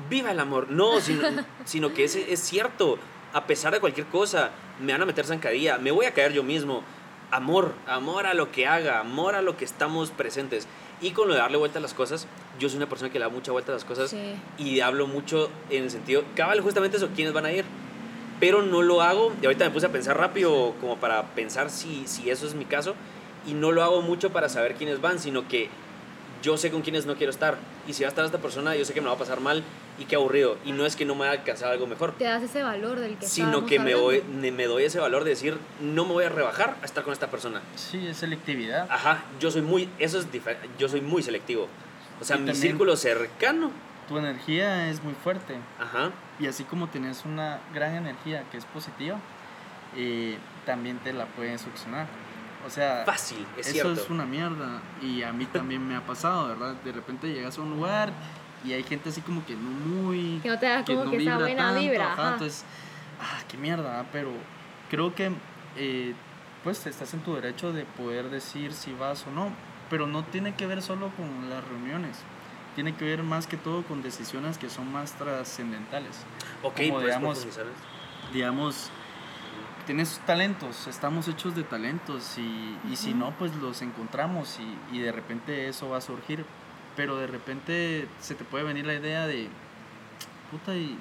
[0.09, 0.69] viva el amor.
[0.69, 1.23] No, sino,
[1.65, 2.97] sino que es, es cierto.
[3.31, 4.51] A pesar de cualquier cosa,
[4.81, 6.83] me van a meter zancadilla, me voy a caer yo mismo.
[7.31, 10.67] Amor, amor a lo que haga, amor a lo que estamos presentes.
[11.01, 12.27] Y con lo de darle vuelta a las cosas,
[12.59, 14.17] yo soy una persona que le da mucha vuelta a las cosas Sí.
[14.57, 17.63] y hablo mucho en el sentido, cabal, justamente eso, quiénes van a ir.
[18.39, 22.03] Pero no lo hago, y ahorita me puse a pensar rápido como para pensar si,
[22.07, 22.95] si eso es mi caso,
[23.47, 25.69] y no lo hago mucho para saber quiénes van, sino que
[26.41, 27.57] yo sé con quiénes no quiero estar.
[27.87, 29.63] Y si va a estar esta persona, yo sé que me va a pasar mal
[29.97, 30.57] y qué aburrido.
[30.65, 32.99] Y no es que no me vaya a alcanzar algo mejor, Te das ese valor
[32.99, 36.23] del que sino que me doy, me doy ese valor de decir, no me voy
[36.25, 37.61] a rebajar a estar con esta persona.
[37.75, 38.87] Sí, es selectividad.
[38.89, 40.27] Ajá, yo soy muy, eso es
[40.77, 41.67] yo soy muy selectivo.
[42.21, 43.71] O sea, Y mi círculo cercano,
[44.07, 45.55] Tu energía es muy fuerte.
[45.79, 49.19] ajá, Y así como tienes una gran energía que es positiva,
[49.95, 52.07] eh, también te la pueden succionar.
[52.65, 53.93] O sea, fácil, es eso cierto.
[53.93, 54.81] es una mierda.
[55.01, 56.75] Y a mí también me ha pasado, ¿verdad?
[56.83, 58.11] De repente llegas a un lugar
[58.63, 60.39] y hay gente así como que no muy...
[60.43, 62.13] Que no te da como que esa vibra buena tanto, vibra.
[62.13, 62.33] ajá.
[62.33, 62.65] Entonces,
[63.21, 64.05] ah, qué mierda, ¿ah?
[64.11, 64.31] pero
[64.89, 65.31] creo que
[65.77, 66.13] eh,
[66.63, 69.51] pues estás en tu derecho de poder decir si vas o no,
[69.89, 72.17] pero no tiene que ver solo con las reuniones,
[72.75, 76.17] tiene que ver más que todo con decisiones que son más trascendentales.
[76.63, 77.47] Ok, como pues.
[78.33, 78.91] Digamos,
[79.89, 84.59] tienes talentos, estamos hechos de talentos y, y si no, pues los encontramos
[84.91, 86.45] y, y de repente eso va a surgir,
[86.95, 89.47] pero de repente se te puede venir la idea de,
[90.51, 90.95] puta, y,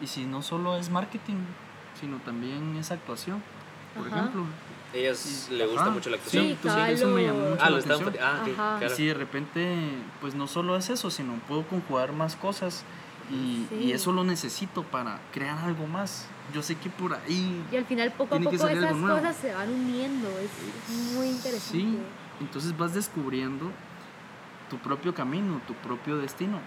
[0.00, 1.36] y si no solo es marketing,
[2.00, 3.40] sino también es actuación,
[3.96, 4.16] por Ajá.
[4.18, 4.46] ejemplo.
[4.92, 6.44] ellas le gusta ajá, mucho la Sí, actuación.
[6.46, 8.14] Sí, entonces eso me llamó mucho ah, la atención.
[8.20, 8.78] ah, Ajá.
[8.80, 8.92] claro.
[8.92, 9.78] Y si de repente,
[10.20, 12.82] pues no solo es eso, sino puedo conjugar más cosas
[13.30, 16.26] y, eso lo necesito para crear algo más.
[16.52, 19.70] Yo sé que por ahí Y al final poco a poco esas cosas se van
[19.70, 20.28] uniendo.
[20.38, 20.50] Es,
[20.90, 21.78] es muy interesante.
[21.78, 21.98] Sí,
[22.40, 23.70] entonces vas descubriendo
[24.68, 26.58] tu propio camino, tu propio destino.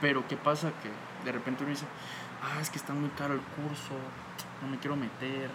[0.00, 0.70] Pero ¿qué pasa?
[0.82, 0.90] Que
[1.24, 1.86] de repente uno dice,
[2.42, 3.94] ah, es que está muy caro el curso,
[4.62, 5.50] no me quiero meter.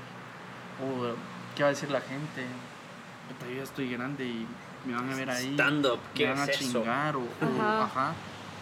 [0.81, 1.13] O,
[1.55, 2.45] ¿qué va a decir la gente?
[3.47, 4.47] Yo ya estoy grande y
[4.85, 5.53] me van a ver ahí.
[5.53, 6.79] Stand-up, me ¿qué van a es eso?
[6.79, 7.15] chingar.
[7.15, 7.83] O, o, Ajá.
[7.83, 8.13] ajá,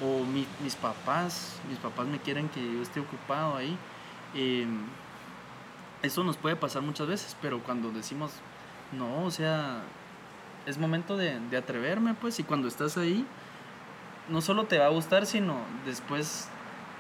[0.02, 3.78] o mi- mis papás, mis papás me quieren que yo esté ocupado ahí.
[4.34, 4.82] Em,
[6.02, 8.32] eso nos puede pasar muchas veces, pero cuando decimos,
[8.92, 9.82] no, o sea,
[10.66, 13.26] es momento de, de atreverme, pues, y cuando estás ahí,
[14.30, 16.48] no solo te va a gustar, sino después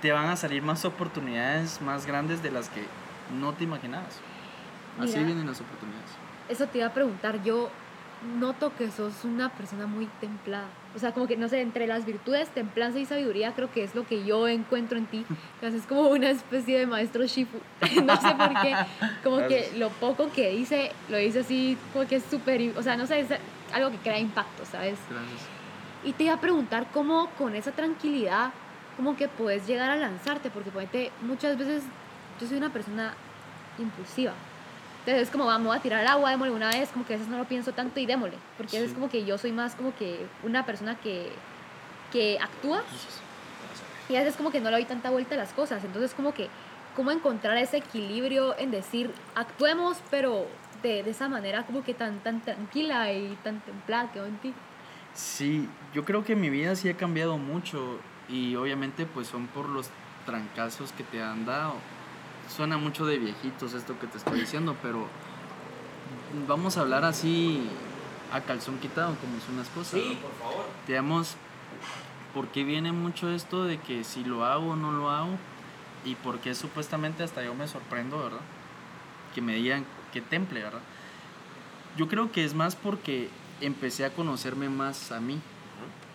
[0.01, 2.83] te van a salir más oportunidades más grandes de las que
[3.39, 4.19] no te imaginabas.
[4.99, 5.27] Así Mira.
[5.27, 6.09] vienen las oportunidades.
[6.49, 7.41] Eso te iba a preguntar.
[7.43, 7.69] Yo
[8.39, 10.67] noto que sos una persona muy templada.
[10.95, 13.95] O sea, como que, no sé, entre las virtudes, templanza y sabiduría, creo que es
[13.95, 15.25] lo que yo encuentro en ti.
[15.59, 17.57] Que haces como una especie de maestro Shifu.
[18.03, 18.75] no sé por qué.
[19.23, 22.77] Como que lo poco que dice, lo dice así, como que es súper.
[22.77, 23.27] O sea, no sé, es
[23.73, 24.97] algo que crea impacto, ¿sabes?
[25.09, 25.41] Gracias.
[26.03, 28.51] Y te iba a preguntar cómo con esa tranquilidad,
[28.95, 31.83] como que puedes llegar a lanzarte, porque ponete, muchas veces
[32.39, 33.13] yo soy una persona
[33.77, 34.33] impulsiva.
[34.99, 37.37] Entonces es como, vamos a tirar agua, démosle una vez, como que a veces no
[37.37, 38.37] lo pienso tanto y démosle.
[38.57, 38.95] Porque a veces Sí.
[38.95, 41.31] como que yo soy más como que una persona que,
[42.11, 42.83] que actúa
[44.09, 45.83] y a veces como que no le doy tanta vuelta a las cosas.
[45.83, 46.47] Entonces como que,
[46.95, 50.45] cómo encontrar ese equilibrio en decir, actuemos, pero
[50.83, 54.53] de, de esa manera como que tan, tan tranquila y tan templada que en ti.
[55.13, 59.67] Sí, yo creo que mi vida sí ha cambiado mucho y obviamente pues son por
[59.69, 59.89] los
[60.25, 61.75] trancazos que te han dado.
[62.55, 65.07] Suena mucho de viejitos esto que te estoy diciendo, pero
[66.47, 67.61] vamos a hablar así
[68.33, 69.99] a calzón quitado como son las cosas.
[70.01, 70.19] Sí, ¿no?
[70.19, 70.65] por favor.
[70.87, 71.35] Digamos,
[72.33, 75.37] ¿por qué viene mucho esto de que si lo hago o no lo hago?
[76.05, 78.41] Y por qué supuestamente hasta yo me sorprendo, ¿verdad?
[79.35, 80.81] Que me digan que temple, ¿verdad?
[81.97, 83.29] Yo creo que es más porque
[83.61, 85.39] empecé a conocerme más a mí,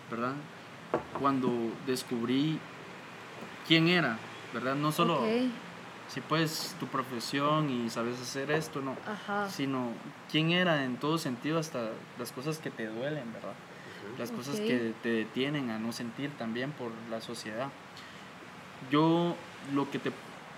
[0.09, 0.33] ¿verdad?
[1.19, 1.51] Cuando
[1.85, 2.59] descubrí
[3.67, 4.17] quién era,
[4.53, 4.75] ¿verdad?
[4.75, 5.23] No solo
[6.15, 9.49] si puedes tu profesión y sabes hacer esto, no, Ajá.
[9.49, 9.89] sino
[10.31, 13.51] quién era en todo sentido, hasta las cosas que te duelen, ¿verdad?
[14.17, 17.67] Las cosas que te detienen a no sentir también por la sociedad.
[18.89, 19.35] Yo
[19.73, 20.13] lo que te,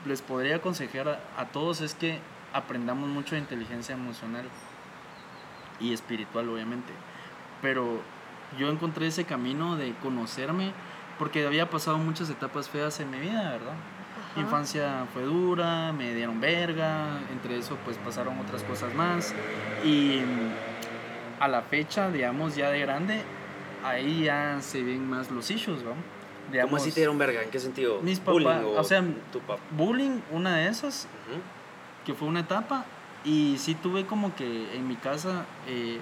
[0.05, 2.19] les podría aconsejar a, a todos es que
[2.53, 4.45] aprendamos mucho de inteligencia emocional
[5.79, 6.93] y espiritual, obviamente.
[7.63, 7.99] Pero
[8.59, 10.71] yo encontré ese camino de conocerme
[11.17, 13.73] porque había pasado muchas etapas feas en mi vida, ¿verdad?
[14.37, 19.33] Mi infancia fue dura, me dieron verga, entre eso pues pasaron otras cosas más
[19.83, 23.21] y mm, a la fecha, digamos, ya de grande,
[23.83, 25.89] ahí ya se ven más los issues, ¿no?
[25.89, 27.41] ¿Cómo Digamos, así te dieron verga?
[27.41, 27.99] ¿En qué sentido?
[28.01, 29.59] Mis Bullying papás, o sea, tu papá.
[29.71, 31.41] bullying, una de esas, Ujú.
[32.05, 32.85] que fue una etapa,
[33.25, 35.97] y sí tuve como que en mi casa, eh,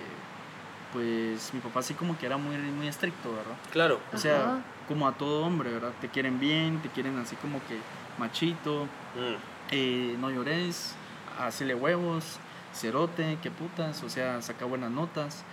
[0.92, 3.56] pues mi papá sí como que era muy, muy estricto, ¿verdad?
[3.72, 4.00] Claro.
[4.14, 4.60] O sea, Ajá.
[4.88, 5.92] Como a todo hombre, ¿verdad?
[6.02, 7.78] Te quieren bien, te quieren así como que
[8.18, 8.84] machito,
[9.16, 9.36] Mm.
[9.72, 10.96] eh, no llores,
[11.40, 12.38] hacele huevos,
[12.74, 15.44] cerote, qué putas, o sea, saca buenas notas.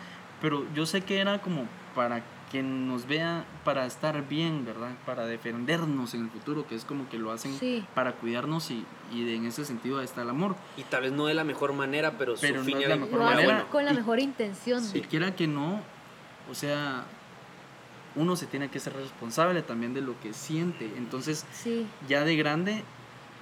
[0.41, 4.91] Pero yo sé que era como para que nos vea, para estar bien, ¿verdad?
[5.07, 7.83] Para defendernos en el futuro, que es como que lo hacen Sí.
[7.95, 10.55] para cuidarnos y, y de- en ese sentido está el amor.
[10.77, 12.97] Y tal vez no de la mejor manera, pero, Pero su no fin es la
[12.97, 13.55] mejor Lo era hacen manera.
[13.55, 13.71] bueno.
[13.71, 14.83] con la Y- mejor intención.
[14.93, 15.81] Y quiera que no,
[16.51, 17.05] o sea,
[18.17, 20.91] uno se tiene que ser responsable también de lo que siente.
[20.97, 21.87] Entonces, Sí.
[22.09, 22.83] ya de grande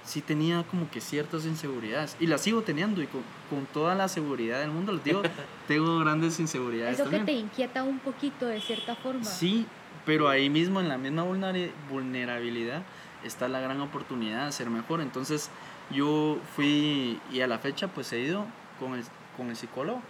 [0.03, 4.07] sí tenía como que ciertas inseguridades y las sigo teniendo y con, con toda la
[4.07, 5.21] seguridad del mundo les digo
[5.67, 9.23] tengo grandes inseguridades Eso que también te inquieta un poquito de cierta forma.
[9.23, 9.67] sí
[10.03, 12.81] pero ahí mismo en la misma vulnera- vulnerabilidad
[13.23, 15.51] está la gran oportunidad de ser mejor entonces
[15.91, 18.47] yo fui y a la fecha pues he ido
[18.79, 19.03] con el,
[19.37, 20.01] con el psicólogo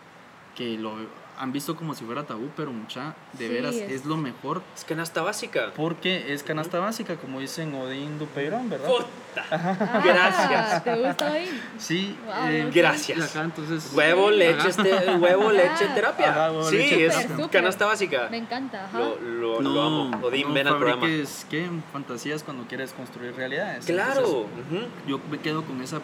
[0.55, 0.93] que lo
[1.39, 4.61] han visto como si fuera tabú pero mucha de Sí, veras es- es lo mejor
[4.75, 5.71] Es canasta básica.
[5.75, 9.45] porque es canasta básica como dicen Odín Dupeirón verdad Puta.
[9.49, 10.83] Ah, Gracias.
[10.83, 11.47] ¿Te gusta hoy?
[11.77, 12.69] Sí, Wow, eh.
[12.73, 13.17] Gracias.
[13.17, 14.69] y acá entonces Huevo, leche, Ajá.
[14.69, 16.29] este, huevo, leche, terapia.
[16.31, 17.15] Ajá, huevo, sí, leche, es.
[17.27, 17.49] Súper.
[17.49, 18.27] canasta básica.
[18.29, 18.99] Me encanta, ajá.
[18.99, 20.17] Lo, lo, No, lo amo.
[20.27, 21.07] Odín, no ven al programa.
[21.49, 21.69] ¿qué?
[21.93, 23.85] fantasías cuando quieres construir realidades.
[23.85, 24.21] Claro.
[24.21, 24.87] Entonces, ujú.
[25.07, 25.99] yo me quedo con esa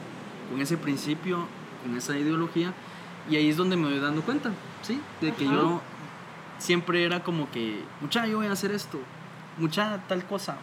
[0.49, 1.45] con ese principio,
[1.84, 2.71] con esa ideología
[3.30, 4.51] y ahí es donde me voy dando cuenta,
[4.88, 4.99] ¿sí?
[5.21, 5.53] De que Ajá.
[5.55, 5.81] yo
[6.57, 8.99] siempre era como que, mucha, yo voy a hacer esto,
[9.57, 10.57] mucha tal cosa.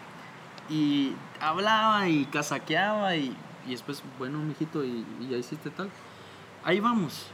[0.68, 5.90] Y hablaba y casaqueaba y, y después, bueno, mijito, y, y ya hiciste tal.
[6.64, 7.26] Ahí vamos.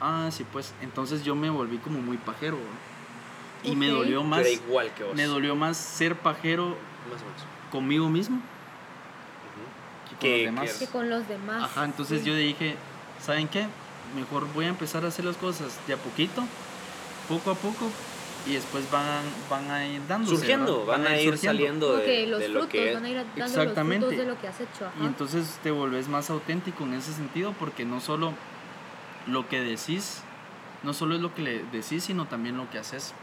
[0.00, 0.74] Ah, sí, pues.
[0.82, 2.56] Entonces yo me volví como muy pajero.
[2.56, 3.70] ¿no?
[3.70, 4.40] Y me dolió más.
[4.40, 5.14] era igual que vos.
[5.14, 6.70] Me dolió más ser pajero
[7.10, 7.42] Más o menos.
[7.70, 10.08] conmigo mismo Ujú.
[10.08, 10.72] que con Que- los demás.
[10.80, 11.62] Que con los demás.
[11.62, 12.26] Ajá, entonces sí.
[12.26, 12.74] yo dije,
[13.20, 13.68] ¿saben qué?
[14.14, 16.42] Mejor voy a empezar a hacer las cosas de a poquito,
[17.28, 17.90] poco a poco,
[18.46, 20.36] y después van, van a ir dándose.
[20.36, 21.38] Surgiendo, van a ir surgiendo.
[21.40, 24.06] saliendo de, que los de lo frutos que van a ir dando los Exactamente.
[24.06, 24.86] frutos de lo que has hecho.
[24.86, 24.94] Ajá.
[25.00, 28.34] Y entonces te volvés más auténtico en ese sentido, porque no solo
[29.26, 30.22] lo que decís,
[30.82, 33.14] no solo es lo que le decís, sino también lo que haces.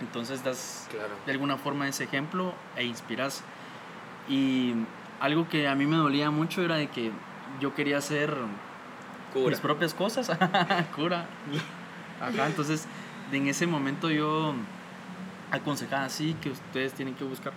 [0.00, 1.14] Entonces das Claro.
[1.24, 3.42] de alguna forma ese ejemplo e inspiras.
[4.28, 4.74] Y
[5.20, 7.12] algo que a mí me dolía mucho era de que
[7.60, 8.34] yo quería hacer
[9.34, 9.50] Cura.
[9.50, 10.30] mis propias cosas,
[10.96, 11.26] cura.
[12.20, 12.86] Ajá, entonces
[13.32, 14.54] en ese momento yo
[15.50, 17.52] aconsejaba así que ustedes tienen que buscar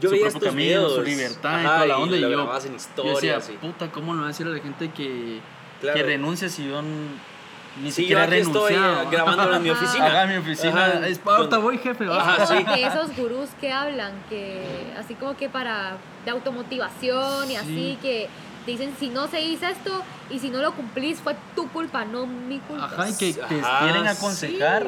[0.00, 0.94] Yo su veía propio estos camino, videos.
[0.94, 3.90] su libertad y Ajá, toda la onda, y lo yo- en Yo decía, y- puta,
[3.92, 5.40] ¿cómo le voy a decir a la gente que,
[5.80, 5.96] Claro.
[5.96, 8.78] que renuncie si yo ni Sí, yo siquiera aquí estoy eh,
[9.10, 10.06] grabándolo en mi oficina.
[10.06, 10.84] Haga mi oficina.
[10.86, 12.06] Ajá, es, ahorita donde- voy, jefe.
[12.08, 12.66] Ajá, Es como sí.
[12.66, 17.56] que esos gurús que hablan, que así como que para de automotivación y Sí.
[17.56, 18.28] así, que
[18.64, 22.04] te dicen si no se hizo esto y si no lo cumplís fue tu culpa,
[22.04, 22.84] no mi culpa.
[22.86, 24.82] Ajá, y que te Ajá, quieren sí, aconsejar,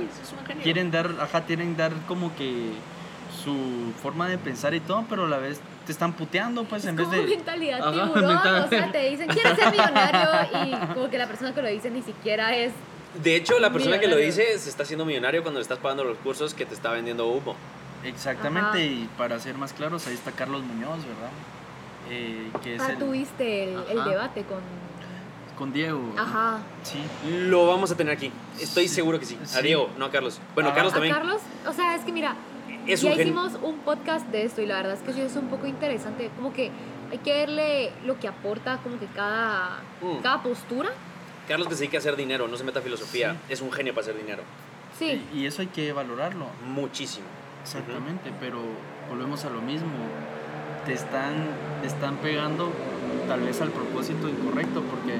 [0.46, 0.62] genio.
[0.62, 2.70] quieren dar, ajá, quieren dar como que
[3.44, 6.88] su forma de pensar y todo, pero a la vez te están puteando, pues, Es
[6.88, 7.28] en vez como de...
[7.36, 10.28] mentalidad Ajá, tiburón, mental- o sea, te dicen quieres ser millonario
[10.66, 12.72] y como que la persona que lo dice ni siquiera es
[13.22, 16.02] De hecho, la persona que lo dice se está haciendo millonario cuando le estás pagando
[16.04, 17.54] los cursos que te está vendiendo humo.
[18.04, 18.78] Exactamente, Ajá.
[18.80, 21.30] y para ser más claros, ahí está Carlos Muñoz, ¿verdad?
[22.08, 24.08] Eh, que es ah, el- tuviste el, el Ajá.
[24.10, 24.58] debate con
[25.58, 26.12] con Diego.
[26.18, 26.98] ajá Sí.
[27.30, 28.30] Lo vamos a tener aquí.
[28.60, 29.38] Estoy Sí, seguro que sí.
[29.42, 29.62] A sí.
[29.62, 30.38] Diego, no a Carlos.
[30.54, 30.74] Bueno, Ah.
[30.74, 31.14] Carlos a también.
[31.14, 32.34] Carlos o sea es que mira
[32.86, 35.34] Es ya un hicimos un podcast de esto y la verdad es que sí es
[35.34, 36.70] un poco interesante como que
[37.10, 40.18] hay que verle lo que aporta como que cada Mm.
[40.22, 40.90] cada postura
[41.48, 43.32] Carlos que se dedica a hacer dinero, no se meta a filosofía.
[43.46, 43.52] Sí.
[43.54, 44.42] Es un genio para hacer dinero.
[44.98, 46.46] sí Y, y eso hay que valorarlo.
[46.66, 47.24] Muchísimo.
[47.62, 48.58] Exactamente, pero
[49.08, 49.88] volvemos a lo mismo.
[50.86, 51.34] Te están,
[51.82, 52.72] te están pegando
[53.26, 55.18] tal vez al propósito incorrecto, porque,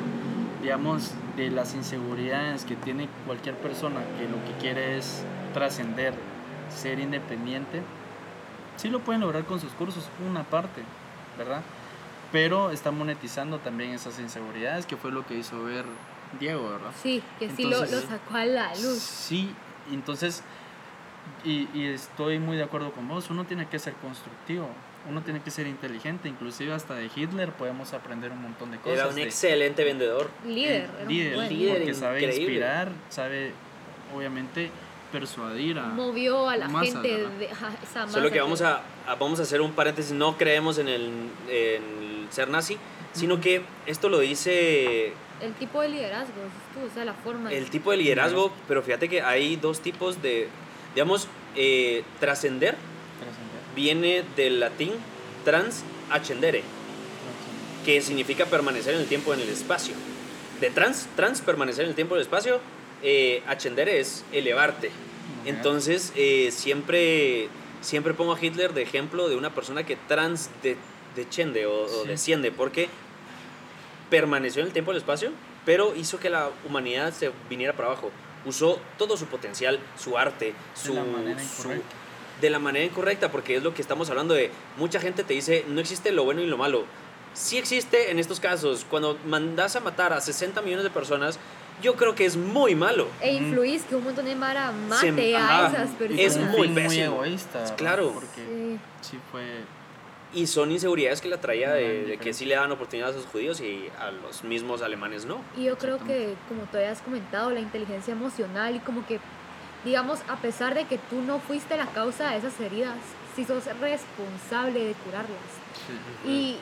[0.63, 6.15] digamos, de las inseguridades que tiene cualquier persona que lo que quiere es trascender,
[6.71, 7.83] ser independiente,
[8.77, 10.83] sí lo pueden lograr con sus cursos, una parte,
[11.37, 11.63] ¿verdad?
[12.33, 15.85] Pero está monetizando también esas inseguridades, que fue lo que hizo ver
[16.41, 16.91] Diego, ¿verdad?
[17.03, 19.55] sí que sí lo, sacó a la luz Sí,
[19.93, 20.43] entonces,
[21.45, 24.69] y, y estoy muy de acuerdo con vos, uno tiene que ser constructivo,
[25.09, 28.99] uno tiene que ser inteligente, inclusive hasta de Hitler podemos aprender un montón de cosas.
[28.99, 30.31] Era un de- excelente vendedor.
[30.47, 31.77] líder eh, era un líder, buen líder.
[31.79, 32.43] porque sabe increíble.
[32.45, 33.53] inspirar, sabe,
[34.15, 34.71] obviamente,
[35.13, 35.85] persuadir a...
[35.87, 37.31] movió a la gente ¿verdad?
[37.39, 40.13] de esa Solo masa que vamos a, a- vamos a hacer un paréntesis.
[40.13, 41.05] No creemos en el,
[41.49, 42.77] en el ser nazi,
[43.13, 46.33] sino que esto lo dice el tipo de liderazgo
[46.75, 50.21] tú, o sea la forma el tipo de liderazgo, pero fíjate que hay dos tipos
[50.23, 50.49] de,
[50.95, 52.75] digamos, eh, trascender.
[53.77, 54.93] Viene del latín
[55.45, 56.63] trans ascendere,
[57.85, 59.95] que significa permanecer en el tiempo en el espacio.
[60.61, 62.61] De trans, trans, permanecer en el tiempo y el espacio,
[63.03, 63.43] eh,
[63.87, 64.91] es elevarte.
[65.45, 67.49] Entonces, eh, siempre,
[67.83, 70.77] siempre pongo a Hitler de ejemplo de una persona que trans de,
[71.15, 72.09] desciende o, o Sí.
[72.09, 72.89] desciende, porque
[74.11, 75.31] permaneció en el tiempo y el espacio,
[75.65, 78.11] pero hizo que la humanidad se viniera para abajo.
[78.45, 81.69] Usó todo su potencial, su arte, su, su-.
[82.41, 84.51] De la manera incorrecta, porque es lo que estamos hablando de.
[84.77, 86.85] Mucha gente te dice, no existe lo bueno y lo malo.
[87.35, 88.87] Sí existe en estos casos.
[88.89, 91.39] Cuando mandas a matar a 60 millones de personas,
[91.83, 93.09] yo creo que es muy malo.
[93.21, 96.25] E influís que un montón de Mara Se- mate ajá, a esas personas.
[96.25, 97.05] es muy pésimo.
[97.25, 97.75] egoísta.
[97.77, 98.13] Claro.
[98.15, 99.11] Porque Sí.
[99.11, 99.45] sí fue.
[100.35, 103.27] Y son inseguridades que la traía de, de que sí le dan oportunidades a los
[103.29, 105.41] judíos y a los mismos alemanes no.
[105.57, 109.21] Y yo creo que, como tú habías comentado, la inteligencia emocional y como que,
[109.87, 112.97] digamos, a pesar de que tú no fuiste la causa de esas heridas,
[113.37, 115.39] sí sos responsable de curarlas.
[116.25, 116.29] Sí.
[116.29, 116.57] Y,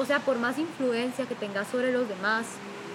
[0.00, 2.46] o sea, por más influencia que tengas sobre los demás,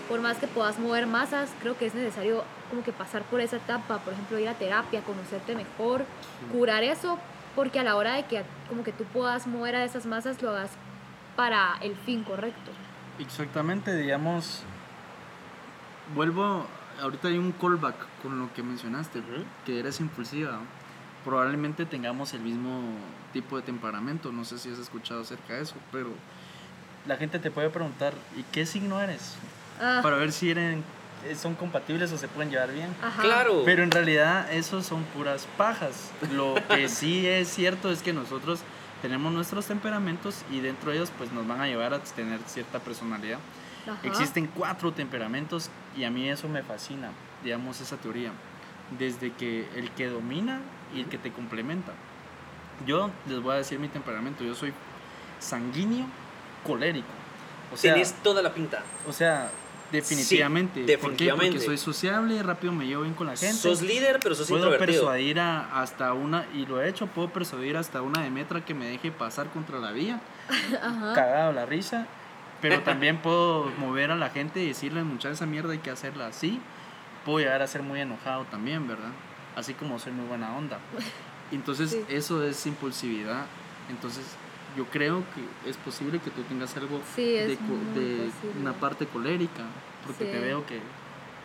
[0.07, 3.57] por más que puedas mover masas, creo que es necesario como que pasar por esa
[3.57, 6.05] etapa, por ejemplo, ir a terapia, conocerte mejor,
[6.53, 7.19] curar eso,
[7.53, 10.51] porque a la hora de que como que tú puedas mover a esas masas, lo
[10.51, 10.69] hagas
[11.36, 12.71] para el fin correcto.
[13.19, 14.63] Exactamente, digamos.
[16.13, 16.65] Vuelvo.
[17.02, 19.43] Ahorita hay un callback con lo que mencionaste, Ujú.
[19.66, 20.60] que eres impulsiva.
[21.24, 22.82] Probablemente tengamos el mismo
[23.34, 24.32] tipo de temperamento.
[24.32, 26.10] No sé si has escuchado acerca de eso, pero
[27.08, 29.34] la gente te puede preguntar: ¿y qué signo eres?
[29.82, 30.84] Ah, Para ver si eran,
[31.38, 32.89] son compatibles o se pueden llevar bien.
[33.02, 33.22] ajá.
[33.24, 33.64] Claro.
[33.66, 36.12] Pero en realidad eso son puras pajas.
[36.32, 38.62] Lo que sí es cierto es que nosotros
[39.02, 42.80] tenemos nuestros temperamentos y dentro de ellos pues nos van a llevar a tener cierta
[42.80, 43.39] personalidad.
[43.88, 44.00] Ajá.
[44.04, 47.12] Existen cuatro temperamentos y a mí eso me fascina,
[47.44, 48.32] digamos esa teoría.
[49.00, 50.60] Desde que el que domina
[50.96, 51.92] y el que te complementa.
[52.86, 54.74] Yo les voy a decir mi temperamento, yo soy
[55.40, 56.06] sanguíneo
[56.66, 57.08] colérico.
[57.74, 58.84] O sea, Tienes toda la pinta.
[59.08, 59.50] o sea,
[59.92, 60.80] definitivamente.
[60.82, 60.92] ¿Por qué?
[60.98, 61.52] definitivamente.
[61.54, 63.56] Porque soy sociable, rápido me llevo bien con la gente.
[63.56, 65.02] Sos líder, pero sos puedo introvertido.
[65.04, 68.86] persuadir a- hasta una, y lo he hecho, puedo persuadir hasta una Demetra que me
[68.88, 70.20] deje pasar contra la vía,
[70.84, 71.14] Ajá.
[71.14, 72.06] cagado la risa,
[72.68, 76.26] pero también puedo mover a la gente y decirle, muchachos, esa mierda hay que hacerla
[76.26, 76.59] así.
[77.24, 79.11] Puedo llegar a ser muy enojado también, ¿verdad?
[79.55, 80.80] Así como soy muy buena onda.
[81.51, 82.03] Entonces, Sí.
[82.09, 83.45] eso es impulsividad.
[83.91, 84.26] Entonces,
[84.76, 87.55] yo creo que es posible que tú tengas algo Sí, de,
[87.93, 89.61] de una parte colérica,
[90.03, 90.32] porque Sí.
[90.32, 90.80] te veo que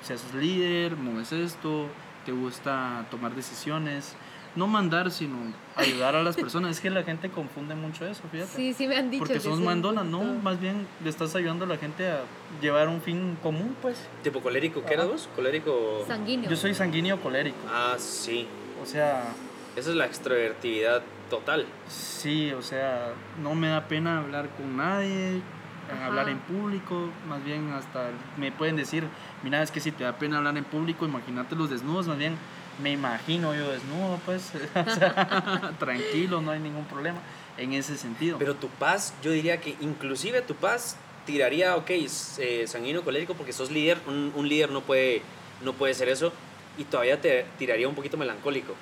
[0.02, 1.86] seas líder, mueves esto,
[2.24, 4.14] te gusta tomar decisiones,
[4.56, 5.36] no mandar, sino
[5.76, 6.72] ayudar a las personas.
[6.72, 8.50] Es que la gente confunde mucho eso, fíjate.
[8.56, 11.64] Sí, sí me han dicho porque que sos mandona, no, más bien le estás ayudando
[11.64, 12.20] a la gente a
[12.60, 14.06] llevar un fin común, pues.
[14.22, 15.28] Tipo colérico, ¿qué eras vos?
[15.36, 16.04] Colérico.
[16.06, 16.50] Sanguíneo.
[16.50, 18.46] Yo soy sanguíneo colérico, Ah, sí.
[18.82, 19.24] o sea,
[19.76, 21.64] Esa es la extrovertividad total.
[21.88, 25.40] sí, o sea, no me da pena hablar con nadie,
[25.92, 26.06] Ajá.
[26.06, 29.04] hablar en público, más bien hasta me pueden decir,
[29.44, 32.34] mira, es que si te da pena hablar en público, imagínate los desnudos, más bien
[32.82, 37.18] me imagino yo desnudo, pues, o sea, tranquilo, no hay ningún problema
[37.58, 38.38] en ese sentido.
[38.38, 40.96] Pero tu paz, yo diría que inclusive tu paz
[41.26, 45.22] tiraría, ok, eh, sanguíneo colérico porque sos líder, un, un líder no puede,
[45.62, 46.32] no puede ser eso,
[46.78, 48.74] y todavía te tiraría un poquito melancólico.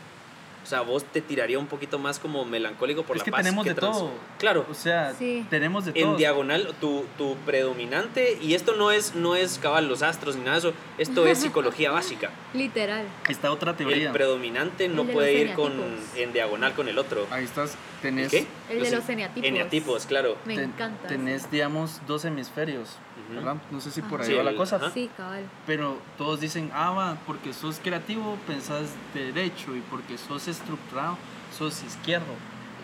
[0.69, 3.41] O sea, vos te tiraría un poquito más como melancólico por es la que paz
[3.41, 4.11] tenemos de trans- todo.
[4.39, 5.47] Claro, O sea, Sí.
[5.49, 6.17] tenemos de en todo.
[6.19, 10.61] diagonal, tu, tu predominante, y esto no es, no es cabal los astros ni nada
[10.61, 12.31] de eso, esto es psicología básica.
[12.53, 13.07] Literal.
[13.31, 14.13] Está otra El teoría.
[14.13, 15.73] predominante no El de puede ir con,
[16.17, 17.27] en diagonal con el otro.
[17.31, 18.47] Ahí estás, ¿El tenés, qué?
[18.71, 19.49] El de los eneatipos.
[19.49, 20.37] Eneatipos, claro.
[20.45, 21.09] Me ten- encanta.
[21.09, 22.91] tenés, digamos, dos hemisferios,
[23.27, 23.35] Ujú.
[23.37, 23.57] ¿verdad?
[23.71, 24.37] No sé si por ahí Ajá.
[24.37, 24.77] va Sí, la el- cosa.
[24.77, 24.91] ajá.
[24.93, 25.45] Sí, cabal.
[25.67, 31.19] Pero todos dicen, ah, va, porque sos creativo, pensás derecho, y porque sos estructurado,
[31.57, 32.27] sos izquierdo.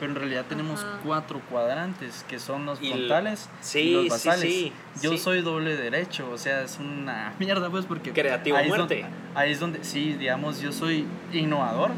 [0.01, 0.99] Pero en realidad tenemos Ajá.
[1.05, 4.41] cuatro cuadrantes, que son los Y el- frontales Sí, y los sí, basales.
[4.53, 5.19] sí, Yo sí.
[5.19, 8.13] soy doble derecho, o sea, es una mierda, pues, porque...
[8.13, 9.03] Creativo a ahí es muerte.
[9.03, 11.93] donde- ahí es donde, sí, digamos, yo soy innovador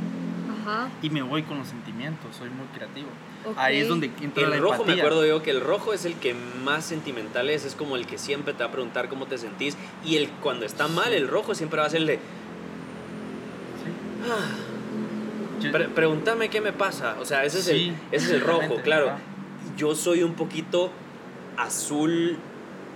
[0.66, 0.88] Ajá.
[1.02, 3.08] y me voy con los sentimientos, soy muy creativo.
[3.44, 3.54] Ok.
[3.56, 5.02] Ahí es donde entra la El rojo, me empatía.
[5.04, 8.18] acuerdo yo que el rojo es el que más sentimental es, es como el que
[8.18, 9.76] siempre te va a preguntar cómo te sentís.
[10.04, 12.20] Y el cuando está mal, el rojo siempre va a ser el de, Sí.
[14.30, 17.16] "Ah, pre- pregúntame qué me pasa.
[17.20, 19.06] O sea, ese es, Sí, el, ese es el rojo, claro.
[19.06, 19.18] ¿verdad?
[19.76, 20.90] Yo soy un poquito
[21.56, 22.36] azul,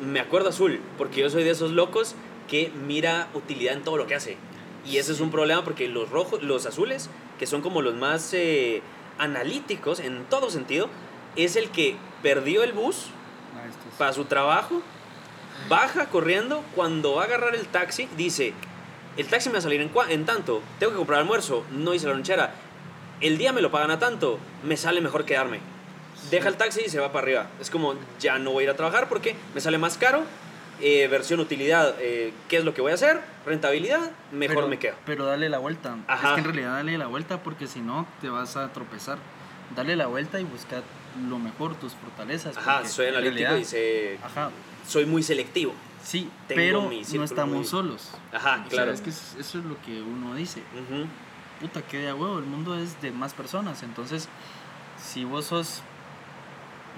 [0.01, 2.15] me acuerdo azul, porque yo soy de esos locos
[2.49, 4.37] que mira utilidad en todo lo que hace.
[4.87, 7.11] Y ese es un problema porque los rojos, los azules,
[7.41, 8.83] que son como los más eh,
[9.19, 10.89] analíticos en todo sentido,
[11.37, 13.07] es el que perdió el bus
[13.57, 14.83] Ah, es- para su trabajo,
[15.69, 18.53] baja corriendo, cuando va a agarrar el taxi, dice,
[19.17, 22.07] el taxi me va a salir en, en tanto, tengo que comprar almuerzo, no hice
[22.07, 22.53] la lonchera,
[23.21, 25.61] el día me lo pagan a tanto, me sale mejor quedarme.
[26.31, 27.47] Deja el taxi y se va para arriba.
[27.61, 30.23] Es como, ya no voy a ir a trabajar porque me sale más caro
[30.81, 33.21] eh, versión utilidad, eh, ¿qué es lo que voy a hacer?
[33.47, 34.95] Rentabilidad, mejor pero, me quedo.
[35.07, 35.97] Pero dale la vuelta.
[36.07, 36.29] Ajá.
[36.29, 39.19] Es que en realidad dale la vuelta porque si no te vas a tropezar.
[39.77, 40.83] Dale la vuelta y busca
[41.29, 42.57] lo mejor, tus fortalezas.
[42.57, 44.51] Ajá, soy analítico realidad- y sé, Ajá,
[44.87, 45.75] soy muy selectivo.
[46.03, 48.11] sí, Tengo pero no estamos muy- solos.
[48.33, 48.93] Ajá, O sea, claro.
[48.93, 50.63] es que es- eso es lo que uno dice.
[51.61, 53.83] Puta, que de a huevo, el mundo es de más personas.
[53.83, 54.29] Entonces,
[55.01, 55.83] si vos sos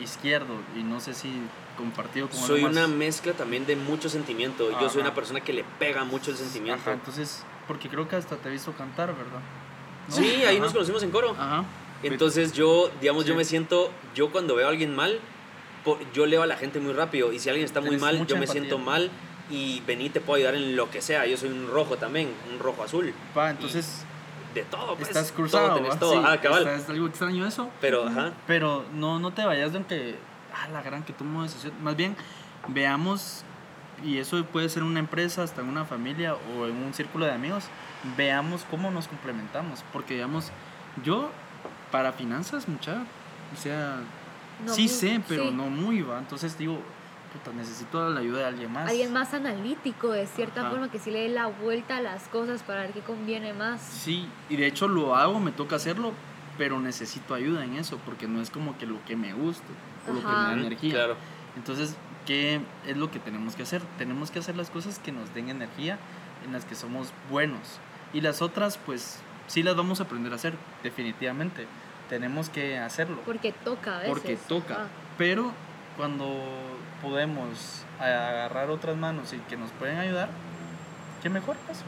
[0.01, 1.31] izquierdo y no sé si
[1.77, 4.71] compartido con Soy una mejla también de mucho sentimiento.
[4.73, 5.09] Yo soy Ajá.
[5.11, 6.81] una persona que le pega mucho el sentimiento.
[6.83, 9.41] Ajá, entonces, porque creo que hasta te he visto cantar, ¿verdad?
[10.09, 10.15] ¿No?
[10.15, 10.65] Sí, ahí Ajá.
[10.65, 11.31] nos conocimos en coro.
[11.39, 11.65] Ajá.
[12.03, 13.39] Entonces yo, digamos, yo Sí.
[13.39, 15.19] me siento, yo cuando veo a alguien mal,
[16.15, 17.33] yo leo a la gente muy rápido.
[17.33, 18.53] Y si alguien está muy Tienes mal, yo me empatía.
[18.63, 19.11] siento mal
[19.51, 21.27] y vení, te puedo ayudar en lo que sea.
[21.27, 23.13] Yo soy un rojo también, un rojo azul.
[23.37, 24.05] Va, entonces
[24.55, 25.09] De todo, pues.
[25.09, 25.75] estás Todo, cruzado.
[25.77, 25.99] tenés ¿va?
[25.99, 26.13] todo.
[26.13, 26.59] Sí, Ajá, cabal.
[26.67, 27.71] está- es algo extraño eso.
[27.81, 28.33] Pero, ajá.
[28.47, 30.15] Pero no, no te vayas de aunque,
[30.55, 31.73] ah, la gran que tomo decisión.
[31.83, 32.17] Más bien,
[32.69, 33.45] veamos,
[34.05, 37.33] y eso puede ser una empresa, hasta en una familia o en un círculo de
[37.33, 37.65] amigos,
[38.17, 39.85] veamos cómo nos complementamos.
[39.93, 40.51] Porque, digamos,
[41.05, 41.31] yo,
[41.91, 43.05] para finanzas, mucha,
[43.53, 43.97] o sea,
[44.65, 45.55] No sí muy- sé, pero sí.
[45.55, 46.19] no muy, va.
[46.19, 46.81] Entonces digo,
[47.33, 48.89] puta, necesito la ayuda de alguien más.
[48.91, 50.71] Alguien más analítico, de cierta Ajá.
[50.71, 53.81] forma, que sí le dé la vuelta a las cosas para ver qué conviene más.
[53.81, 56.13] Sí, y de hecho lo hago, me toca hacerlo,
[56.59, 59.65] pero necesito ayuda en eso, porque no es como que lo que me guste
[60.09, 60.47] o lo que me Ajá.
[60.49, 60.93] da energía.
[60.93, 61.17] Claro.
[61.57, 61.97] Entonces,
[62.27, 63.83] ¿qué es lo que tenemos que hacer?
[63.99, 65.99] Tenemos que hacer las cosas que nos den energía,
[66.47, 67.79] en las que somos buenos.
[68.13, 71.67] Y las otras, pues, sí las vamos a aprender a hacer, definitivamente.
[72.09, 74.13] Tenemos que hacerlo, Porque toca a veces.
[74.13, 74.75] porque toca.
[74.83, 74.87] Ah,
[75.19, 75.53] Pero
[75.97, 76.27] cuando
[77.01, 80.29] podemos agarrar otras manos y que nos pueden ayudar,
[81.23, 81.83] ¿qué mejor que eso?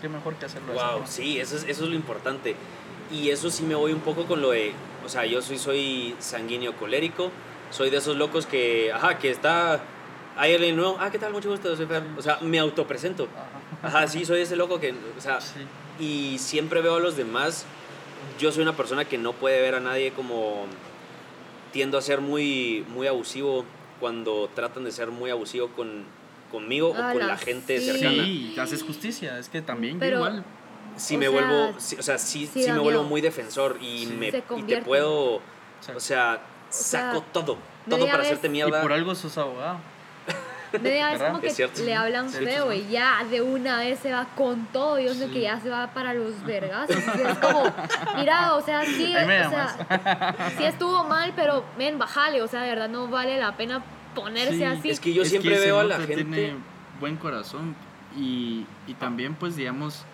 [0.00, 1.06] ¿Qué mejor que hacerlo Wow, forma?
[1.06, 2.56] sí, eso es, eso es lo importante.
[3.10, 4.72] Y eso sí me voy un poco con lo de,
[5.08, 7.30] o sea, yo soy, soy sanguíneo colérico,
[7.70, 9.80] soy de esos locos que, ajá, que está,
[10.36, 11.32] hay alguien nuevo, ah, ¿qué tal?
[11.32, 12.02] Mucho gusto, soy Fer.
[12.18, 13.26] O sea, me autopresento.
[13.82, 13.98] Ajá.
[14.00, 15.60] Ajá, sí, soy ese loco que, o sea, Sí.
[15.98, 17.64] y siempre veo a los demás.
[18.38, 20.66] Yo soy una persona que no puede ver a nadie como
[21.72, 23.64] tiendo a ser muy, muy abusivo
[24.00, 26.04] cuando tratan de ser muy abusivo con,
[26.50, 27.86] conmigo o con la gente sí.
[27.92, 28.24] cercana.
[28.24, 30.44] Sí, haces justicia, es que también Pero- yo igual.
[30.98, 33.78] Si O me sea, vuelvo, sí, o sea, sí, sí sí me vuelvo muy defensor
[33.80, 34.12] y, Sí.
[34.14, 35.42] me, y te puedo, O
[35.80, 36.40] sea, o sea,
[36.70, 37.56] saco todo,
[37.88, 38.82] todo para vez- hacerte y mierda.
[38.82, 39.78] por algo sos abogado.
[40.82, 41.82] Media vez como que Es cierto.
[41.82, 44.98] le hablan feo y ya de una vez se va con todo.
[44.98, 45.32] Yo sé Sí.
[45.32, 46.90] que ya se va para los vergas.
[46.90, 47.72] Es como,
[48.16, 52.42] mira, o sea, sí, o sea, sí estuvo mal, pero men, bájale.
[52.42, 53.82] O sea, de verdad no vale la pena
[54.14, 54.90] ponerse Sí, así.
[54.90, 56.16] Es que yo Es siempre ese veo a la gente.
[56.16, 56.54] Tiene
[57.00, 57.74] buen corazón
[58.14, 60.04] y, y también, pues, digamos,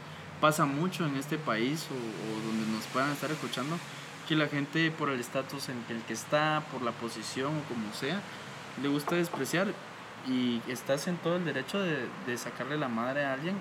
[0.41, 3.76] pasa mucho en este país o, o donde nos puedan estar escuchando
[4.28, 7.93] que la gente, por el estatus en el que está, por la posición o como
[7.93, 8.20] sea,
[8.82, 9.68] le gusta despreciar
[10.26, 13.57] y estás en todo el derecho de, de sacarle la madre a alguien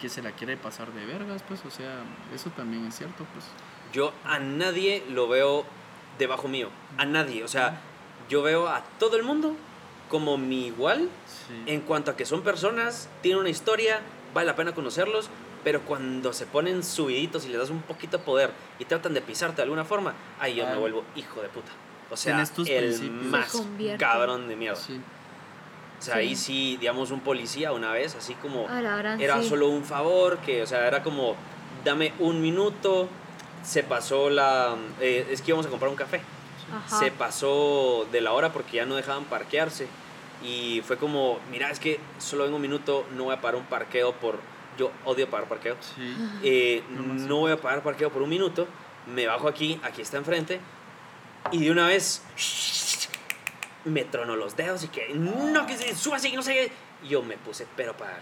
[0.00, 1.98] que se la quiere pasar de vergas, pues, o sea,
[2.34, 3.44] eso también es cierto, pues.
[3.92, 5.64] Yo a nadie lo veo
[6.18, 6.70] debajo mío.
[6.96, 7.44] A nadie.
[7.44, 7.80] O sea,
[8.28, 9.54] yo veo a todo el mundo
[10.08, 11.08] como mi igual
[11.48, 11.62] Sí.
[11.66, 14.00] en cuanto a que son personas, tienen una historia,
[14.34, 15.28] vale la pena conocerlos,
[15.62, 19.20] pero cuando se ponen subiditos y les das un poquito de poder y tratan de
[19.20, 21.70] pisarte de alguna forma, ahí yo me vuelvo hijo de puta.
[22.10, 23.24] O sea, tus el principios.
[23.24, 23.62] más
[23.98, 24.80] cabrón de mierda.
[24.80, 25.00] Sí.
[25.98, 26.20] O sea, Sí.
[26.20, 28.66] ahí sí, digamos, un policía una vez, así como
[29.18, 29.48] era sí.
[29.48, 31.36] solo un favor, que, o sea, era como,
[31.84, 33.08] dame un minuto,
[33.62, 34.76] se pasó la...
[35.00, 36.22] eh, es que íbamos a comprar un café.
[36.74, 36.98] Ajá.
[37.00, 39.88] Se pasó de la hora porque ya no dejaban parquearse.
[40.42, 43.66] Y fue como, mira, es que solo vengo un minuto, no voy a pagar un
[43.66, 44.38] parqueo por...
[44.78, 45.76] Yo odio pagar parqueo.
[45.80, 46.16] Sí.
[46.42, 48.66] Eh, no voy a pagar parqueo por un minuto.
[49.12, 50.60] Me bajo aquí, aquí está enfrente.
[51.52, 52.22] Y de una vez
[53.84, 56.72] me tronó los dedos y que no, que se suba así, no sé qué.
[57.04, 58.18] Y Yo me puse, pero para.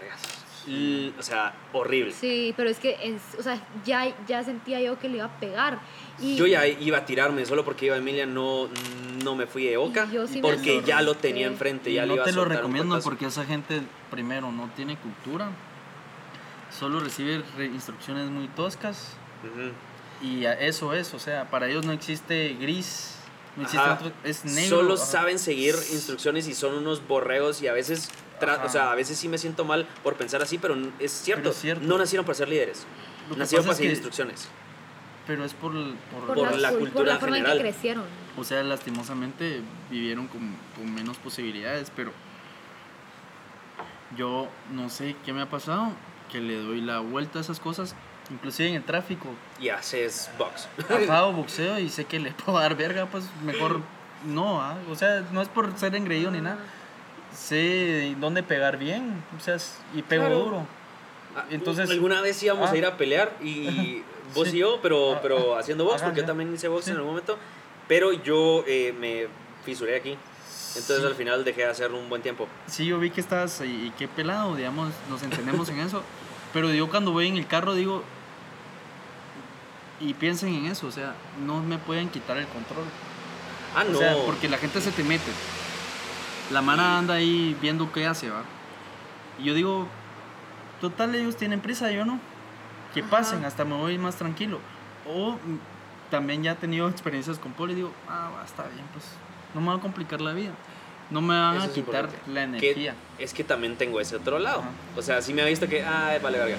[0.67, 2.13] L- O sea, horrible.
[2.13, 5.39] Sí, pero es que, en- o sea, ya, ya sentía yo que le iba a
[5.39, 5.79] pegar.
[6.19, 8.69] Y Yo ya iba a tirarme solo porque iba Emilia, no,
[9.23, 10.07] no me fui de boca.
[10.27, 12.99] Sí me porque ya lo tenía enfrente, ya le no iba a te lo recomiendo
[13.01, 13.81] porque esa gente,
[14.11, 15.49] primero, no tiene cultura,
[16.69, 19.13] solo recibe re- instrucciones muy toscas
[19.43, 19.71] Ujú.
[20.27, 23.15] y a- eso es, o sea, para ellos no existe gris,
[23.55, 24.77] no existe otro, es negro.
[24.77, 25.05] Solo ajá.
[25.05, 28.09] saben seguir instrucciones y son unos borregos y a veces,
[28.65, 31.51] o sea, a veces sí me siento mal por pensar así, pero es cierto, Pero
[31.51, 31.85] es cierto.
[31.87, 32.85] no nacieron para ser líderes,
[33.35, 34.47] nacieron para es seguir que- instrucciones.
[35.27, 37.57] Pero es por, por- por, por la cul- por cultura la forma en general.
[37.63, 38.03] que crecieron.
[38.37, 39.61] o sea, lastimosamente
[39.91, 42.11] vivieron con, con menos posibilidades, pero
[44.17, 45.91] yo no sé qué me ha pasado,
[46.31, 47.95] que le doy la vuelta a esas cosas,
[48.31, 49.27] inclusive en el tráfico.
[49.59, 50.67] Y haces box.
[50.89, 53.81] Ajá, boxeo y sé que le puedo dar verga, pues mejor
[54.25, 54.77] no, ¿ah?
[54.89, 56.59] o sea, no es por ser engreído ni nada.
[57.33, 59.57] sé dónde pegar bien, o sea,
[59.93, 60.39] y pego Claro.
[60.39, 60.67] duro.
[61.35, 62.73] Ah, Entonces- alguna vez íbamos Ah.
[62.73, 64.01] a ir a pelear y
[64.35, 64.57] vos Sí.
[64.57, 66.27] y yo, pero, Ah, pero haciendo box, ajá, porque yo ya.
[66.27, 66.91] también hice box Sí.
[66.91, 67.37] en algún momento,
[67.87, 69.27] pero yo eh, me
[69.63, 70.17] fisuré aquí.
[70.75, 71.05] Entonces Sí.
[71.07, 72.47] al final dejé de hacer un buen tiempo.
[72.67, 76.03] Sí, yo vi que estás y, y qué pelado, digamos, nos entendemos en eso.
[76.53, 78.03] Pero yo cuando voy en el carro digo,
[79.99, 81.13] y piensen en eso, o sea,
[81.45, 82.85] no me pueden quitar el control.
[83.75, 83.97] Ah, no.
[83.97, 85.31] O sea, porque la gente se te mete.
[86.51, 88.43] La mana anda ahí viendo qué hace, va.
[89.39, 89.87] Y yo digo,
[90.81, 92.19] total, ellos tienen prisa, yo no.
[92.93, 93.09] Que Ajá.
[93.09, 94.59] pasen, hasta me voy más tranquilo.
[95.07, 95.59] O mm,
[96.09, 99.05] también ya he tenido experiencias con Poli digo, ah, va, está bien, pues
[99.53, 100.51] no me va a complicar la vida.
[101.09, 102.31] No me van Eso a es quitar importante.
[102.31, 102.95] la Que- energía.
[103.17, 104.59] es que también tengo ese otro lado.
[104.59, 104.69] Ajá.
[104.95, 106.57] O sea, sí me ha visto que, ay, vale, verga.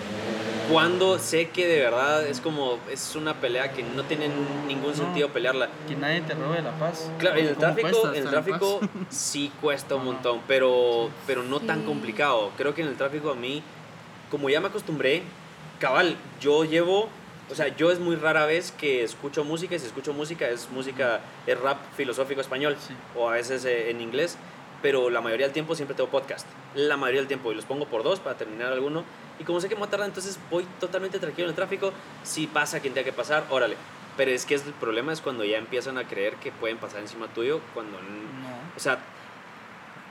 [0.73, 4.29] Cuando sé que de verdad es como, es una pelea que no tiene
[4.69, 4.97] ningún No.
[4.97, 5.69] sentido pelearla.
[5.89, 7.11] Que nadie te robe la paz.
[7.19, 11.43] Claro, en el ¿Cómo tráfico, en el en tráfico sí cuesta un montón, pero, pero
[11.45, 12.51] no tan complicado.
[12.57, 13.63] Creo que en el tráfico a mí,
[14.31, 15.23] como ya me acostumbré,
[15.81, 17.09] cabal, yo llevo,
[17.51, 20.69] o sea, yo es muy rara vez que escucho música, y si escucho música es
[20.71, 22.95] música, es rap filosófico español, Sí.
[23.17, 24.37] o a veces eh, en inglés,
[24.83, 27.87] pero la mayoría del tiempo siempre tengo podcast, la mayoría del tiempo, y los pongo
[27.87, 29.05] por dos para terminar alguno,
[29.39, 31.93] y como sé que me va a tardar, entonces voy totalmente tranquilo en el tráfico,
[32.23, 33.77] si pasa quien tenga que pasar, órale.
[34.17, 37.01] Pero es que es- el problema es cuando ya empiezan a creer que pueden pasar
[37.01, 38.07] encima tuyo, cuando No.
[38.77, 38.99] o sea,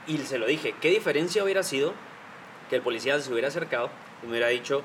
[0.06, 1.92] y se lo dije, ¿qué diferencia hubiera sido
[2.68, 3.90] que el policía se hubiera acercado
[4.22, 4.82] y me hubiera dicho,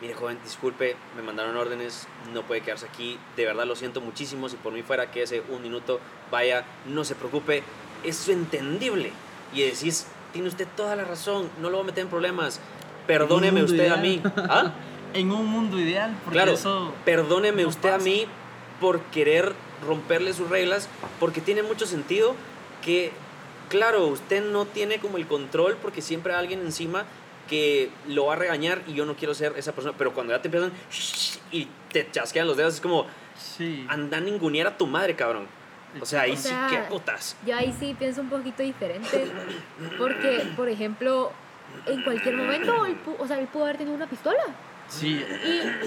[0.00, 4.48] mire joven, disculpe, me mandaron órdenes, no puede quedarse aquí, de verdad lo siento muchísimo,
[4.48, 7.62] si por mí fuera, quédese un minuto, vaya, no se preocupe,
[8.04, 9.12] es entendible.
[9.52, 12.60] Y decís, tiene usted toda la razón, no lo voy a meter en problemas,
[13.06, 14.00] perdóneme usted a ideal.
[14.02, 14.22] mí.
[14.48, 14.72] ¿Ah?
[15.14, 16.92] En un mundo ideal, porque Claro, eso...
[17.06, 18.04] perdóneme no usted a pasa.
[18.04, 18.26] mí
[18.78, 19.54] por querer
[19.86, 20.86] romperle sus reglas,
[21.18, 22.34] porque tiene mucho sentido
[22.84, 23.10] que,
[23.70, 27.04] claro, usted no tiene como el control porque siempre hay alguien encima
[27.48, 30.42] que lo va a regañar y yo no quiero ser esa persona, pero cuando ya
[30.42, 30.72] te empiezan
[31.50, 33.86] y te chasquean los dedos, es como, Sí.
[33.88, 35.46] anda a ningunear a tu madre, cabrón.
[36.00, 37.36] O sea, ahí O sí, qué putas.
[37.46, 39.24] Yo ahí sí pienso un poquito diferente.
[39.96, 41.32] Porque, por ejemplo,
[41.86, 44.42] en cualquier momento, él, o sea, él pudo haber tenido una pistola.
[44.88, 45.24] Sí,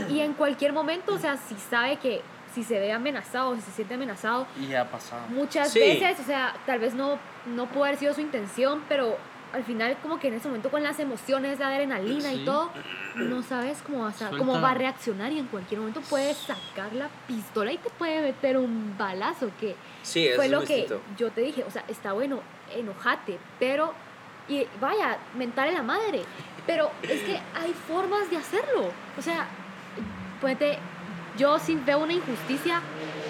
[0.10, 2.22] Y, y en cualquier momento, o sea, si sabe que
[2.54, 5.22] si se ve amenazado, si se siente amenazado, y ha pasado.
[5.30, 5.80] muchas Sí.
[5.80, 9.18] veces, o sea, tal vez no, no pudo haber sido su intención, pero
[9.54, 12.72] al final como que en ese momento con las emociones, la adrenalina y todo,
[13.16, 16.34] no sabes cómo, va a, sa- cómo va a reaccionar y en cualquier momento puede
[16.34, 20.76] sacar la pistola y te puede meter un balazo que Sí, eso fue lo que
[20.78, 21.02] distinto.
[21.18, 22.40] yo te dije, o sea, está bueno,
[22.74, 23.94] enojate, pero,
[24.48, 26.24] y vaya, mentarle la madre,
[26.66, 29.48] pero es que hay formas de hacerlo, o sea,
[30.40, 30.78] puede,
[31.38, 32.82] yo si veo una injusticia,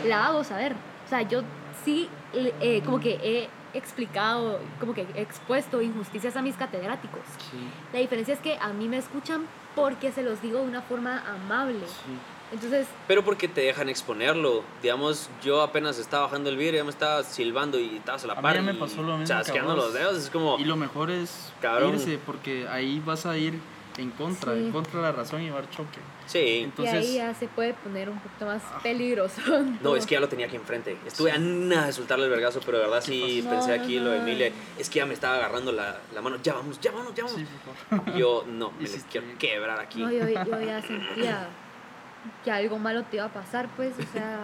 [0.05, 0.73] la hago saber,
[1.05, 1.41] o sea, yo
[1.83, 7.21] sí, eh, como que he explicado, como que he expuesto injusticias a mis catedráticos.
[7.51, 7.57] Sí,
[7.93, 9.45] La diferencia es que a mí me escuchan
[9.75, 11.79] porque se los digo de una forma amable.
[11.87, 12.11] sí.
[12.53, 14.61] Entonces, Pero porque te dejan exponerlo.
[14.81, 18.33] Digamos, yo apenas estaba bajando el vidrio, ya me estaba silbando y estabas a la
[18.33, 18.55] A mí par.
[18.55, 20.57] ya me y pasó lo mismo Chasqueando los dedos, es como.
[20.59, 21.93] Y lo mejor es Cabrón.
[21.93, 23.53] irse, porque ahí vas a ir
[23.97, 24.59] en contra, Sí.
[24.59, 25.99] en contra de la razón y llevar choque.
[26.25, 26.39] Sí.
[26.39, 28.79] y Entonces, ahí ya se puede poner un poquito más Ah.
[28.81, 29.41] peligroso.
[29.81, 30.97] No, es que ya lo tenía aquí enfrente.
[31.05, 33.97] Estuve a nada de soltarle el vergazo, pero de verdad sí No, pensé no, aquí
[33.97, 34.05] no.
[34.05, 34.51] lo de Emilia.
[34.77, 36.37] Es que ya me estaba agarrando la, la mano.
[36.43, 37.39] Ya vamos, ya vamos, ya vamos.
[37.39, 37.45] sí,
[37.89, 38.15] por favor.
[38.15, 39.99] Y yo, no, me les quiero quebrar aquí.
[40.01, 41.47] No, yo, yo ya sentía
[42.45, 44.39] que algo malo te iba a pasar, pues, o sea,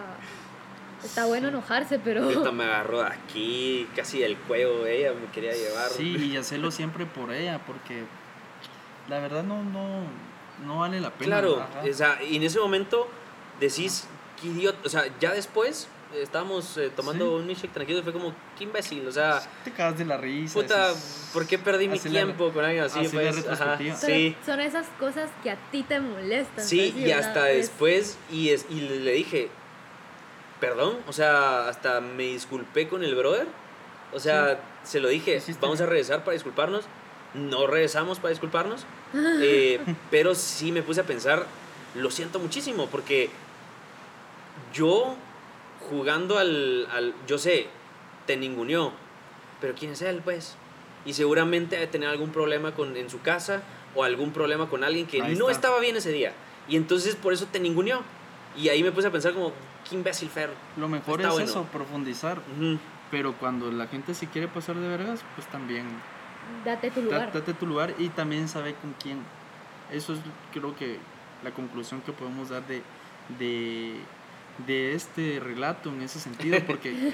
[1.04, 2.24] está bueno enojarse, pero...
[2.24, 4.84] Ahorita me agarró de aquí, casi del cuello.
[4.86, 5.88] Ella me quería llevar.
[5.90, 8.02] Sí, y hacerlo siempre por ella, porque
[9.08, 10.02] la verdad no, no,
[10.66, 11.26] no vale la pena.
[11.36, 11.82] Claro, Ajá.
[11.88, 13.08] o sea, y en ese momento
[13.60, 14.06] decís,
[14.40, 14.78] qué idiota.
[14.84, 17.34] O sea, ya después eh, estábamos eh, tomando Sí.
[17.34, 19.06] un milkshake tranquilo y fue como, qué imbécil.
[19.06, 20.54] O sea, Te cagas de la risa.
[20.54, 20.92] puta,
[21.32, 23.00] ¿por qué perdí mi tiempo con alguien así?
[23.12, 24.36] Pues, ajá, sí.
[24.44, 26.64] son esas cosas que a ti te molestan.
[26.64, 29.48] Sí, y hasta Es- después, y, es, y le dije,
[30.60, 33.46] perdón, o sea, hasta me disculpé con el brother.
[34.12, 36.84] O sea, se lo dije, vamos a regresar para disculparnos.
[37.34, 38.86] No regresamos para disculparnos.
[39.42, 39.80] eh,
[40.10, 41.46] pero sí me puse a pensar,
[41.94, 43.30] lo siento muchísimo, porque
[44.72, 45.14] yo
[45.88, 47.68] jugando al, al yo sé,
[48.26, 48.92] te ninguneó,
[49.60, 50.56] pero ¿quién es él, pues?
[51.04, 53.62] Y seguramente debe tener algún problema con, en su casa
[53.94, 55.68] o algún problema con alguien que Ahí no está.
[55.68, 56.32] estaba bien ese día.
[56.68, 58.02] Y entonces por eso te ninguneó.
[58.56, 59.52] Y ahí me puse a pensar como,
[59.88, 60.50] qué imbécil Fer.
[60.76, 61.50] Lo mejor Está es bueno.
[61.50, 62.38] eso, profundizar.
[63.10, 65.86] Pero cuando la gente se quiere pasar de vergas, pues también
[66.64, 67.32] Date tu lugar.
[67.32, 69.18] date tu lugar y también sabe con quién.
[69.92, 70.20] Eso es
[70.52, 70.98] creo que
[71.42, 72.82] la conclusión que podemos dar de,
[73.38, 73.94] de,
[74.66, 77.12] de este relato en ese sentido, porque,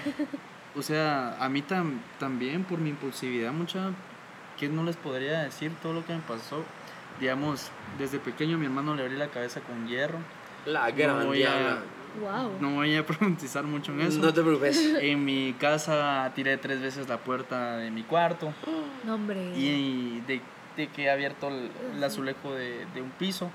[0.76, 3.90] o sea, a mí tam- también por mi impulsividad mucha,
[4.58, 6.64] ¿qué no les podría decir todo lo que me pasó?
[7.20, 10.18] Digamos, desde pequeño mi hermano le abrí la cabeza con hierro.
[10.66, 11.82] La gran voy a- diabla.
[12.20, 12.52] Wow.
[12.60, 14.18] No voy a profundizar mucho en eso.
[14.20, 14.94] No te preocupes.
[15.00, 18.52] En mi casa tiré tres veces la puerta de mi cuarto
[19.04, 19.52] No, hombre.
[19.56, 20.40] y de,
[20.76, 23.50] de que he abierto el, el azulejo de, de un piso.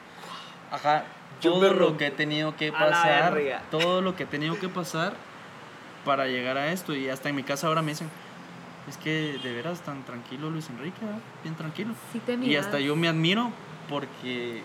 [0.72, 1.03] Ajá,
[1.41, 3.36] todo lo que he tenido que pasar,
[3.72, 5.14] todo lo que he tenido que pasar
[6.05, 8.10] para llegar a esto y hasta en mi casa ahora me dicen,
[8.88, 11.20] es que de veras tan tranquilo Luis Enrique, ¿verdad?
[11.43, 11.93] bien tranquilo.
[12.14, 13.51] Sí te Y hasta yo me admiro
[13.89, 14.62] porque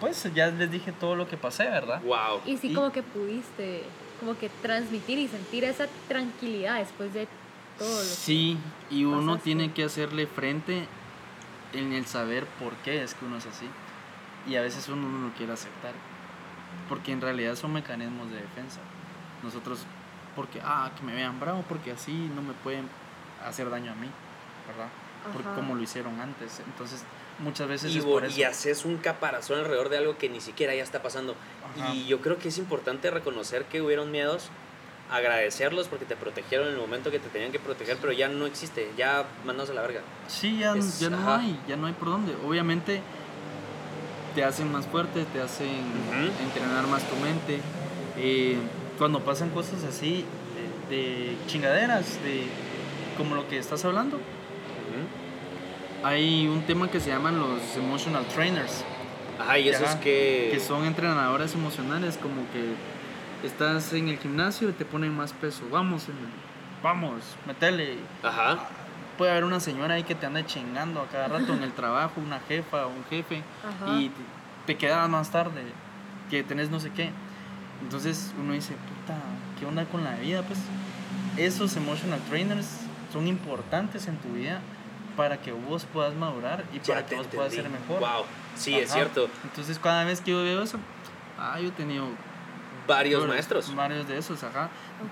[0.00, 2.00] pues ya les dije todo lo que pasé, ¿verdad?
[2.02, 2.40] Wow.
[2.46, 3.84] Y sí Y- como que pudiste
[4.18, 7.26] como que transmitir y sentir esa tranquilidad después de
[7.78, 8.04] todo lo que...
[8.04, 8.58] Sí,
[8.90, 9.44] y uno pasaste.
[9.44, 10.86] tiene que hacerle frente
[11.72, 13.66] en el saber por qué es que uno es así.
[14.46, 15.92] Y a veces uno no lo quiere aceptar.
[16.88, 18.80] Porque en realidad son mecanismos de defensa.
[19.42, 19.84] Nosotros,
[20.36, 22.88] porque, ah, que me vean bravo, porque así no me pueden
[23.46, 24.08] hacer daño a mí,
[24.66, 24.88] ¿verdad?
[25.32, 25.54] Por Ajá.
[25.54, 26.60] como lo hicieron antes.
[26.66, 27.04] Entonces,
[27.40, 28.38] muchas veces Y, es por eso.
[28.38, 31.34] y haces un caparazón alrededor de algo que ni siquiera ya está pasando.
[31.78, 31.94] Ajá.
[31.94, 34.48] Y yo creo que es importante reconocer que hubieron miedos,
[35.10, 38.46] agradecerlos porque te protegieron en el momento que te tenían que proteger, pero ya no
[38.46, 40.02] existe, ya mandados a la verga.
[40.28, 41.40] Sí, ya, Es- ya no ajá.
[41.40, 42.34] hay, ya no hay por dónde.
[42.46, 43.00] Obviamente
[44.34, 46.44] te hacen más fuerte, te hacen Ujú.
[46.44, 47.60] entrenar más tu mente.
[48.16, 48.56] Eh,
[48.98, 50.24] cuando pasan cosas así,
[50.88, 52.44] de, de chingaderas, de
[53.16, 54.18] como lo que estás hablando,
[56.02, 58.84] hay un tema que se llaman los emotional trainers,
[59.38, 60.50] Ajá, y eso Ajá, es que...
[60.52, 65.62] que son entrenadores emocionales, como que estás en el gimnasio y te ponen más peso,
[65.70, 66.06] vamos,
[66.82, 67.98] vamos, metele.
[68.22, 68.58] Ajá.
[69.16, 72.20] Puede haber una señora ahí que te ande chingando a cada rato en el trabajo,
[72.20, 73.98] una jefa o un jefe, Ajá.
[73.98, 74.22] y te,
[74.66, 75.62] te quedas más tarde,
[76.30, 77.10] que tenés no sé qué.
[77.82, 79.18] Entonces uno dice, puta,
[79.58, 80.42] ¿qué onda con la vida?
[80.42, 80.58] Pues
[81.36, 82.80] esos emotional trainers
[83.12, 84.60] son importantes en tu vida
[85.16, 88.00] para que vos puedas madurar y Ya para que vos puedas ser mejor.
[88.00, 88.24] Wow,
[88.56, 88.94] sí, es Ajá.
[89.00, 89.28] cierto.
[89.44, 90.78] Entonces cada vez que yo veo eso,
[91.38, 92.06] ah, yo he tenido
[92.86, 93.74] Varios varios- maestros.
[93.76, 94.68] Varios de esos, ajá.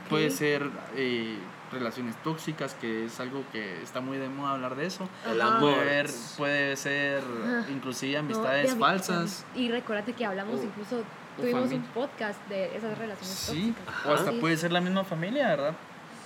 [0.08, 1.38] Puede ser eh,
[1.70, 5.08] relaciones tóxicas, que es algo que está muy de moda hablar de eso.
[5.30, 5.58] El Ajá.
[5.58, 5.74] amor.
[5.74, 7.66] Puede, ver- puede ser Ajá.
[7.70, 9.44] inclusive amistades de ami- falsas.
[9.54, 11.02] Y recuérdate que hablamos O- incluso,
[11.36, 14.06] tuvimos un podcast de esas relaciones Sí, tóxicas.
[14.06, 15.74] o hasta Sí, puede ser la misma familia, ¿verdad?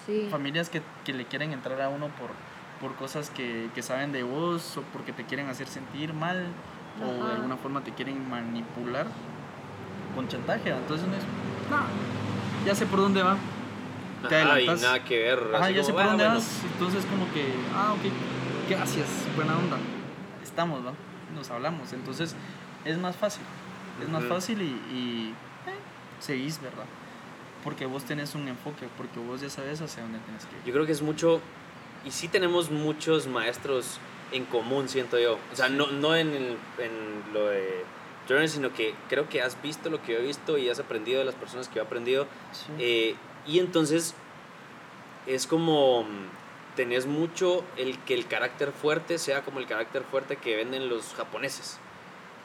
[0.07, 0.29] Sí.
[0.31, 2.31] Familias que, que le quieren entrar a uno por,
[2.83, 6.49] por cosas que, que saben de vos o porque te quieren hacer sentir mal
[7.01, 7.35] o de Ajá.
[7.37, 9.07] alguna forma te quieren manipular
[10.17, 10.71] con chantaje.
[10.71, 13.37] Entonces no, ya sé por dónde va.
[14.29, 14.83] Te Ajá, y adelantas.
[14.83, 15.39] nada que ver.
[15.55, 16.39] Ajá, ya sé como, por "Ah, dónde bueno".
[16.41, 16.61] vas.
[16.73, 19.77] Entonces como que, ah, ok, gracias, buena onda.
[20.43, 20.93] Estamos, ¿va?
[21.35, 21.93] Nos hablamos.
[21.93, 22.35] Entonces
[22.85, 23.43] es más fácil.
[24.03, 24.35] Es más Ujú.
[24.35, 24.65] fácil y,
[24.95, 25.35] y,
[25.69, 25.79] eh,
[26.21, 26.85] seguís, ¿verdad?
[27.63, 30.63] Porque vos tenés un enfoque, porque vos ya sabes hacia dónde tienes que ir.
[30.67, 31.41] Yo creo que es mucho,
[32.05, 33.99] y sí tenemos muchos maestros
[34.33, 35.39] en común, siento yo.
[35.53, 37.85] O sea, no, no en, el- en lo de
[38.29, 41.19] Jordan, sino que creo que has visto lo que yo he visto y has aprendido
[41.19, 42.27] de las personas que yo he aprendido.
[42.53, 42.73] Sí.
[42.79, 43.15] Eh,
[43.47, 44.15] y entonces
[45.27, 50.37] es como mm, tenés mucho el que el carácter fuerte sea como el carácter fuerte
[50.37, 51.79] que venden los japoneses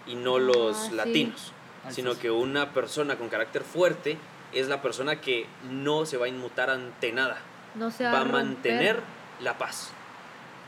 [0.05, 0.93] y no Ah, los sí.
[0.95, 1.53] latinos,
[1.89, 4.17] sino que una persona con carácter fuerte
[4.53, 7.39] es la persona que no se va a inmutar ante nada,
[7.75, 8.31] No se va a romper.
[8.33, 8.99] mantener
[9.41, 9.91] la paz.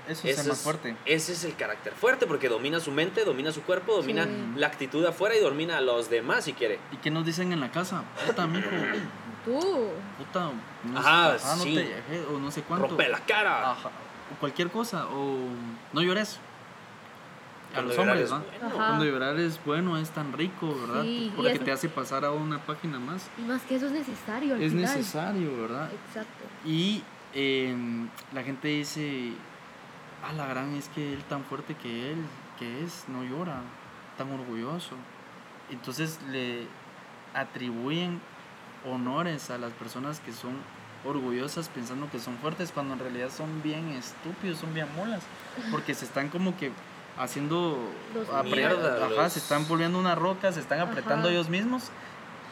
[0.07, 0.95] Eso es Ese ser más es- fuerte.
[1.05, 4.29] Ese es el carácter fuerte porque domina su mente, domina su cuerpo, domina Sí.
[4.55, 6.79] la actitud afuera y domina a los demás si quiere.
[6.91, 8.03] ¿Y qué nos dicen en la casa?
[8.25, 8.67] Puta, mijo.
[9.45, 9.89] Tú.
[10.17, 10.51] Puta,
[10.83, 11.75] no, Ajá, sé, ah, no sí.
[11.75, 12.87] te o no sé cuánto.
[12.87, 13.71] Rompe la cara.
[13.71, 13.89] Ajá,
[14.35, 15.37] o cualquier cosa, o
[15.93, 16.39] no llores.
[17.75, 18.31] A los hombres, es.
[18.31, 18.41] Ajá.
[18.73, 21.03] Cuando llorar es bueno, es tan rico, ¿verdad?
[21.03, 23.29] Sí, Porque eso- te hace pasar a una página más.
[23.37, 24.85] Y más que eso es necesario al Es final.
[24.97, 25.87] necesario, ¿verdad?
[26.07, 26.45] Exacto.
[26.65, 27.03] Y
[27.33, 27.75] eh,
[28.33, 29.33] la gente dice,
[30.27, 32.17] a la gran es que él tan fuerte que él,
[32.57, 33.61] que es, no llora,
[34.17, 34.95] tan orgulloso.
[35.71, 36.65] Entonces le
[37.33, 38.19] atribuyen
[38.89, 40.53] honores a las personas que son
[41.05, 45.21] orgullosas pensando que son fuertes cuando en realidad son bien estúpidos, son bien molas,
[45.71, 46.71] porque se están como que
[47.17, 47.77] haciendo
[48.13, 51.31] Los apre- mierda, ajá, los- se están volviendo una roca, se están apretando Ajá.
[51.35, 51.89] ellos mismos,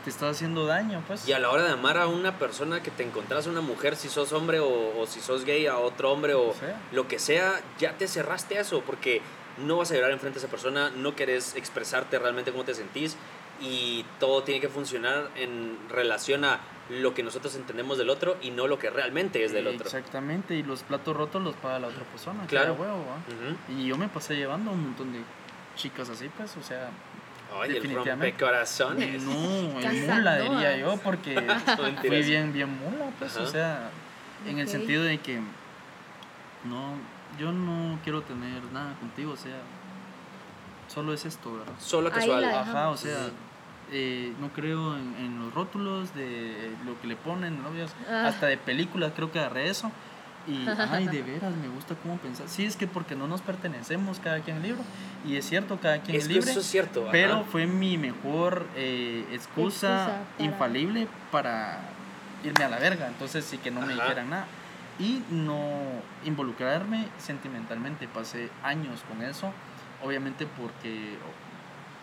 [0.08, 1.28] te está haciendo daño, pues.
[1.28, 4.08] Y a la hora de amar a una persona que te encontrás una mujer, si
[4.08, 6.82] sos hombre o, o si sos gay, a otro hombre o sea.
[6.94, 9.22] lo que sea, ya te cerraste a eso porque
[9.58, 13.18] no vas a llorar enfrente de esa persona, no querés expresarte realmente cómo te sentís
[13.60, 18.52] y todo tiene que funcionar en relación a lo que nosotros entendemos del otro y
[18.52, 19.88] no lo que realmente es del otro.
[19.88, 22.48] Exactamente, y los platos rotos los paga la otra persona.
[22.48, 22.70] Claro.
[22.70, 23.18] a huevo, ¿va?
[23.28, 23.78] Ujú.
[23.78, 25.20] Y yo me pasé llevando un montón de
[25.76, 26.92] chicas así, pues, o sea,
[27.62, 29.24] Ay, el rompecorazones.
[29.24, 31.36] no, el mula diría yo, porque
[32.02, 33.90] fui bien, bien mula, pues, o sea,
[34.46, 35.40] en el sentido de que
[36.66, 36.94] no,
[37.40, 39.58] yo no quiero tener nada contigo, o sea,
[40.88, 41.74] solo es esto, ¿verdad?
[41.80, 42.44] Solo casual.
[42.46, 43.30] Ajá, o sea,
[43.92, 48.28] eh, no creo en, en los rótulos de lo que le ponen, novios, Ah.
[48.28, 49.92] hasta de películas creo que agarré eso.
[50.48, 52.48] Y, ay, de veras, me gusta cómo pensar.
[52.48, 54.82] Sí, es que porque no nos pertenecemos cada quien el libro.
[55.26, 56.52] Y es cierto, cada quien Es es que libre.
[56.52, 57.02] eso es cierto.
[57.04, 57.12] ajá.
[57.12, 60.06] Pero fue mi mejor eh, excusa, Excusa
[60.38, 61.80] para- infalible para
[62.44, 63.08] irme a la verga.
[63.08, 64.46] Entonces sí que no me dijeran nada.
[65.00, 65.70] Y no
[66.26, 68.08] involucrarme sentimentalmente.
[68.08, 69.52] Pasé años con eso.
[70.04, 71.18] Obviamente porque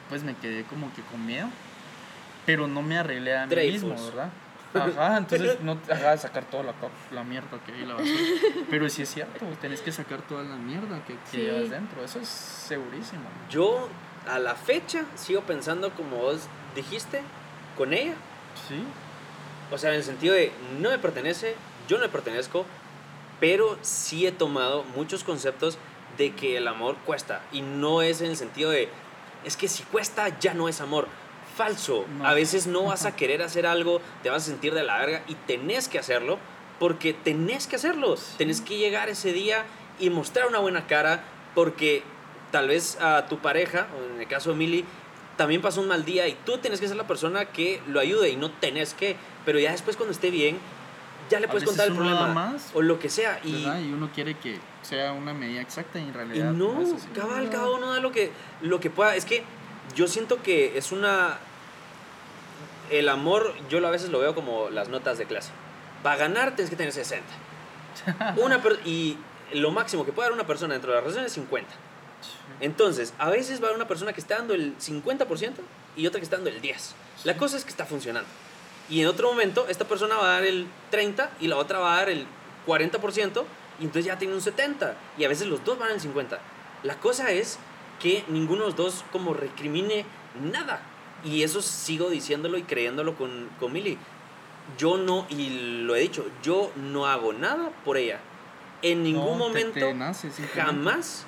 [0.08, 1.48] pues me quedé como que con miedo.
[2.46, 3.90] Pero no me arreglé a mí Dreyfus.
[3.90, 4.28] mismo, ¿verdad?
[4.74, 6.74] Ajá, entonces no ajá, sacar toda la,
[7.12, 8.20] la mierda que hay la basura.
[8.70, 11.36] Pero sí es cierto, tenés que sacar toda la mierda que, que Sí.
[11.38, 12.04] llevas dentro.
[12.04, 13.22] Eso es segurísimo.
[13.50, 13.88] Yo
[14.28, 17.22] a la fecha sigo pensando como vos dijiste
[17.76, 18.14] con ella.
[18.68, 18.82] Sí.
[19.70, 21.54] O sea, en el sentido de no me pertenece,
[21.88, 22.64] yo no me pertenezco,
[23.40, 25.78] pero sí he tomado muchos conceptos
[26.18, 27.42] de que el amor cuesta.
[27.52, 28.88] Y no es en el sentido de,
[29.44, 31.08] es que si cuesta ya no es amor.
[31.56, 32.04] Falso.
[32.18, 32.26] No.
[32.26, 35.22] A veces no vas a querer hacer algo, te vas a sentir de la verga
[35.28, 36.38] y tenés que hacerlo
[36.80, 38.16] porque tenés que hacerlo.
[38.38, 39.64] Tenés que llegar ese día
[40.00, 41.22] y mostrar una buena cara
[41.54, 42.02] porque
[42.50, 44.84] tal vez a tu pareja, o en el caso de Milly,
[45.36, 48.30] también pasó un mal día y tú tienes que ser la persona que lo ayude
[48.30, 49.16] y no tenés que.
[49.44, 50.58] Pero ya después cuando esté bien,
[51.30, 53.40] ya le puedes contar el problema más, o lo que sea.
[53.44, 53.64] Y.
[53.64, 57.08] Y uno quiere que sea una medida exacta y en y realidad no, es así.
[57.14, 57.50] cabal, No.
[57.50, 58.30] cada uno da lo que,
[58.60, 59.16] lo que pueda.
[59.16, 59.42] Es que
[59.94, 61.38] yo siento que es una...
[62.90, 65.50] El amor, yo a veces lo veo como las notas de clase.
[66.02, 67.24] Para ganar tienes que tener 60.
[68.36, 69.16] Una per- y
[69.52, 71.68] lo máximo que puede dar una persona dentro de la relación es 50.
[72.60, 75.52] Entonces, a veces va a haber una persona que está dando el 50%
[75.96, 76.74] y otra que está dando el 10%.
[77.24, 78.28] La cosa es que está funcionando.
[78.90, 81.94] Y en otro momento, esta persona va a dar el 30% y la otra va
[81.94, 82.26] a dar el
[82.66, 83.44] 40%,
[83.80, 84.92] y entonces ya tiene un 70%.
[85.18, 86.38] Y a veces los dos van al 50%.
[86.82, 87.58] La cosa es
[88.00, 90.04] que ninguno de los dos como recrimine
[90.52, 90.82] nada.
[91.24, 93.96] Y eso sigo diciéndolo y creyéndolo con, con Milly.
[94.78, 98.20] Yo no, y lo he dicho, yo no hago nada por ella.
[98.82, 101.24] En ningún No, te- momento te nace, jamás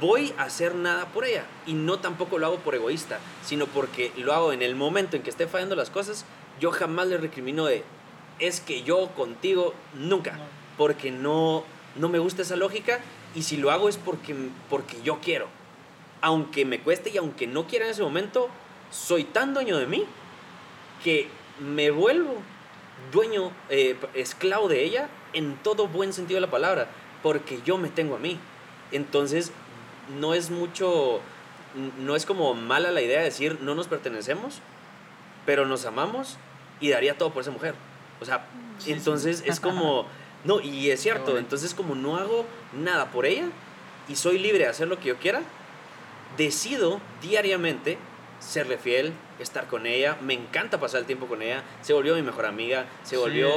[0.00, 1.44] voy a hacer nada por ella.
[1.66, 5.22] Y no tampoco lo hago por egoísta, sino porque lo hago en el momento en
[5.22, 6.24] que esté fallando las cosas.
[6.60, 7.84] Yo jamás le recrimino de,
[8.38, 10.44] es que yo contigo nunca, No.
[10.78, 11.64] porque no,
[11.96, 13.00] no me gusta esa lógica.
[13.34, 14.34] Y si lo hago es porque,
[14.68, 15.48] porque yo quiero.
[16.20, 18.48] Aunque me cueste y aunque no quiera en ese momento,
[18.90, 20.04] soy tan dueño de mí
[21.02, 21.28] que
[21.58, 22.36] me vuelvo
[23.10, 26.88] dueño, eh, esclavo de ella en todo buen sentido de la palabra,
[27.22, 28.38] porque yo me tengo a mí.
[28.92, 29.52] Entonces,
[30.20, 31.20] no es mucho,
[31.98, 34.60] no es como mala la idea de decir no nos pertenecemos,
[35.46, 36.36] pero nos amamos
[36.80, 37.74] y daría todo por esa mujer.
[38.20, 38.46] O sea,
[38.86, 40.06] entonces es como,
[40.44, 43.44] no, y es cierto, entonces como no hago nada por ella
[44.08, 45.42] y soy libre de hacer lo que yo quiera,
[46.36, 47.98] decido diariamente
[48.40, 52.22] serle fiel, estar con ella, me encanta pasar el tiempo con ella, se volvió mi
[52.22, 53.48] mejor amiga, se Sí, volvió...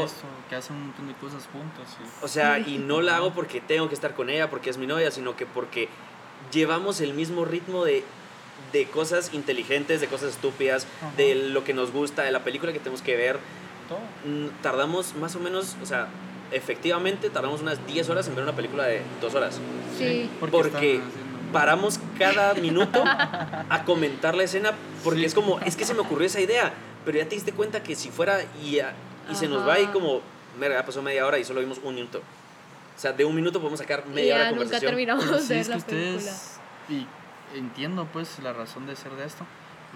[0.47, 1.87] que hacen un montón de cosas juntos.
[1.89, 2.03] sí.
[2.21, 4.85] O sea, y no la hago porque tengo que estar con ella, porque es mi
[4.85, 5.89] novia, sino que porque
[6.51, 8.03] llevamos el mismo ritmo de,
[8.73, 11.11] de cosas inteligentes, de cosas estúpidas, Ajá.
[11.17, 13.39] de lo que nos gusta, de la película que tenemos que ver.
[13.89, 13.97] Todo.
[14.31, 16.09] Mm, Tardamos más o menos, o sea,
[16.51, 19.59] efectivamente tardamos unas 10 horas en ver una película de 2 horas.
[19.97, 20.29] Sí.
[20.39, 21.01] porque
[21.53, 24.73] Paramos cada minuto a comentar la escena
[25.03, 25.25] porque Sí.
[25.25, 26.73] es como, es que se me ocurrió esa idea,
[27.05, 28.93] pero ya te diste cuenta que si fuera y, a-
[29.31, 30.21] y se nos va y como,
[30.59, 32.19] mira, ya pasó media hora y solo vimos un minuto.
[32.97, 34.89] O sea, de un minuto podemos sacar Y media hora ya de nunca conversación.
[34.91, 36.17] terminamos Pero de sí, ver es que la película.
[36.17, 36.59] ustedes,
[36.89, 37.07] y
[37.57, 39.45] entiendo pues la razón de ser de esto,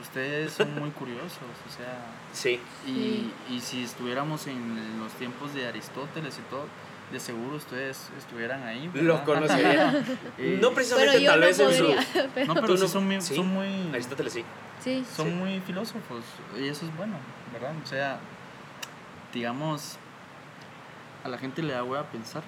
[0.02, 1.98] ustedes son muy curiosos, o sea,
[2.34, 3.32] Sí, y, Sí.
[3.50, 6.66] y si estuviéramos en los tiempos de Aristóteles y todo,
[7.12, 8.90] de seguro ustedes estuvieran ahí.
[8.94, 9.26] lo ¿verdad?
[9.26, 9.92] conocería.
[10.38, 11.88] Eh, no Pero precisamente yo tal no vez en su...
[12.48, 13.36] No, pero Tú sí no- son muy, sí.
[13.36, 14.46] son muy, Aristóteles sí.
[14.84, 15.04] Sí.
[15.16, 15.32] son Sí.
[15.34, 16.24] muy filósofos
[16.58, 17.18] y eso es bueno,
[17.52, 17.74] ¿verdad?
[17.84, 18.20] O sea,
[19.34, 19.98] digamos,
[21.24, 22.44] a la gente le da hueva pensar.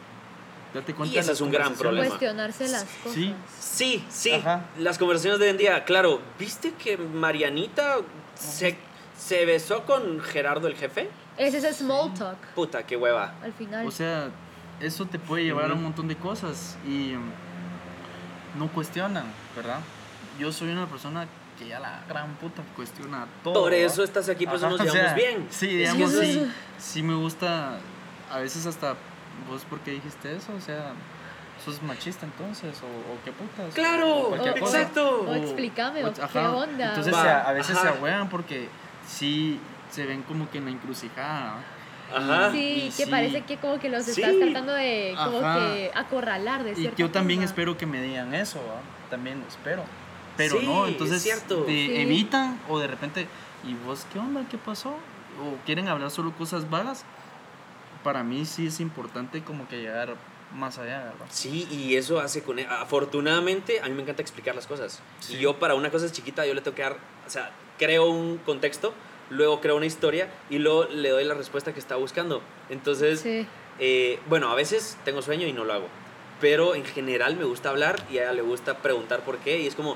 [0.73, 2.07] Date cuenta Y ese es un gran problema.
[2.07, 3.13] Cuestionarse las cosas.
[3.13, 3.35] Sí.
[3.59, 4.31] Sí, sí.
[4.31, 4.67] Ajá.
[4.77, 7.97] Las conversaciones de hoy en día, claro, ¿viste que Marianita
[8.35, 8.77] se,
[9.21, 11.09] se besó con Gerardo el jefe?
[11.37, 13.33] Ese es small talk Puta, qué hueva.
[13.43, 13.85] al final.
[13.87, 14.29] O sea,
[14.79, 19.25] eso te puede llevar a un montón de cosas y mm, no cuestionan,
[19.55, 19.79] ¿verdad?
[20.39, 21.27] Yo soy una persona
[21.59, 23.53] que ya la gran puta cuestiona todo.
[23.53, 23.85] Por ¿verdad?
[23.85, 25.47] eso estás aquí, por eso Ajá, nos o llevamos sea, bien.
[25.51, 27.77] Sí, digamos, sí, sí me gusta,
[28.31, 28.95] a veces hasta,
[29.49, 30.51] ¿vos por qué dijiste eso?
[30.57, 30.93] O sea,
[31.63, 32.75] ¿sos machista entonces?
[32.81, 33.73] ¿O, o qué putas?
[33.75, 34.79] Claro, O cualquier o- cosa.
[34.79, 35.21] exacto.
[35.27, 36.89] o explícame, o qué onda.
[36.89, 37.97] Entonces Va, a, a veces se ajá.
[37.97, 38.67] ahuean porque
[39.07, 39.59] sí
[39.89, 41.55] se ven como que en la encrucijada.
[42.11, 42.17] ¿no?
[42.17, 42.51] Ajá.
[42.51, 43.11] Sí, y que sí.
[43.11, 44.21] parece que como que los Sí.
[44.21, 45.59] estás tratando de como Ajá.
[45.59, 47.45] que acorralar de Y cierta yo también forma.
[47.49, 48.81] espero que me digan eso, ¿va?
[49.09, 49.83] también lo espero.
[50.37, 51.63] Pero Sí, no, es entonces cierto.
[51.63, 51.95] te Sí.
[51.97, 53.27] evitan o de repente,
[53.65, 54.45] ¿y vos qué onda?
[54.49, 54.89] ¿Qué pasó?
[54.91, 57.05] O quieren hablar solo cosas vagas.
[58.03, 60.15] Para mí sí es importante como que llegar
[60.53, 61.25] más allá, ¿verdad?
[61.29, 62.59] Sí, y eso hace con...
[62.59, 65.01] Afortunadamente, a mí me encanta explicar las cosas.
[65.19, 65.35] Sí.
[65.35, 66.97] Y yo para una cosa chiquita, yo le tengo que dar...
[67.31, 67.49] O sea,
[67.79, 68.93] creo un contexto,
[69.29, 72.41] luego creo una historia y luego le doy la respuesta que está buscando.
[72.69, 73.47] Entonces, Sí.
[73.79, 75.87] eh, bueno, a veces tengo sueño y no lo hago.
[76.41, 79.61] Pero en general me gusta hablar y a ella le gusta preguntar por qué.
[79.61, 79.95] Y es como,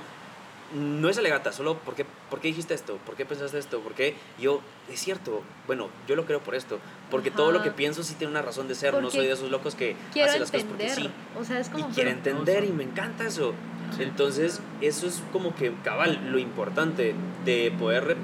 [0.73, 3.93] no es alegata, solo ¿por qué, por qué dijiste esto, por qué pensaste esto, por
[3.93, 4.61] qué yo,
[4.91, 6.79] es cierto, bueno, yo lo creo por esto,
[7.11, 9.51] porque todo lo que pienso sí tiene una razón de ser, no soy de esos
[9.51, 11.09] locos que Quiero hacen las cosas porque sí.
[11.39, 13.53] O sea, es Y como pero- entender y me encanta eso.
[13.99, 17.13] Entonces, eso es como que cabal, lo importante
[17.45, 18.17] de poder,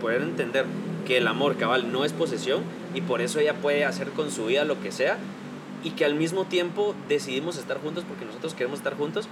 [0.00, 0.66] poder entender
[1.06, 2.62] que el amor cabal no es posesión
[2.94, 5.18] y por eso ella puede hacer con su vida lo que sea
[5.84, 9.28] y que al mismo tiempo decidimos estar juntos porque nosotros queremos estar juntos,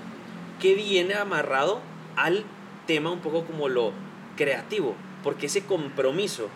[0.60, 1.80] que viene amarrado
[2.16, 2.44] al
[2.86, 3.92] tema un poco como lo
[4.36, 6.48] creativo, porque ese compromiso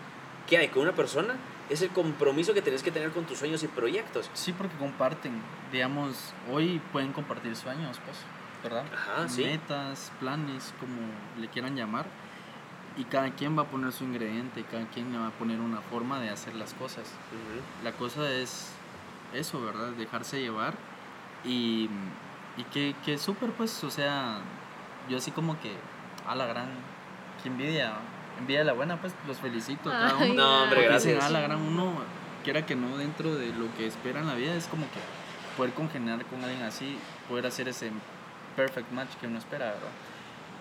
[0.47, 1.35] que hay con una persona
[1.69, 4.29] es el compromiso que tenés que tener con tus sueños y proyectos.
[4.33, 5.41] Sí, porque comparten.
[5.71, 8.17] Digamos, hoy pueden compartir sueños, pues,
[8.63, 8.85] ¿verdad?
[8.93, 9.43] Ajá, sí.
[9.43, 11.01] Metas, planes, como
[11.39, 12.05] le quieran llamar.
[12.95, 15.81] Y cada quien va a poner su ingrediente, cada quien le va a poner una
[15.81, 17.03] forma de hacer las cosas.
[17.03, 17.83] Ujú.
[17.83, 18.71] La cosa es
[19.33, 19.89] eso, ¿verdad?
[19.89, 20.73] Dejarse llevar.
[21.43, 21.89] Y,
[22.57, 24.39] y que, que súper, pues, o sea,
[25.09, 25.71] yo así como que,
[26.27, 26.67] a la gran,
[27.41, 27.93] que envidia,
[28.39, 30.41] envidia la buena, pues, los felicito a cada Ay, uno.
[30.43, 31.13] No, hombre, Porque gracias.
[31.15, 31.93] dicen, a la gran uno,
[32.43, 34.99] quiera que no, dentro de lo que espera en la vida, es como que
[35.55, 36.97] poder congeniar con alguien así,
[37.29, 37.91] poder hacer ese
[38.55, 39.89] perfect match que uno espera, ¿verdad?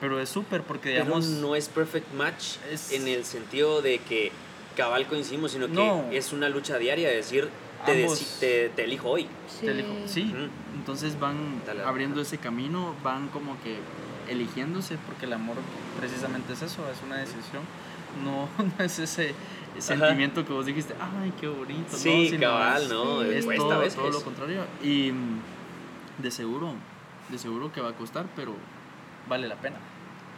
[0.00, 3.98] Pero es súper porque, Pero digamos, no es perfect match es- en el sentido de
[3.98, 4.30] que
[4.76, 6.04] cabal coincidimos, sino que No.
[6.12, 7.48] es una lucha diaria de decir,
[7.86, 8.20] te, Ambos.
[8.20, 9.26] deci- te, te elijo hoy.
[9.60, 9.88] te elijo.
[10.06, 10.34] Sí,
[10.74, 11.82] entonces van dale.
[11.82, 13.78] abriendo ese camino, van como que
[14.28, 15.56] eligiéndose, porque el amor
[15.98, 17.62] precisamente es eso, es una decisión,
[18.24, 18.48] no,
[18.78, 19.34] no es ese
[19.78, 21.96] sentimiento que vos dijiste, ay, qué bonito.
[21.96, 23.22] Sí, no, sino cabal, es- ¿no?
[23.22, 24.64] Es todo, todo lo contrario.
[24.82, 26.72] Y mm, de seguro,
[27.28, 28.54] de seguro que va a costar, pero
[29.28, 29.76] vale la pena.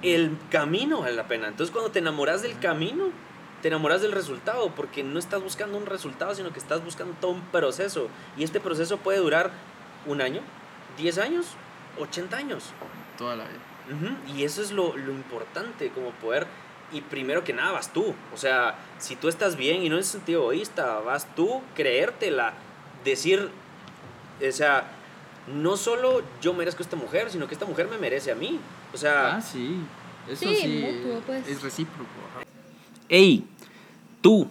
[0.03, 1.49] El camino vale la pena.
[1.49, 3.07] Entonces cuando te enamoras del camino,
[3.63, 7.33] te enamoras del resultado, porque no estás buscando un resultado, sino que estás buscando todo
[7.33, 8.09] un proceso.
[8.37, 9.51] Y este proceso puede durar
[10.07, 10.41] un año,
[10.97, 11.47] 10 años,
[11.99, 12.65] 80 años.
[13.17, 13.59] Toda la vida.
[14.37, 16.47] Y eso es lo, lo importante, como poder,
[16.93, 20.05] y primero que nada vas tú, o sea, si tú estás bien y no en
[20.05, 22.55] sentido egoísta, vas tú, creértela,
[23.05, 23.49] decir,
[24.47, 24.91] o sea,
[25.55, 28.59] no solo yo merezco a esta mujer, sino que esta mujer me merece a mí,
[28.93, 29.77] o sea, Ah, sí.
[30.31, 31.49] Eso Sí, sí, mutuo, pues.
[31.49, 32.11] es recíproco.
[32.37, 32.45] ajá.
[33.09, 33.45] Hey,
[34.21, 34.47] tú,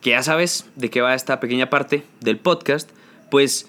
[0.00, 2.88] que ya sabes de qué va esta pequeña parte del podcast,
[3.30, 3.66] pues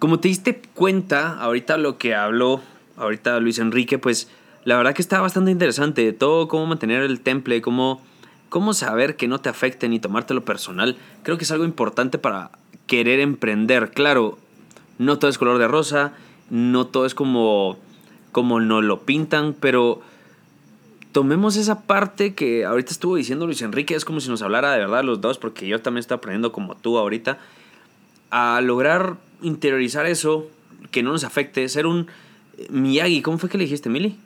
[0.00, 2.60] como te diste cuenta, ahorita lo que habló,
[2.96, 4.28] ahorita Luis Enrique, pues
[4.66, 8.02] la verdad que está bastante interesante, todo cómo mantener el temple, cómo,
[8.48, 10.96] cómo saber que no te afecte ni tomártelo personal.
[11.22, 12.50] Creo que es algo importante para
[12.88, 13.92] querer emprender.
[13.92, 14.38] Claro,
[14.98, 16.14] no todo es color de rosa,
[16.50, 17.78] no todo es como,
[18.32, 20.02] como nos lo pintan, pero
[21.12, 24.80] tomemos esa parte que ahorita estuvo diciendo Luis Enrique, es como si nos hablara de
[24.80, 27.38] verdad los dos, porque yo también estoy aprendiendo como tú ahorita,
[28.30, 30.48] a lograr interiorizar eso,
[30.90, 32.08] que no nos afecte, ser un
[32.58, 34.18] eh, Miyagi, ¿cómo fue que le dijiste, Mili?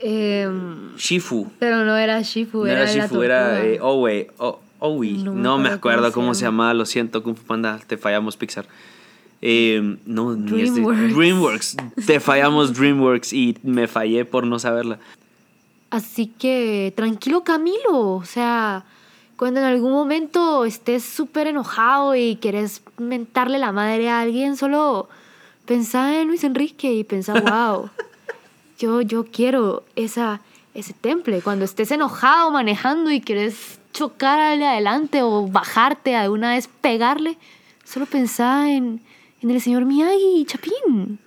[0.00, 1.50] Em, Shifu.
[1.58, 5.18] pero no era Shifu, No era, era Shifu, era eh, Owe, o- Owi.
[5.24, 8.36] No No, me acuerdo cómo cómo se llamaba, lo siento, Kung Fu Panda, te fallamos
[8.36, 8.66] Pixar.
[9.42, 11.14] Eh, no, ni DreamWorks.
[11.16, 11.76] DreamWorks.
[12.06, 14.98] Te fallamos DreamWorks y me fallé por no saberla.
[15.90, 18.84] Así que tranquilo Camilo, o sea,
[19.36, 25.08] cuando en algún momento estés súper enojado y quieres mentarle la madre a alguien, solo
[25.66, 27.88] pensá en Luis Enrique y pensá, wow,
[28.78, 30.40] yo, yo quiero esa,
[30.74, 31.40] ese temple.
[31.42, 37.36] Cuando estés enojado manejando y quieres chocarle adelante o bajarte a una vez pegarle,
[37.84, 39.00] solo pensá en,
[39.42, 41.18] en el señor Miyagi, Chapín.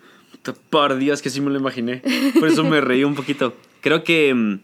[0.69, 2.01] Por Dios que sí me lo imaginé.
[2.39, 3.53] Por eso me reí un poquito.
[3.81, 4.33] Creo que...
[4.33, 4.59] mm,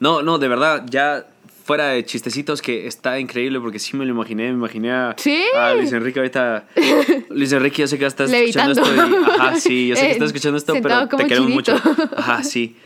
[0.00, 1.26] No, no, de verdad, ya
[1.64, 4.44] fuera de chistecitos que está increíble porque sí me lo imaginé.
[4.48, 5.42] Me imaginé a, Sí.
[5.56, 6.66] a Luis Enrique ahorita.
[7.30, 9.14] Luis Enrique, yo sé que estás escuchando Levitando.
[9.14, 9.30] esto.
[9.36, 11.72] y- ajá, sí, yo sé que Eh, estás escuchando esto, pero te queremos chinito.
[11.74, 12.08] mucho.
[12.16, 12.76] Ajá, sí.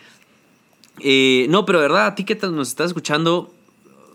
[1.00, 3.52] Eh, no, pero de verdad, a ti que nos estás escuchando,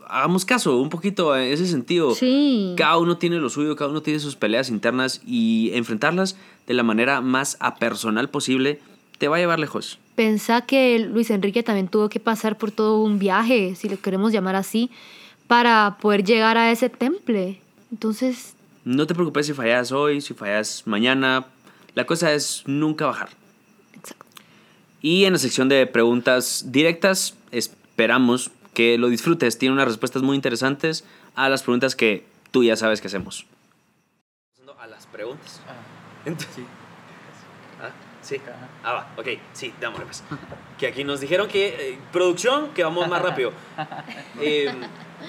[0.07, 2.15] hagamos caso un poquito en ese sentido.
[2.15, 2.73] Sí.
[2.77, 6.83] Cada uno tiene lo suyo, cada uno tiene sus peleas internas y enfrentarlas de la
[6.83, 8.79] manera más apersonal posible
[9.21, 9.99] te va a llevar lejos.
[10.15, 14.31] Pensá que Luis Enrique también tuvo que pasar por todo un viaje, si lo queremos
[14.31, 14.89] llamar así,
[15.45, 17.61] para poder llegar a ese temple.
[17.91, 21.45] Entonces, No te preocupes si fallas hoy, si fallas mañana.
[21.93, 23.29] La cosa es nunca bajar.
[23.93, 24.25] Exacto.
[25.03, 29.59] Y en la sección de preguntas directas, esperamos que lo disfrutes.
[29.59, 31.03] Tiene unas respuestas muy interesantes
[31.35, 33.45] a las preguntas que tú ya sabes que hacemos.
[34.79, 35.61] A las preguntas.
[35.67, 35.75] Ah,
[36.25, 36.63] Entonces- sí.
[38.21, 38.37] Sí.
[38.37, 38.69] Ajá.
[38.83, 40.23] Ah, va, ok, sí, dámosle pues.
[40.77, 43.51] Que aquí nos dijeron que, eh, producción, que vamos más rápido.
[44.39, 44.71] Eh,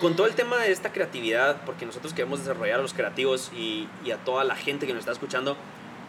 [0.01, 3.89] con todo el tema de esta creatividad, porque nosotros queremos desarrollar a los creativos y,
[4.05, 5.57] y a toda la gente que nos está escuchando,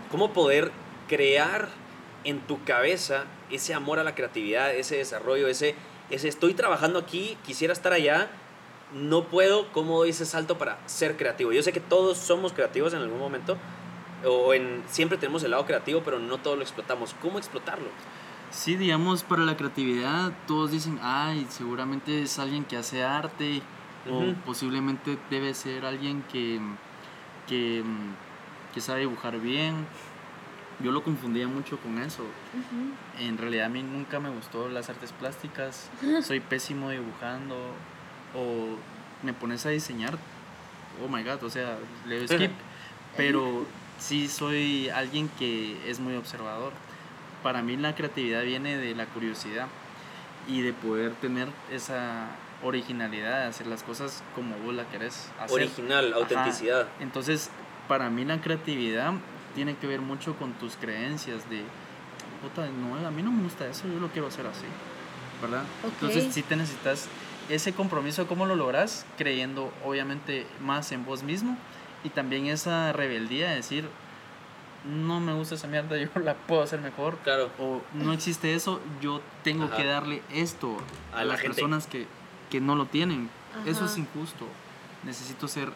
[0.09, 0.71] ¿cómo poder
[1.09, 1.67] crear
[2.23, 5.75] en tu cabeza ese amor a la creatividad, ese desarrollo, ese,
[6.09, 8.29] ese estoy trabajando aquí, quisiera estar allá,
[8.93, 11.51] no puedo, ¿cómo doy ese salto para ser creativo?
[11.51, 13.57] Yo sé que todos somos creativos en algún momento,
[14.25, 17.15] o en, siempre tenemos el lado creativo, pero no todo lo explotamos.
[17.21, 17.87] ¿Cómo explotarlo?
[18.51, 23.61] Sí, digamos, para la creatividad, todos dicen, ay, seguramente es alguien que hace arte,
[24.09, 26.59] o posiblemente debe ser alguien que,
[27.47, 27.83] que,
[28.73, 29.87] que sabe dibujar bien.
[30.79, 32.23] Yo lo confundía mucho con eso.
[33.19, 35.89] En realidad a mí nunca me gustó las artes plásticas,
[36.21, 37.55] soy pésimo dibujando,
[38.35, 38.77] o
[39.23, 40.17] me pones a diseñar,
[41.03, 41.77] oh my god, o sea,
[42.07, 42.51] le doy skip,
[43.17, 43.65] pero
[44.03, 46.73] sí soy alguien que es muy observador.
[47.41, 49.67] Para mí la creatividad viene de la curiosidad
[50.47, 52.27] y de poder tener esa
[52.63, 55.55] originalidad de hacer las cosas como vos la querés hacer.
[55.55, 56.17] Original, Ajá.
[56.17, 56.87] autenticidad.
[56.99, 57.49] Entonces,
[57.87, 59.13] para mí la creatividad
[59.55, 61.63] tiene que ver mucho con tus creencias de,
[62.41, 64.65] puta, no, a mí no me gusta eso, yo lo quiero hacer así,
[65.41, 65.63] ¿verdad?
[65.83, 65.93] Ok.
[65.93, 67.07] Entonces, sí te necesitas
[67.49, 69.05] ese compromiso, ¿cómo lo logras?
[69.17, 71.57] Creyendo, obviamente, más en vos mismo
[72.03, 73.87] y también esa rebeldía de decir,
[74.85, 77.17] no me gusta esa mierda, yo la puedo hacer mejor.
[77.23, 77.49] Claro.
[77.59, 79.77] O no existe eso, yo tengo Ajá.
[79.77, 80.77] que darle esto
[81.13, 81.55] A a, la las gente.
[81.55, 82.07] personas que,
[82.49, 83.29] que no lo tienen.
[83.65, 84.47] Eso es injusto.
[85.03, 85.69] Necesito ser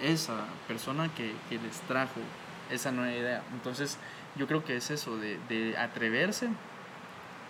[0.00, 2.20] esa persona que, que les trajo
[2.70, 3.42] esa nueva idea.
[3.52, 3.98] Entonces,
[4.36, 6.48] yo creo que es eso, de, de atreverse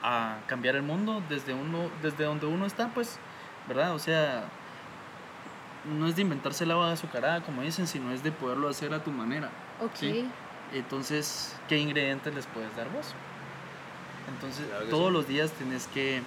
[0.02, 3.18] a cambiar el mundo desde, uno, desde donde uno está, pues,
[3.68, 3.94] ¿verdad?
[3.94, 4.44] O sea,
[5.84, 9.02] no es de inventarse el agua azucarada, como dicen, sino es de poderlo hacer a
[9.02, 9.50] tu manera.
[9.80, 9.94] Ok.
[9.94, 10.28] Sí.
[10.72, 13.14] Entonces, ¿qué ingredientes les puedes dar vos?
[14.34, 15.12] Entonces, Claro todos sí.
[15.12, 16.22] los días tienes que,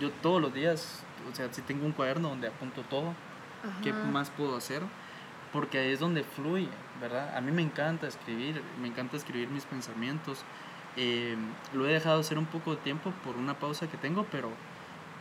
[0.00, 3.14] yo todos los días, o sea, si tengo un cuaderno donde apunto todo,
[3.82, 4.82] ¿qué más puedo hacer?
[5.52, 6.68] Porque ahí es donde fluye,
[7.00, 7.36] ¿verdad?
[7.36, 10.40] A mí me encanta escribir, me encanta escribir mis pensamientos.
[10.96, 11.36] Eh,
[11.72, 14.50] lo he dejado hacer un poco de tiempo por una pausa que tengo, pero,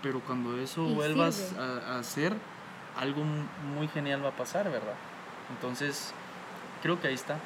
[0.02, 2.34] pero cuando eso Y vuelvas a hacer,
[2.98, 4.96] algo muy genial va a pasar, ¿verdad?
[5.50, 6.14] Entonces,
[6.82, 7.40] creo que ahí está,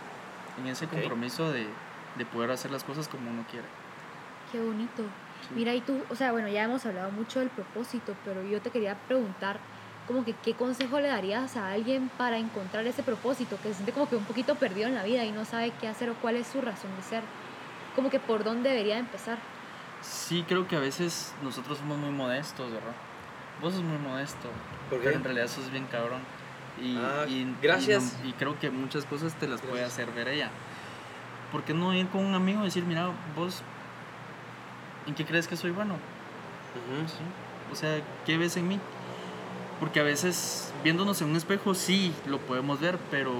[0.59, 1.67] en ese compromiso de,
[2.17, 3.67] de poder hacer las cosas como uno quiere.
[4.51, 5.03] Qué bonito.
[5.47, 5.55] Sí.
[5.55, 8.69] Mira, y tú, o sea, bueno, ya hemos hablado mucho del propósito, pero yo te
[8.69, 9.59] quería preguntar,
[10.07, 13.57] como que, ¿qué consejo le darías a alguien para encontrar ese propósito?
[13.61, 15.87] Que se siente como que un poquito perdido en la vida y no sabe qué
[15.87, 17.23] hacer o cuál es su razón de ser.
[17.95, 19.37] Como que por dónde debería empezar.
[20.01, 22.93] Sí, creo que a veces nosotros somos muy modestos, ¿verdad?
[23.61, 24.49] Vos sos muy modesto,
[24.89, 25.05] ¿Por qué?
[25.05, 26.21] pero en realidad sos bien cabrón.
[26.81, 28.17] Y, Ah, y- y gracias.
[28.23, 29.93] no- Y, creo que muchas cosas te las puede Gracias.
[29.99, 30.49] hacer ver ella.
[31.51, 33.61] ¿Por qué no ir con un amigo y decir, mira, vos,
[35.05, 35.93] ¿en qué crees que soy bueno?
[35.95, 37.07] Ujú.
[37.07, 37.15] ¿Sí?
[37.71, 38.79] O sea, ¿qué ves en mí?
[39.79, 43.33] Porque a veces viéndonos en un espejo sí lo podemos ver, pero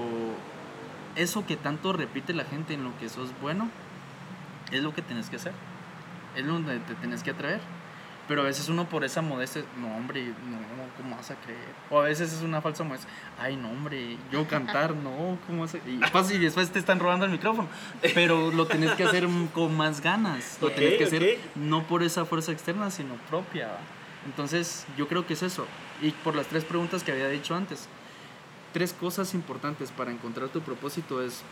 [1.16, 3.68] eso que tanto repite la gente en lo que sos bueno
[4.70, 5.52] es lo que tienes que hacer.
[6.36, 7.60] Es donde te tienes que atrever.
[8.28, 10.58] Pero a veces uno por esa modestia, no hombre, no,
[10.96, 11.58] ¿cómo vas a creer?
[11.90, 15.74] O a veces es una falsa modestia, ay no hombre, yo cantar, no, ¿cómo vas
[15.74, 16.00] a-?" Y,
[16.34, 17.68] y después te están robando el micrófono.
[18.14, 20.58] Pero lo tienes que hacer con más ganas.
[20.60, 21.56] Lo Ok, tienes que hacer ok.
[21.56, 23.66] no por esa fuerza externa, sino propia.
[23.68, 23.78] ¿va?
[24.24, 25.66] Entonces, yo creo que es eso.
[26.00, 27.88] Y por las tres preguntas que había dicho antes.
[28.72, 31.42] Tres cosas importantes para encontrar tu propósito es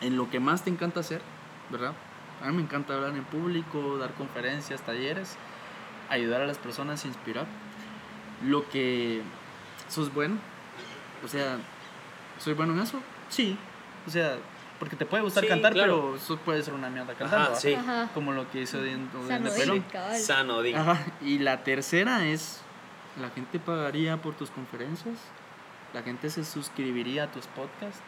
[0.00, 1.20] en lo que más te encanta hacer,
[1.70, 1.92] ¿verdad?
[2.42, 5.36] A mí me encanta hablar en público, dar conferencias, talleres,
[6.08, 7.46] ayudar a las personas, inspirar.
[8.44, 9.22] Lo que
[9.88, 10.36] sos bueno,
[11.24, 11.58] o sea,
[12.38, 13.00] ¿soy bueno en eso?
[13.28, 13.56] Sí.
[14.06, 14.36] O sea,
[14.80, 16.00] porque te puede gustar Sí, cantar, claro.
[16.10, 17.50] pero eso puede ser una mierda cantando.
[17.52, 17.74] Ajá, sí.
[17.74, 18.08] Ajá.
[18.14, 19.74] Como lo que hizo dentro de Sano Nepero.
[19.74, 20.18] dile, cabal.
[20.18, 20.80] Sano, diga.
[20.80, 21.04] Ajá.
[21.20, 22.60] Y la tercera es,
[23.20, 25.18] la gente pagaría por tus conferencias,
[25.94, 28.00] la gente se suscribiría a tus podcasts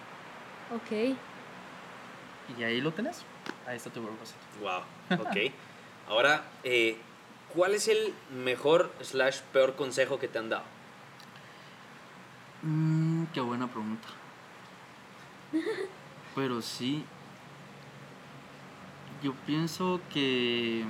[0.74, 1.16] Ok.
[2.58, 3.24] y ahí lo tenés.
[3.66, 4.38] Ahí está tu propósito.
[4.60, 4.82] Wow,
[5.20, 5.52] ok.
[6.08, 6.96] Ahora, eh,
[7.54, 10.64] ¿cuál es el mejor slash peor consejo que te han dado?
[12.62, 14.08] Mm, qué buena pregunta.
[16.34, 17.04] Pero sí,
[19.22, 20.84] yo pienso que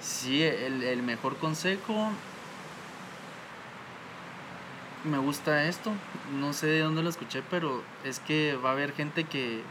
[0.00, 2.10] sí, el, el mejor consejo
[5.04, 5.92] me gusta esto.
[6.32, 9.62] No sé de dónde lo escuché, pero es que va a haber gente que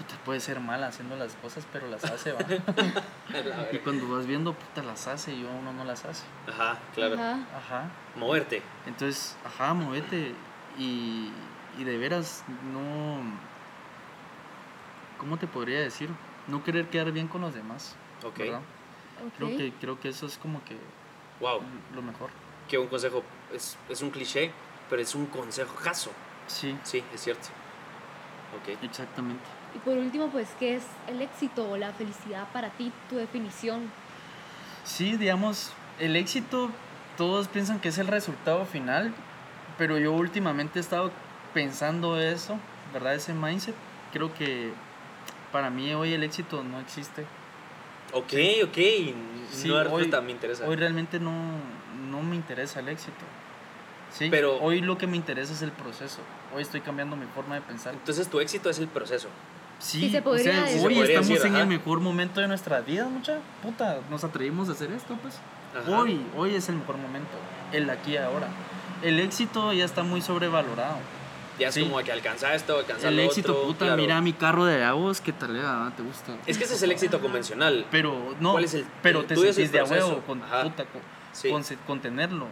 [0.00, 2.40] puta, puede ser mala haciendo las cosas, pero las hace, ¿va?
[3.72, 6.24] y cuando vas viendo, puta, las hace y uno no las hace.
[6.48, 7.14] Ajá, claro.
[7.16, 7.38] Ajá.
[7.56, 7.90] Ajá.
[8.16, 8.62] Moverte.
[8.86, 10.34] Entonces, ajá, movete.
[10.78, 11.30] Y,
[11.78, 13.20] y de veras, no.
[15.18, 16.08] ¿Cómo te podría decir?
[16.46, 17.94] No querer quedar bien con los demás.
[18.24, 18.38] Ok.
[18.38, 18.60] ¿verdad?
[19.26, 19.32] Ok.
[19.36, 20.76] Creo, que, creo que eso es como que
[21.40, 21.60] Wow.
[21.94, 22.30] lo mejor.
[22.68, 23.22] Que un consejo
[23.52, 24.50] es, es un cliché,
[24.88, 26.10] pero es un consejo caso.
[26.46, 27.48] Sí, Sí, es cierto.
[28.62, 28.82] Ok.
[28.82, 29.44] exactamente.
[29.74, 32.92] Y por último, pues, ¿qué es el éxito o la felicidad para ti?
[33.08, 33.90] Tu definición.
[34.84, 36.70] Sí, digamos, el éxito,
[37.16, 39.12] todos piensan que es el resultado final,
[39.78, 41.12] pero yo últimamente he estado
[41.54, 42.58] pensando eso,
[42.92, 43.14] ¿verdad?
[43.14, 43.74] Ese mindset.
[44.12, 44.72] Creo que
[45.52, 47.24] para mí hoy el éxito no existe.
[48.12, 48.32] Ok,
[48.64, 48.76] ok.
[49.52, 50.66] Sí, no, hoy- me interesa.
[50.66, 51.32] Hoy realmente no,
[52.10, 53.24] no me interesa el éxito.
[54.12, 56.18] Sí, Pero- hoy lo que me interesa es el proceso.
[56.52, 57.94] Hoy estoy cambiando mi forma de pensar.
[57.94, 59.28] Entonces tu éxito es el proceso.
[59.80, 60.78] Sí, Sí se o podría sea, decir.
[60.86, 61.62] hoy podría estamos decir, en ajá.
[61.62, 63.98] el mejor momento de nuestra vida, mucha puta.
[64.10, 65.40] Nos atrevimos a hacer esto, pues.
[65.76, 65.90] Ajá.
[66.00, 67.30] Hoy, hoy es el mejor momento.
[67.72, 68.48] El aquí y ahora.
[69.02, 70.96] El éxito ya está muy sobrevalorado.
[71.58, 71.82] Ya es Sí.
[71.84, 74.00] como que alcanza esto, alcanza el lo éxito, otro, puta, claro.
[74.02, 75.58] mira mi carro de Avos, ¿qué tal?
[75.62, 75.92] ah?
[75.96, 76.32] ¿Te gusta?
[76.46, 77.86] Es que ese es el éxito convencional.
[77.90, 81.02] Pero no, ¿Cuál es el- pero el te sentís de a huevo con, puta, con,
[81.64, 81.76] Sí.
[81.86, 82.46] con, tenerlo.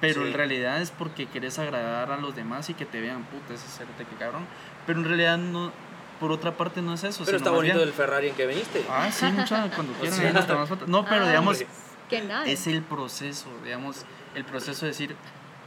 [0.00, 0.28] Pero Sí.
[0.28, 3.66] en realidad es porque querés agradar a los demás y que te vean, puta, ese
[3.68, 4.46] cérate que cabrón.
[4.86, 5.70] Pero en realidad no,
[6.20, 7.24] por otra parte no es eso.
[7.24, 8.84] Pero está bonito bien- el Ferrari en que viniste.
[8.90, 10.88] Ah, sí, mucha, cuando quieran, fotos.
[10.88, 11.64] No, pero Ah, digamos,
[12.08, 12.44] Que nada.
[12.46, 14.04] es el proceso, digamos,
[14.34, 15.16] el proceso de decir,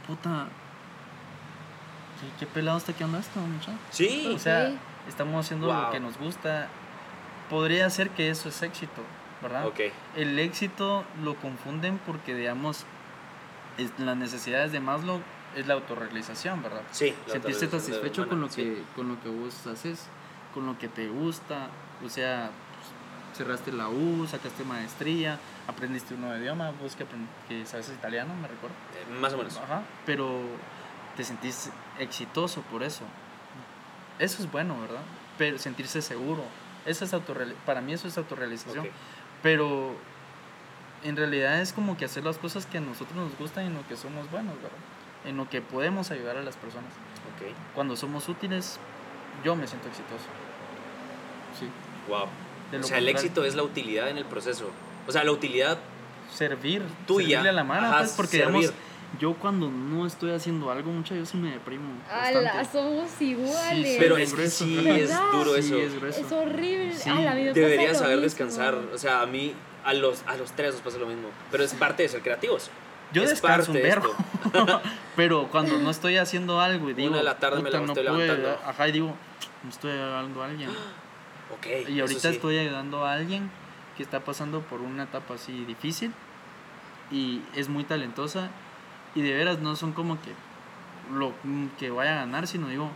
[0.06, 0.46] puta,
[2.20, 3.72] ¿qué, qué pelado está quedando esto, mucha?
[3.90, 4.30] Sí.
[4.34, 4.72] O sea,
[5.08, 5.82] estamos haciendo Wow.
[5.82, 6.68] lo que nos gusta.
[7.50, 9.02] Podría ser que eso es éxito,
[9.42, 9.66] ¿verdad?
[9.66, 9.80] Ok.
[10.16, 12.84] El éxito lo confunden porque, digamos,
[13.78, 15.20] es- las necesidades de Maslow
[15.56, 16.80] es la autorrealización, ¿verdad?
[16.92, 17.10] Sí.
[17.26, 20.06] la Sentirse autorrealización satisfecho con lo, que, con lo que vos haces,
[20.52, 21.68] con lo que te gusta.
[22.04, 27.88] O sea, pues, cerraste la U, sacaste maestría, aprendiste un nuevo idioma, vos que, sabes
[27.90, 28.76] italiano, me recuerdo.
[28.94, 29.56] Eh, Más o menos.
[29.56, 30.40] Ajá, pero
[31.16, 33.04] te sentís exitoso por eso.
[34.18, 35.02] Eso es bueno, ¿verdad?
[35.38, 36.44] Pero sentirse seguro.
[36.84, 37.14] Eso es
[37.64, 38.88] para mí eso es autorrealización.
[39.42, 39.94] Pero
[41.04, 43.74] en realidad es como que hacer las cosas que a nosotros nos gustan y en
[43.74, 44.78] lo que somos buenos, ¿verdad?
[45.24, 46.92] En lo que podemos ayudar a las personas.
[47.34, 47.54] Ok.
[47.74, 48.78] Cuando somos útiles,
[49.44, 50.26] yo me siento exitoso.
[52.06, 52.10] Sí.
[52.10, 52.26] Wow.
[52.70, 54.70] De O lo sea, el éxito es la utilidad en el proceso.
[55.06, 55.78] O sea, la utilidad
[56.34, 56.82] Servir.
[57.06, 57.28] tuya.
[57.28, 58.54] Servirle a la mano, pues, porque servir.
[58.60, 58.74] digamos,
[59.20, 61.90] yo cuando no estoy haciendo algo, mucho yo sí me deprimo.
[62.10, 62.72] Ala, bastante.
[62.72, 63.92] somos iguales.
[63.92, 64.96] Sí, Pero es es grueso, sí, ¿verdad?
[64.98, 65.76] es duro Sí, eso.
[65.76, 66.20] es grueso.
[66.26, 66.94] Es horrible.
[66.96, 67.10] Sí.
[67.10, 68.22] Ala, Deberías lo saber mismo.
[68.22, 68.74] descansar.
[68.94, 69.52] O sea, a mí,
[69.84, 71.28] a los, a los tres nos pasa lo mismo.
[71.50, 72.70] Pero es parte de ser creativos.
[73.12, 74.80] Yo Es descanso un parte de verbo.
[75.16, 77.86] pero cuando no estoy haciendo algo y Una digo, de la tarde me "Puta, la
[77.86, 78.58] no estoy pude", levantando.
[78.66, 79.14] Ajá, y digo,
[79.62, 80.70] no estoy ayudando a alguien.
[81.56, 81.88] Ok.
[81.88, 82.28] Y ahorita sí.
[82.28, 83.50] estoy ayudando a alguien
[83.96, 86.12] que está pasando por una etapa así difícil
[87.10, 88.50] y es muy talentosa
[89.14, 90.32] y de veras no son como que
[91.14, 91.32] lo
[91.78, 92.88] que vaya a ganar, sino digo,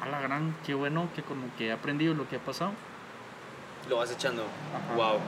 [0.00, 2.72] a la gran, qué bueno que como que he aprendido lo que ha pasado.
[3.88, 4.44] Lo vas echando.
[4.74, 4.94] Ajá.
[4.94, 5.18] Wow.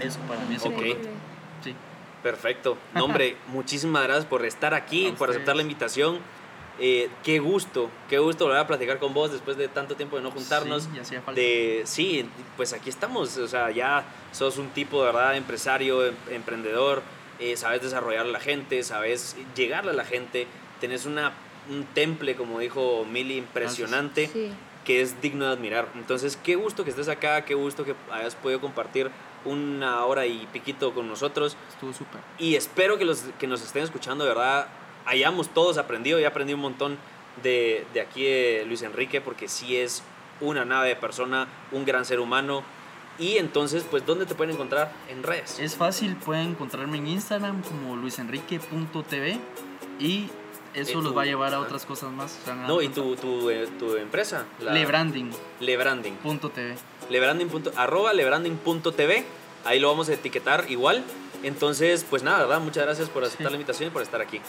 [0.00, 0.68] Eso para mí es Ok.
[0.72, 0.98] importante.
[0.98, 1.20] Increíble.
[1.62, 1.74] Sí.
[2.22, 2.76] Perfecto.
[2.94, 6.18] No, hombre, muchísimas gracias por estar aquí, A por aceptar la invitación.
[6.82, 10.22] Eh, qué gusto, qué gusto volver a platicar con vos después de tanto tiempo de
[10.22, 10.84] no juntarnos.
[10.84, 11.38] Sí, ya hacía falta.
[11.40, 12.26] de sí,
[12.56, 17.02] pues aquí estamos, o sea, ya sos un tipo de verdad empresario, em- emprendedor,
[17.38, 20.46] eh, sabes desarrollar a la gente, sabes llegarle a la gente,
[20.80, 21.32] tenés una,
[21.68, 24.50] un temple, como dijo Mili, impresionante, Sí.
[24.86, 25.88] que es digno de admirar.
[25.96, 29.10] Entonces, qué gusto que estés acá, qué gusto que hayas podido compartir
[29.44, 31.56] una hora y piquito con nosotros.
[31.68, 32.20] Estuvo súper.
[32.38, 34.66] Y espero que los que nos estén escuchando, de verdad,
[35.10, 36.18] hayamos todos aprendido.
[36.20, 36.96] y aprendí un montón
[37.42, 40.02] de, de aquí de Luis Enrique, porque sí es
[40.40, 42.62] una nave de persona, un gran ser humano.
[43.18, 44.92] Y entonces, pues, ¿dónde te pueden encontrar?
[45.10, 45.58] En redes.
[45.58, 49.38] Es fácil, pueden encontrarme en Instagram como luisenrique.tv
[49.98, 50.28] y
[50.72, 52.38] eso Eh, los tu- va a llevar a otras cosas más.
[52.66, 54.46] No, y tu, tu, eh, tu empresa.
[54.60, 55.36] Lebranding.tv.
[55.60, 56.16] Lebranding.
[57.10, 57.48] Lebranding.
[57.48, 59.24] punto- arroba lebranding.tv.
[59.66, 61.04] Ahí lo vamos a etiquetar igual.
[61.42, 62.60] Entonces, pues nada, ¿verdad?
[62.60, 63.52] Muchas gracias por aceptar Sí.
[63.52, 64.40] la invitación y por estar aquí.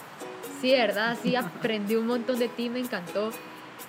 [0.62, 3.32] Sí, de verdad, sí, aprendí un montón de ti, me encantó.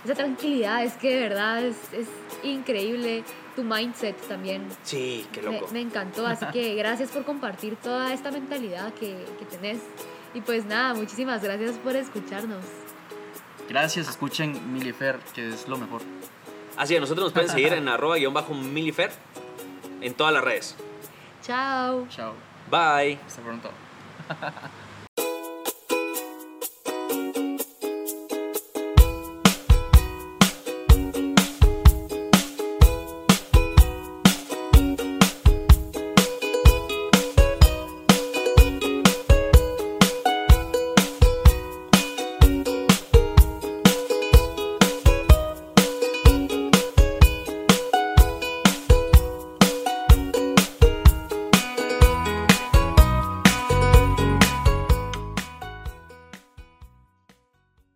[0.04, 2.08] Esa tranquilidad, es que de verdad es, es
[2.42, 3.22] increíble.
[3.54, 5.68] Tu mindset también Sí, qué me, loco.
[5.72, 9.78] me encantó, así que gracias por compartir toda esta mentalidad que, que tenés.
[10.32, 12.64] Y pues nada, muchísimas gracias por escucharnos.
[13.68, 16.00] Gracias, escuchen Milifer, que es lo mejor.
[16.78, 19.12] Así que nosotros nos pueden seguir en arroba guion bajo milifer
[20.00, 20.74] en todas las redes.
[21.42, 22.06] Chao.
[22.08, 22.32] Chao.
[22.70, 23.18] Bye.
[23.26, 23.70] Hasta pronto.